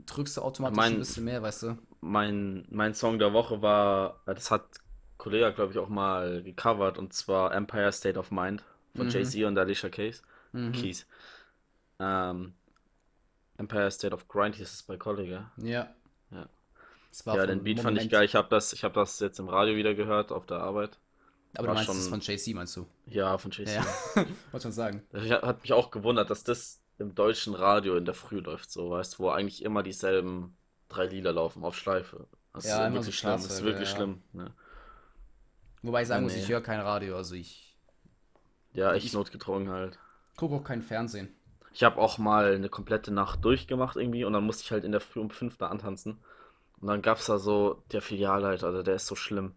drückst 0.08 0.36
du 0.36 0.42
automatisch 0.42 0.76
Mein- 0.76 0.92
ein 0.94 0.98
bisschen 0.98 1.24
mehr, 1.24 1.42
weißt 1.42 1.62
du? 1.64 1.78
mein, 2.00 2.66
mein 2.70 2.94
Song 2.94 3.18
der 3.18 3.32
Woche 3.32 3.60
war, 3.62 4.20
das 4.26 4.50
hat 4.50 4.64
Kollege, 5.16 5.52
glaube 5.52 5.72
ich, 5.72 5.78
auch 5.78 5.88
mal 5.88 6.42
gecovert 6.42 6.96
und 6.98 7.12
zwar 7.12 7.52
Empire 7.54 7.92
State 7.92 8.18
of 8.18 8.30
Mind 8.30 8.62
von 8.94 9.06
Mhm. 9.06 9.10
Jay-Z 9.12 9.44
und 9.44 9.58
Alicia 9.58 9.88
Keys. 9.88 10.22
Mhm. 10.52 10.72
Keys. 10.72 11.06
Ähm, 11.98 12.54
Empire 13.56 13.90
State 13.90 14.14
of 14.14 14.28
Grind 14.28 14.54
hieß 14.56 14.72
es 14.72 14.82
bei 14.84 14.96
Kollege. 14.96 15.46
Ja. 15.56 15.88
Ja. 16.30 16.48
Ja, 17.24 17.46
den 17.46 17.64
Beat 17.64 17.80
fand 17.80 18.00
ich 18.00 18.08
geil. 18.10 18.24
Ich 18.24 18.34
habe 18.36 18.48
das, 18.48 18.72
ich 18.72 18.84
hab 18.84 18.94
das 18.94 19.18
jetzt 19.18 19.40
im 19.40 19.48
Radio 19.48 19.74
wieder 19.74 19.94
gehört 19.94 20.30
auf 20.30 20.46
der 20.46 20.58
Arbeit. 20.58 20.98
Aber 21.54 21.62
du 21.62 21.68
war 21.68 21.74
meinst 21.74 21.86
schon- 21.86 21.96
das 21.96 22.08
von 22.08 22.20
JC, 22.20 22.54
meinst 22.54 22.76
du? 22.76 22.86
Ja, 23.06 23.36
von 23.38 23.50
Jay-Z. 23.50 23.74
Ja. 23.74 23.84
Wollte 24.52 24.62
schon 24.64 24.72
sagen. 24.72 25.02
Das 25.10 25.28
hat 25.42 25.62
mich 25.62 25.72
auch 25.72 25.90
gewundert, 25.90 26.30
dass 26.30 26.44
das 26.44 26.80
im 26.98 27.14
deutschen 27.14 27.54
Radio 27.54 27.96
in 27.96 28.04
der 28.04 28.14
Früh 28.14 28.40
läuft, 28.40 28.70
so, 28.70 28.90
weißt 28.90 29.14
du, 29.14 29.22
wo 29.24 29.30
eigentlich 29.30 29.62
immer 29.64 29.82
dieselben 29.82 30.56
drei 30.88 31.06
Lieder 31.06 31.32
laufen 31.32 31.64
auf 31.64 31.76
Schleife. 31.76 32.26
Das 32.54 32.64
Ja, 32.66 32.86
ist 32.86 32.92
wirklich 32.94 33.06
so 33.06 33.12
schlimm, 33.12 33.32
das 33.32 33.44
ist 33.46 33.62
wirklich 33.62 33.88
ja. 33.90 33.96
schlimm. 33.96 34.22
Ne? 34.32 34.52
Wobei 35.82 36.02
ich 36.02 36.08
sagen 36.08 36.22
Ja, 36.22 36.24
muss, 36.24 36.34
nee. 36.34 36.42
ich 36.42 36.48
höre 36.48 36.60
kein 36.60 36.80
Radio, 36.80 37.16
also 37.16 37.34
ich 37.34 37.76
Ja, 38.72 38.92
echt 38.94 39.06
Ich- 39.06 39.12
notgedrungen 39.14 39.70
halt. 39.70 39.98
gucke 40.36 40.54
auch 40.56 40.64
kein 40.64 40.82
Fernsehen. 40.82 41.34
Ich 41.72 41.84
habe 41.84 41.98
auch 42.00 42.18
mal 42.18 42.54
eine 42.54 42.68
komplette 42.68 43.12
Nacht 43.12 43.44
durchgemacht 43.44 43.96
irgendwie 43.96 44.24
und 44.24 44.32
dann 44.32 44.44
musste 44.44 44.64
ich 44.64 44.72
halt 44.72 44.84
in 44.84 44.92
der 44.92 45.00
Früh 45.00 45.20
um 45.20 45.30
fünf 45.30 45.56
da 45.58 45.68
antanzen. 45.68 46.18
Und 46.80 46.88
dann 46.88 47.02
gab's 47.02 47.26
da 47.26 47.38
so, 47.38 47.82
der 47.92 48.02
Filialleiter, 48.02 48.66
also 48.68 48.82
der 48.82 48.96
ist 48.96 49.06
so 49.06 49.14
schlimm. 49.16 49.54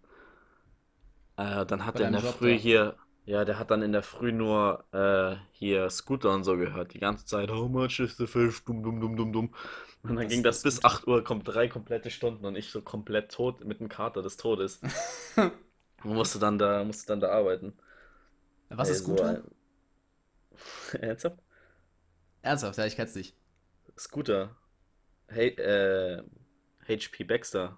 Äh, 1.38 1.66
dann 1.66 1.86
hat 1.86 1.96
Bei 1.96 2.02
er 2.02 2.08
in 2.08 2.14
der 2.14 2.22
Job 2.22 2.36
Früh 2.36 2.54
da? 2.54 2.60
hier, 2.60 2.96
Ja, 3.26 3.46
der 3.46 3.60
hat 3.60 3.70
dann 3.72 3.82
in 3.84 3.92
der 3.92 4.04
Früh 4.04 4.32
nur 4.32 4.84
äh, 4.94 5.36
hier 5.54 5.90
Scooter 5.90 6.34
und 6.34 6.44
so 6.44 6.58
gehört. 6.58 6.94
Die 6.94 7.00
ganze 7.00 7.26
Zeit, 7.26 7.50
how 7.52 7.70
much 7.70 8.00
is 8.00 8.18
the 8.18 8.28
fish? 8.28 8.64
Dum, 8.66 8.84
dum, 8.84 9.00
dum, 9.00 9.16
dum, 9.16 9.32
dum. 9.34 9.56
Und 10.04 10.16
dann 10.16 10.18
Was 10.18 10.28
ging 10.28 10.44
ist 10.44 10.44
das 10.44 10.62
das 10.64 10.64
bis 10.64 10.78
Scooter? 10.78 10.88
8 10.88 11.08
Uhr, 11.08 11.24
kommt 11.24 11.48
drei 11.48 11.68
komplette 11.68 12.10
Stunden 12.10 12.46
und 12.46 12.56
ich 12.56 12.72
so 12.72 12.82
komplett 12.82 13.32
tot 13.32 13.64
mit 13.64 13.80
dem 13.80 13.90
Kater 13.90 14.22
des 14.22 14.38
Todes. 14.38 14.82
Und 16.04 16.16
musste 16.16 16.40
dann 16.40 16.58
da, 16.58 16.84
musste 16.84 17.08
dann 17.08 17.20
da 17.20 17.30
arbeiten. 17.30 17.74
Was 18.70 18.90
Ey, 18.90 18.96
ist 18.96 19.04
so 19.06 19.06
Scooter? 19.06 19.30
ein- 19.30 19.44
Ernsthaft? 21.02 21.38
Ernsthaft, 22.44 22.78
ja, 22.78 22.86
ich 22.86 22.96
kenn's 22.96 23.16
nicht. 23.16 23.36
Scooter. 23.98 24.56
Hey, 25.28 25.50
äh, 25.58 26.24
HP 26.88 27.24
Baxter. 27.26 27.78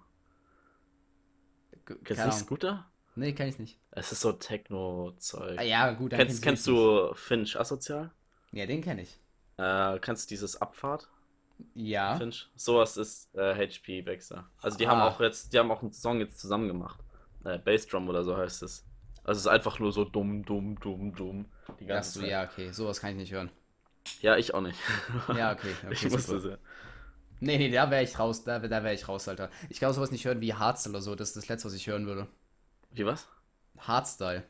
Kennst 2.04 2.22
du 2.22 2.24
Keine 2.24 2.26
nicht 2.26 2.36
Ahnung. 2.36 2.46
Scooter? 2.46 2.90
Nee, 3.16 3.32
kenn 3.32 3.48
ich 3.48 3.58
nicht. 3.58 3.78
Es 3.92 4.10
ist 4.12 4.20
so 4.20 4.32
Techno-Zeug. 4.32 5.58
Ah, 5.58 5.62
ja, 5.62 5.92
gut, 5.92 6.12
dann 6.12 6.18
Kennst, 6.18 6.42
kenn 6.42 6.52
kennst 6.52 6.66
nicht. 6.66 6.76
du 6.76 7.14
Finch 7.14 7.56
Asozial? 7.58 8.10
Ja, 8.52 8.66
den 8.66 8.82
kenn 8.82 8.98
ich. 8.98 9.18
Äh, 9.56 9.98
kennst 10.00 10.30
du 10.30 10.34
dieses 10.34 10.60
Abfahrt? 10.60 11.08
Ja. 11.74 12.16
Finch? 12.16 12.48
Sowas 12.56 12.96
ist 12.96 13.34
äh, 13.36 13.54
HP 13.54 14.02
Baxter. 14.02 14.48
Also 14.60 14.76
die 14.78 14.88
haben 14.88 15.00
Ah. 15.00 15.08
auch 15.08 15.20
jetzt, 15.20 15.52
die 15.52 15.58
haben 15.58 15.70
auch 15.70 15.82
einen 15.82 15.92
Song 15.92 16.18
jetzt 16.20 16.38
zusammen 16.40 16.66
gemacht. 16.68 16.98
Äh, 17.44 17.58
Bassdrum 17.58 18.08
oder 18.08 18.24
so 18.24 18.36
heißt 18.36 18.62
es. 18.64 18.84
Also 19.22 19.38
es 19.38 19.46
ist 19.46 19.46
einfach 19.52 19.78
nur 19.78 19.92
so 19.92 20.04
dumm, 20.04 20.44
dumm, 20.44 20.78
dumm, 20.80 21.14
dumm. 21.14 21.46
Die 21.80 21.84
Ach 21.84 21.88
ganze 21.88 22.12
so, 22.12 22.20
Zeit. 22.20 22.30
ja, 22.30 22.44
okay. 22.44 22.72
Sowas 22.72 23.00
kann 23.00 23.10
ich 23.10 23.16
nicht 23.16 23.32
hören. 23.32 23.50
Ja, 24.20 24.36
ich 24.36 24.52
auch 24.54 24.60
nicht. 24.60 24.78
Ja, 25.36 25.52
okay. 25.52 25.74
okay 25.84 25.92
ich 25.92 26.10
musste 26.10 26.38
super. 26.38 26.38
es 26.38 26.44
ja. 26.44 26.58
Nee, 27.40 27.58
nee, 27.58 27.70
da 27.70 27.90
wäre 27.90 28.02
ich 28.02 28.18
raus. 28.18 28.44
Da, 28.44 28.58
da 28.58 28.82
wäre 28.84 28.94
ich 28.94 29.08
raus, 29.08 29.28
Alter. 29.28 29.50
Ich 29.68 29.80
kann 29.80 29.92
sowas 29.92 30.10
nicht 30.10 30.24
hören 30.24 30.40
wie 30.40 30.54
Hardstyle 30.54 30.92
oder 30.94 31.02
so. 31.02 31.14
Das 31.14 31.28
ist 31.28 31.36
das 31.36 31.48
Letzte, 31.48 31.66
was 31.68 31.74
ich 31.74 31.86
hören 31.86 32.06
würde. 32.06 32.26
Wie 32.94 33.04
was? 33.04 33.28
Hardstyle. 33.78 34.44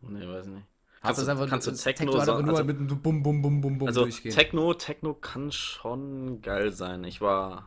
Nee, 0.00 0.26
weiß 0.28 0.46
ich 0.46 0.52
nicht. 0.52 0.66
Kannst 1.02 1.22
du, 1.22 1.30
einfach 1.30 1.48
kannst 1.48 1.66
du 1.66 1.72
Techno, 1.72 2.12
einfach 2.12 2.26
so, 2.26 2.42
nur 2.42 2.50
also, 2.50 2.64
mit 2.64 2.76
einem 2.76 2.88
Bum, 3.02 3.22
Bum, 3.22 3.42
Bum, 3.42 3.60
Bum, 3.60 3.78
Bum 3.78 3.88
also 3.88 4.02
durchgehen. 4.02 4.34
Techno, 4.34 4.74
Techno 4.74 5.14
kann 5.14 5.52
schon 5.52 6.42
geil 6.42 6.72
sein. 6.72 7.04
Ich 7.04 7.20
war 7.20 7.66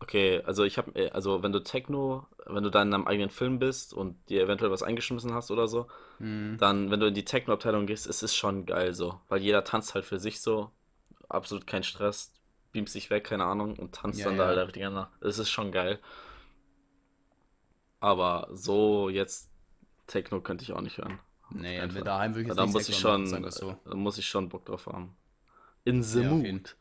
Okay, 0.00 0.40
also 0.44 0.64
ich 0.64 0.78
habe, 0.78 1.12
also 1.12 1.42
wenn 1.42 1.52
du 1.52 1.62
Techno, 1.62 2.26
wenn 2.46 2.62
du 2.62 2.70
da 2.70 2.82
in 2.82 2.90
deinem 2.90 3.06
eigenen 3.06 3.30
Film 3.30 3.58
bist 3.58 3.92
und 3.92 4.16
dir 4.28 4.42
eventuell 4.42 4.70
was 4.70 4.82
eingeschmissen 4.82 5.34
hast 5.34 5.50
oder 5.50 5.66
so, 5.66 5.86
Hm. 6.18 6.56
dann, 6.58 6.90
wenn 6.90 7.00
du 7.00 7.06
in 7.06 7.14
die 7.14 7.24
Techno-Abteilung 7.24 7.86
gehst, 7.86 8.06
ist 8.06 8.22
es 8.22 8.34
schon 8.36 8.66
geil 8.66 8.94
so, 8.94 9.20
weil 9.28 9.40
jeder 9.42 9.64
tanzt 9.64 9.94
halt 9.94 10.04
für 10.04 10.18
sich 10.20 10.40
so, 10.40 10.70
absolut 11.28 11.66
kein 11.66 11.82
Stress, 11.82 12.32
beamst 12.72 12.92
sich 12.92 13.10
weg, 13.10 13.24
keine 13.24 13.44
Ahnung, 13.44 13.76
und 13.76 13.94
tanzt 13.94 14.20
Ja, 14.20 14.26
dann 14.26 14.36
da 14.36 14.44
ja. 14.44 14.48
halt 14.50 14.58
einfach 14.58 14.72
die 14.72 14.80
ganze 14.80 14.96
Nacht. 14.96 15.12
Es 15.20 15.38
ist 15.38 15.50
schon 15.50 15.72
geil. 15.72 15.98
Aber 18.00 18.48
so 18.52 19.08
jetzt 19.08 19.50
Techno 20.06 20.40
könnte 20.40 20.64
ich 20.64 20.72
auch 20.72 20.80
nicht 20.80 20.98
hören. 20.98 21.18
Nee, 21.50 21.80
wenn 21.80 22.04
daheim 22.04 22.32
würde 22.34 22.42
ich 22.42 22.48
jetzt 22.48 22.58
Da 22.58 22.66
muss 22.66 22.88
ich 22.88 23.02
machen, 23.04 23.26
schon, 23.26 23.44
es 23.44 23.54
so. 23.56 23.76
da 23.84 23.94
muss 23.94 24.18
ich 24.18 24.26
schon 24.28 24.48
Bock 24.48 24.64
drauf 24.66 24.86
haben. 24.86 25.16
In 25.84 26.02
the 26.02 26.22
Ja, 26.22 26.30
mood. 26.30 26.76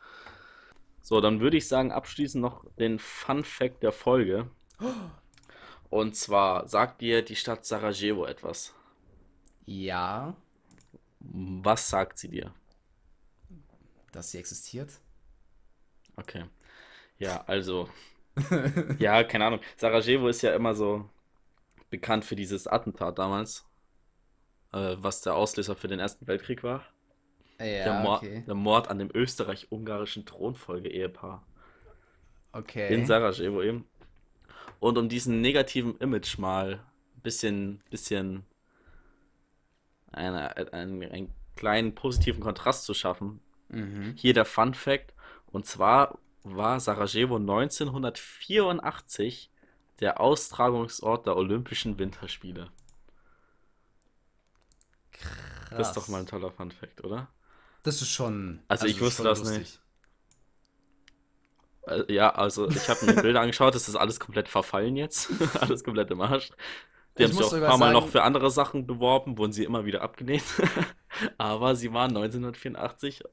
So, 1.01 1.21
dann 1.21 1.39
würde 1.39 1.57
ich 1.57 1.67
sagen, 1.67 1.91
abschließend 1.91 2.41
noch 2.41 2.65
den 2.77 2.99
Fun 2.99 3.43
Fact 3.43 3.81
der 3.83 3.91
Folge. 3.91 4.49
Und 5.89 6.15
zwar 6.15 6.67
sagt 6.67 7.01
dir 7.01 7.23
die 7.23 7.35
Stadt 7.35 7.65
Sarajevo 7.65 8.25
etwas. 8.25 8.73
Ja, 9.65 10.35
Was 11.19 11.89
sagt 11.89 12.17
sie 12.17 12.29
dir? 12.29 12.53
dass 14.11 14.31
sie 14.31 14.37
existiert. 14.39 14.99
Okay. 16.17 16.45
Ja, 17.19 17.43
also, 17.47 17.89
ja, 18.99 19.23
keine 19.23 19.45
Ahnung. 19.45 19.59
Sarajevo 19.77 20.27
ist 20.27 20.41
ja 20.41 20.53
immer 20.53 20.73
so 20.75 21.09
bekannt 21.89 22.25
für 22.25 22.35
dieses 22.35 22.67
Attentat 22.67 23.17
damals, 23.19 23.65
äh, 24.73 24.95
was 24.99 25.21
der 25.21 25.35
Auslöser 25.35 25.75
für 25.75 25.87
den 25.87 25.99
Ersten 25.99 26.27
Weltkrieg 26.27 26.63
war. 26.63 26.83
Der 27.83 27.85
Ja, 27.85 28.01
Mord, 28.03 28.23
okay. 28.23 28.43
der 28.47 28.55
Mord 28.55 28.89
an 28.89 28.99
dem 28.99 29.09
österreich-ungarischen 29.13 30.25
Thronfolge-Ehepaar 30.25 31.45
in 32.53 32.59
Okay. 32.59 33.05
Sarajevo 33.05 33.61
eben. 33.61 33.85
Und 34.79 34.97
um 34.97 35.09
diesen 35.09 35.41
negativen 35.41 35.97
Image 35.99 36.37
mal 36.37 36.73
ein 37.15 37.21
bisschen, 37.21 37.83
bisschen 37.89 38.45
eine, 40.11 40.55
einen, 40.73 41.03
einen 41.03 41.33
kleinen 41.55 41.95
positiven 41.95 42.41
Kontrast 42.41 42.85
zu 42.85 42.93
schaffen, 42.93 43.39
Mhm. 43.69 44.13
hier 44.15 44.33
der 44.33 44.45
Fun 44.45 44.73
Fact. 44.73 45.13
Und 45.51 45.65
zwar 45.65 46.19
war 46.55 46.79
Sarajevo 46.79 47.35
1984 47.37 49.51
der 49.99 50.21
Austragungsort 50.21 51.25
der 51.25 51.35
Olympischen 51.35 51.97
Winterspiele. 51.99 52.69
Das 55.71 55.89
ist 55.89 55.97
doch 55.97 56.03
Krass. 56.03 56.09
mal 56.09 56.19
ein 56.19 56.27
toller 56.27 56.51
Fun 56.51 56.71
Fact, 56.71 57.03
oder? 57.03 57.27
Das 57.83 58.01
ist 58.01 58.09
schon. 58.11 58.61
Also 58.67 58.85
ich 58.85 58.93
das 58.93 59.01
ist 59.01 59.05
wusste 59.07 59.23
das 59.23 59.39
lustig. 59.39 59.59
nicht. 59.59 59.81
Äh, 61.87 62.13
Ja, 62.13 62.29
also 62.33 62.69
ich 62.69 62.89
habe 62.89 63.05
mir 63.05 63.15
die 63.15 63.21
Bilder 63.21 63.41
angeschaut, 63.41 63.75
es 63.75 63.87
ist 63.87 63.95
alles 63.95 64.19
komplett 64.19 64.47
verfallen 64.49 64.95
jetzt. 64.95 65.29
Alles 65.61 65.83
komplett 65.83 66.11
im 66.11 66.21
Arsch. 66.21 66.51
Die 67.17 67.23
Ich 67.23 67.29
haben 67.29 67.37
sich 67.37 67.45
auch 67.45 67.53
ein 67.53 67.61
paar 67.61 67.77
Mal 67.77 67.93
noch 67.93 68.01
sagen- 68.01 68.11
für 68.11 68.23
andere 68.23 68.51
Sachen 68.51 68.85
beworben, 68.85 69.37
wurden 69.37 69.53
sie 69.53 69.63
immer 69.63 69.85
wieder 69.85 70.01
abgelehnt. 70.01 70.43
Aber 71.37 71.75
sie 71.75 71.91
waren 71.93 72.15
1984, 72.15 73.23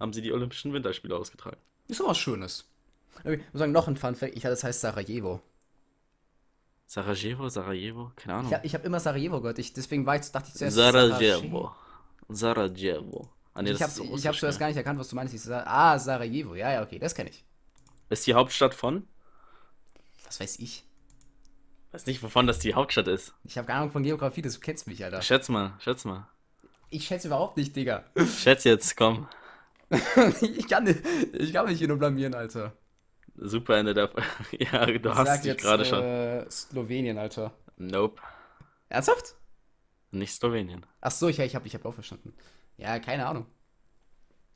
haben 0.00 0.12
sie 0.12 0.22
die 0.22 0.32
Olympischen 0.32 0.72
Winterspiele 0.72 1.16
ausgetragen. 1.16 1.58
Ist 1.88 2.00
aber 2.00 2.10
was 2.10 2.18
Schönes. 2.18 2.64
Ich 3.24 3.38
muss 3.52 3.60
sagen, 3.60 3.72
noch 3.72 3.88
ein 3.88 3.96
Fun 3.96 4.14
Fact. 4.14 4.34
Ich 4.36 4.44
hatte, 4.44 4.52
das 4.54 4.64
heißt 4.64 4.80
Sarajevo. 4.80 5.40
Sarajevo, 6.86 7.48
Sarajevo, 7.48 8.12
keine 8.16 8.34
Ahnung. 8.34 8.50
Ich 8.50 8.54
habe 8.54 8.66
ich 8.66 8.74
hab 8.74 8.84
immer 8.84 9.00
Sarajevo 9.00 9.40
gehört. 9.40 9.58
Ich, 9.58 9.72
deswegen 9.72 10.04
war 10.04 10.16
ich, 10.16 10.30
dachte 10.30 10.48
ich 10.48 10.54
zuerst 10.54 10.76
Sarajevo. 10.76 11.74
Sarajevo. 12.28 13.30
Ah, 13.54 13.62
nee, 13.62 13.70
Ich 13.72 13.78
das 13.78 13.98
habe 13.98 14.08
so 14.08 14.28
hab 14.28 14.34
zuerst 14.34 14.58
gar 14.58 14.68
nicht 14.68 14.76
erkannt, 14.76 14.98
was 14.98 15.08
du 15.08 15.16
meinst. 15.16 15.34
Ich 15.34 15.40
ah, 15.50 15.98
Sarajevo. 15.98 16.54
Ja, 16.54 16.72
ja, 16.72 16.82
okay, 16.82 16.98
das 16.98 17.14
kenne 17.14 17.30
ich. 17.30 17.44
Ist 18.10 18.26
die 18.26 18.34
Hauptstadt 18.34 18.74
von? 18.74 19.06
Was 20.26 20.40
weiß 20.40 20.58
ich? 20.58 20.84
Weiß 21.92 22.06
nicht, 22.06 22.22
wovon 22.22 22.46
das 22.46 22.58
die 22.58 22.74
Hauptstadt 22.74 23.08
ist. 23.08 23.34
Ich 23.44 23.58
habe 23.58 23.66
keine 23.66 23.80
Ahnung 23.80 23.90
von 23.92 24.02
Geografie, 24.02 24.42
das 24.42 24.54
du 24.54 24.60
kennst 24.60 24.86
mich, 24.86 25.04
Alter. 25.04 25.20
Schätz 25.20 25.48
mal, 25.48 25.74
schätz 25.78 26.04
mal. 26.04 26.26
Ich 26.88 27.06
schätze 27.06 27.28
überhaupt 27.28 27.56
nicht, 27.56 27.74
Digga. 27.76 28.04
Schätz 28.38 28.64
jetzt, 28.64 28.96
komm. 28.96 29.28
ich, 30.40 30.68
kann 30.68 30.84
nicht, 30.84 31.00
ich 31.34 31.52
kann 31.52 31.66
mich 31.66 31.78
hier 31.78 31.88
nur 31.88 31.98
blamieren, 31.98 32.34
Alter. 32.34 32.72
Super 33.34 33.78
Ende 33.78 33.94
der. 33.94 34.10
Ja, 34.58 34.86
du 34.86 35.10
Ich 35.10 35.14
hast 35.16 35.44
dich 35.44 35.56
gerade 35.56 35.84
schon. 35.84 36.02
äh, 36.02 36.50
Slowenien, 36.50 37.18
Alter. 37.18 37.52
Nope. 37.76 38.20
Ernsthaft? 38.88 39.36
Nicht 40.10 40.34
Slowenien. 40.34 40.84
Ach 41.00 41.10
so, 41.10 41.28
ich, 41.28 41.38
ich 41.38 41.54
habe 41.54 41.66
ich 41.66 41.74
hab 41.74 41.84
auch 41.84 41.94
verstanden. 41.94 42.34
Ja, 42.76 42.98
keine 42.98 43.26
Ahnung. 43.26 43.46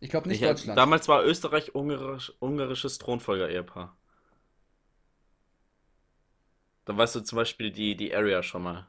Ich 0.01 0.11
glaube 0.11 0.29
nicht 0.29 0.43
Ich, 0.43 0.47
Deutschland. 0.49 0.79
damals 0.79 1.09
war 1.09 1.25
Österreich 1.25 1.75
ungarisch, 1.75 2.33
ungarisches 2.41 2.99
Thronfolger-Ehepaar. 2.99 3.97
Dann 6.85 6.99
weißt 6.99 7.15
du 7.17 7.21
zum 7.21 7.37
Beispiel 7.37 7.71
die, 7.73 7.97
die 7.97 8.15
Area 8.15 8.43
schon 8.43 8.63
mal. 8.63 8.87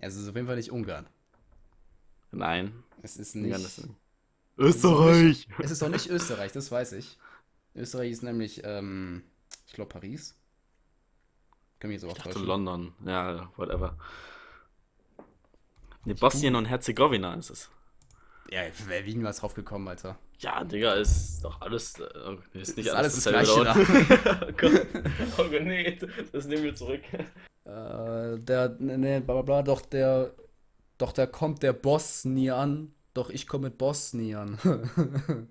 Also 0.00 0.18
es 0.18 0.22
ist 0.24 0.28
auf 0.30 0.36
jeden 0.36 0.46
Fall 0.46 0.56
nicht 0.56 0.70
Ungarn. 0.70 1.06
Nein. 2.30 2.82
Es 3.02 3.16
ist 3.16 3.34
Ungarn 3.34 3.60
nicht. 3.60 3.66
ist 3.66 3.86
nicht. 3.86 3.96
Österreich! 4.58 5.48
Es 5.58 5.70
ist 5.70 5.82
auch 5.82 5.88
nicht 5.88 6.08
Österreich, 6.08 6.52
das 6.52 6.70
weiß 6.70 6.92
ich. 6.92 7.18
Österreich 7.74 8.10
ist 8.10 8.22
nämlich, 8.22 8.62
ähm, 8.64 9.22
ich 9.66 9.74
glaube 9.74 9.90
Paris. 9.90 10.34
Können 11.78 11.92
wir 11.92 12.00
so 12.00 12.08
auch 12.08 12.12
Ich 12.12 12.18
dachte 12.18 12.30
täuschen. 12.30 12.46
London. 12.46 12.94
Ja, 13.04 13.50
whatever. 13.56 13.98
Ne, 16.04 16.14
Bosnien 16.14 16.54
und 16.54 16.66
Herzegowina 16.66 17.34
ist 17.34 17.50
es. 17.50 17.70
Ja, 18.50 18.62
wäre 18.86 19.04
wie 19.04 19.14
niemals 19.14 19.38
drauf 19.38 19.54
gekommen, 19.54 19.88
Alter. 19.88 20.18
Ja, 20.38 20.62
Digga, 20.64 20.94
ist 20.94 21.42
doch 21.42 21.60
alles. 21.60 21.98
Äh, 21.98 22.36
ist 22.54 22.76
nicht 22.76 22.86
Ist 22.86 22.94
alles, 22.94 23.26
alles 23.26 23.44
das 23.44 23.54
dasselbe 23.54 24.28
da 24.28 24.46
oh 24.48 24.52
Gott, 24.56 24.86
oh 25.38 25.62
nee, 25.62 25.98
das 26.32 26.46
nehmen 26.46 26.64
wir 26.64 26.74
zurück. 26.74 27.02
Äh, 27.12 28.38
der, 28.38 28.76
ne, 28.78 28.98
ne, 28.98 29.20
bla 29.20 29.34
bla 29.34 29.42
bla, 29.42 29.62
doch 29.62 29.80
der, 29.80 30.32
doch 30.98 31.12
da 31.12 31.26
kommt 31.26 31.62
der 31.62 31.72
Boss 31.72 32.24
nie 32.24 32.50
an. 32.50 32.94
Doch 33.16 33.30
ich 33.30 33.46
komme 33.46 33.68
mit 33.68 33.78
Boss 33.78 34.12
nie 34.12 34.34
an. 34.34 34.58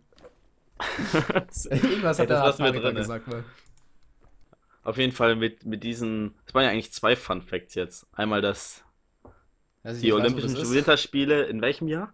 Irgendwas 1.69 2.19
hat 2.19 2.29
das 2.29 2.57
der 2.57 2.71
drin. 2.73 2.95
gesagt, 2.95 3.31
weil. 3.31 3.43
Auf 4.83 4.97
jeden 4.97 5.13
Fall 5.13 5.35
mit, 5.35 5.65
mit 5.65 5.83
diesen. 5.83 6.35
Es 6.45 6.53
waren 6.53 6.63
ja 6.63 6.69
eigentlich 6.69 6.93
zwei 6.93 7.15
Fun 7.15 7.41
Facts 7.41 7.73
jetzt. 7.73 8.05
Einmal 8.13 8.41
das. 8.41 8.83
Weiß 9.81 9.97
ich 9.97 10.03
Die 10.03 10.13
weiß, 10.13 10.19
Olympischen 10.19 10.55
ist. 10.55 10.71
Winterspiele 10.71 11.45
in 11.45 11.61
welchem 11.61 11.87
Jahr? 11.87 12.13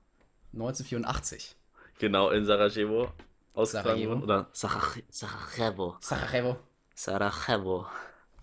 1984. 0.54 1.58
Genau, 2.00 2.30
in 2.30 2.46
Sarajevo 2.46 3.12
ausgetragen 3.54 3.90
Sarajevo. 3.90 4.10
wurden. 4.12 4.24
Oder 4.24 4.48
Saraj 4.54 5.04
Sarajevo. 5.10 5.98
Sarajevo. 6.00 6.58
Sarajevo. 6.96 7.88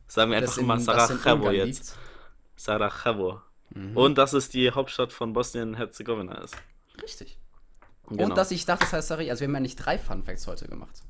Sagen 0.09 0.31
wir 0.31 0.41
Das 0.43 0.51
einfach 0.51 0.61
in, 0.61 0.67
mal 0.67 0.79
in 0.79 0.85
Sarajevo 0.85 1.51
jetzt. 1.53 1.97
Sarajevo. 2.55 3.41
Mhm. 3.71 3.97
Und 3.97 4.19
dass 4.19 4.35
es 4.35 4.51
die 4.51 4.71
Hauptstadt 4.73 5.15
von 5.15 5.33
Bosnien-Herzegowina 5.33 6.43
ist. 6.43 6.55
Richtig. 7.03 7.39
Genau. 8.09 8.25
Und 8.25 8.37
dass 8.37 8.51
ich 8.51 8.65
dachte, 8.65 8.85
das 8.85 8.93
heißt 8.93 9.09
Sarajevo. 9.09 9.31
Also 9.31 9.41
wir 9.41 9.49
haben 9.49 9.55
ja 9.55 9.61
nicht 9.61 9.77
drei 9.77 9.99
Fun 9.99 10.23
Facts 10.23 10.47
heute 10.47 10.67
gemacht. 10.67 11.03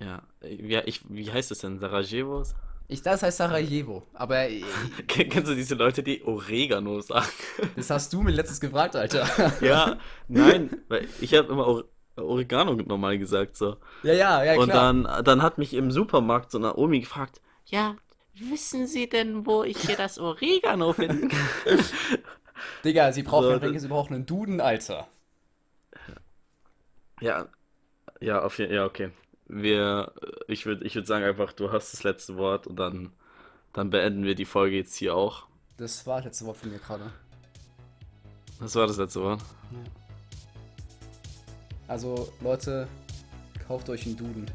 Ja, 0.00 0.22
ja 0.42 0.82
ich, 0.86 1.02
wie 1.08 1.30
heißt 1.30 1.50
es 1.50 1.58
denn? 1.58 1.78
Sarajevo? 1.78 2.42
Ich, 2.90 3.02
das 3.02 3.22
heißt 3.22 3.36
Sarajevo. 3.36 4.06
Aber 4.14 4.46
Kennst 5.08 5.48
du 5.48 5.54
diese 5.54 5.74
Leute, 5.74 6.02
die 6.02 6.24
Oregano 6.24 7.00
sagen? 7.00 7.28
das 7.76 7.90
hast 7.90 8.12
du 8.12 8.22
mir 8.22 8.30
letztens 8.30 8.60
gefragt, 8.60 8.96
Alter. 8.96 9.28
Ja, 9.60 9.98
nein, 10.28 10.70
weil 10.88 11.06
ich 11.20 11.34
habe 11.34 11.52
immer 11.52 11.66
Ore- 11.66 11.84
Oregano 12.16 12.72
normal 12.74 13.18
gesagt 13.18 13.56
so. 13.56 13.76
Ja, 14.02 14.12
ja, 14.14 14.42
ja, 14.42 14.54
klar. 14.54 14.62
Und 14.62 15.04
dann, 15.04 15.24
dann 15.24 15.42
hat 15.42 15.58
mich 15.58 15.74
im 15.74 15.90
Supermarkt 15.90 16.50
so 16.50 16.58
eine 16.58 16.76
Omi 16.76 17.00
gefragt, 17.00 17.42
Ja, 17.66 17.96
wissen 18.34 18.86
Sie 18.86 19.08
denn, 19.08 19.44
wo 19.44 19.64
ich 19.64 19.76
hier 19.78 19.96
das 19.96 20.18
Oregano 20.18 20.92
finden 20.94 21.28
kann? 21.28 21.38
Digga, 22.84 23.12
sie 23.12 23.22
brauchen, 23.22 23.48
So, 23.54 23.58
denke, 23.58 23.80
sie 23.80 23.88
brauchen 23.88 24.14
einen 24.14 24.26
Duden, 24.26 24.60
Alter. 24.60 25.08
ja, 27.20 27.46
ja, 28.20 28.42
auf 28.42 28.58
jeden 28.58 28.72
ja, 28.74 28.84
okay. 28.84 29.10
Wir, 29.46 30.12
ich 30.46 30.66
würde 30.66 30.84
ich 30.84 30.94
würd 30.94 31.06
sagen 31.06 31.24
einfach, 31.24 31.52
du 31.52 31.72
hast 31.72 31.92
das 31.92 32.02
letzte 32.02 32.36
Wort 32.36 32.66
und 32.66 32.76
dann, 32.76 33.12
dann 33.72 33.90
beenden 33.90 34.24
wir 34.24 34.34
die 34.34 34.44
Folge 34.44 34.76
jetzt 34.76 34.94
hier 34.96 35.14
auch. 35.14 35.46
Das 35.78 36.06
war 36.06 36.16
das 36.16 36.26
letzte 36.26 36.46
Wort 36.46 36.56
von 36.58 36.70
mir 36.70 36.78
gerade. 36.78 37.10
Das 38.60 38.74
war 38.74 38.86
das 38.86 38.96
letzte 38.98 39.22
Wort. 39.22 39.40
Also, 41.86 42.30
Leute, 42.40 42.88
kauft 43.66 43.88
euch 43.88 44.04
einen 44.04 44.16
Duden. 44.16 44.46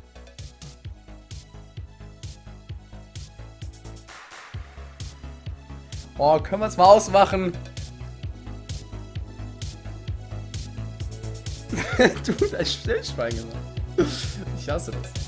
Oh, 6.17 6.39
können 6.39 6.61
wir 6.61 6.67
es 6.67 6.77
mal 6.77 6.85
ausmachen? 6.85 7.53
du, 12.25 12.57
ein 12.57 12.65
Stillschwein 12.65 13.35
gemacht. 13.35 14.07
Ich 14.59 14.69
hasse 14.69 14.91
das. 14.91 15.22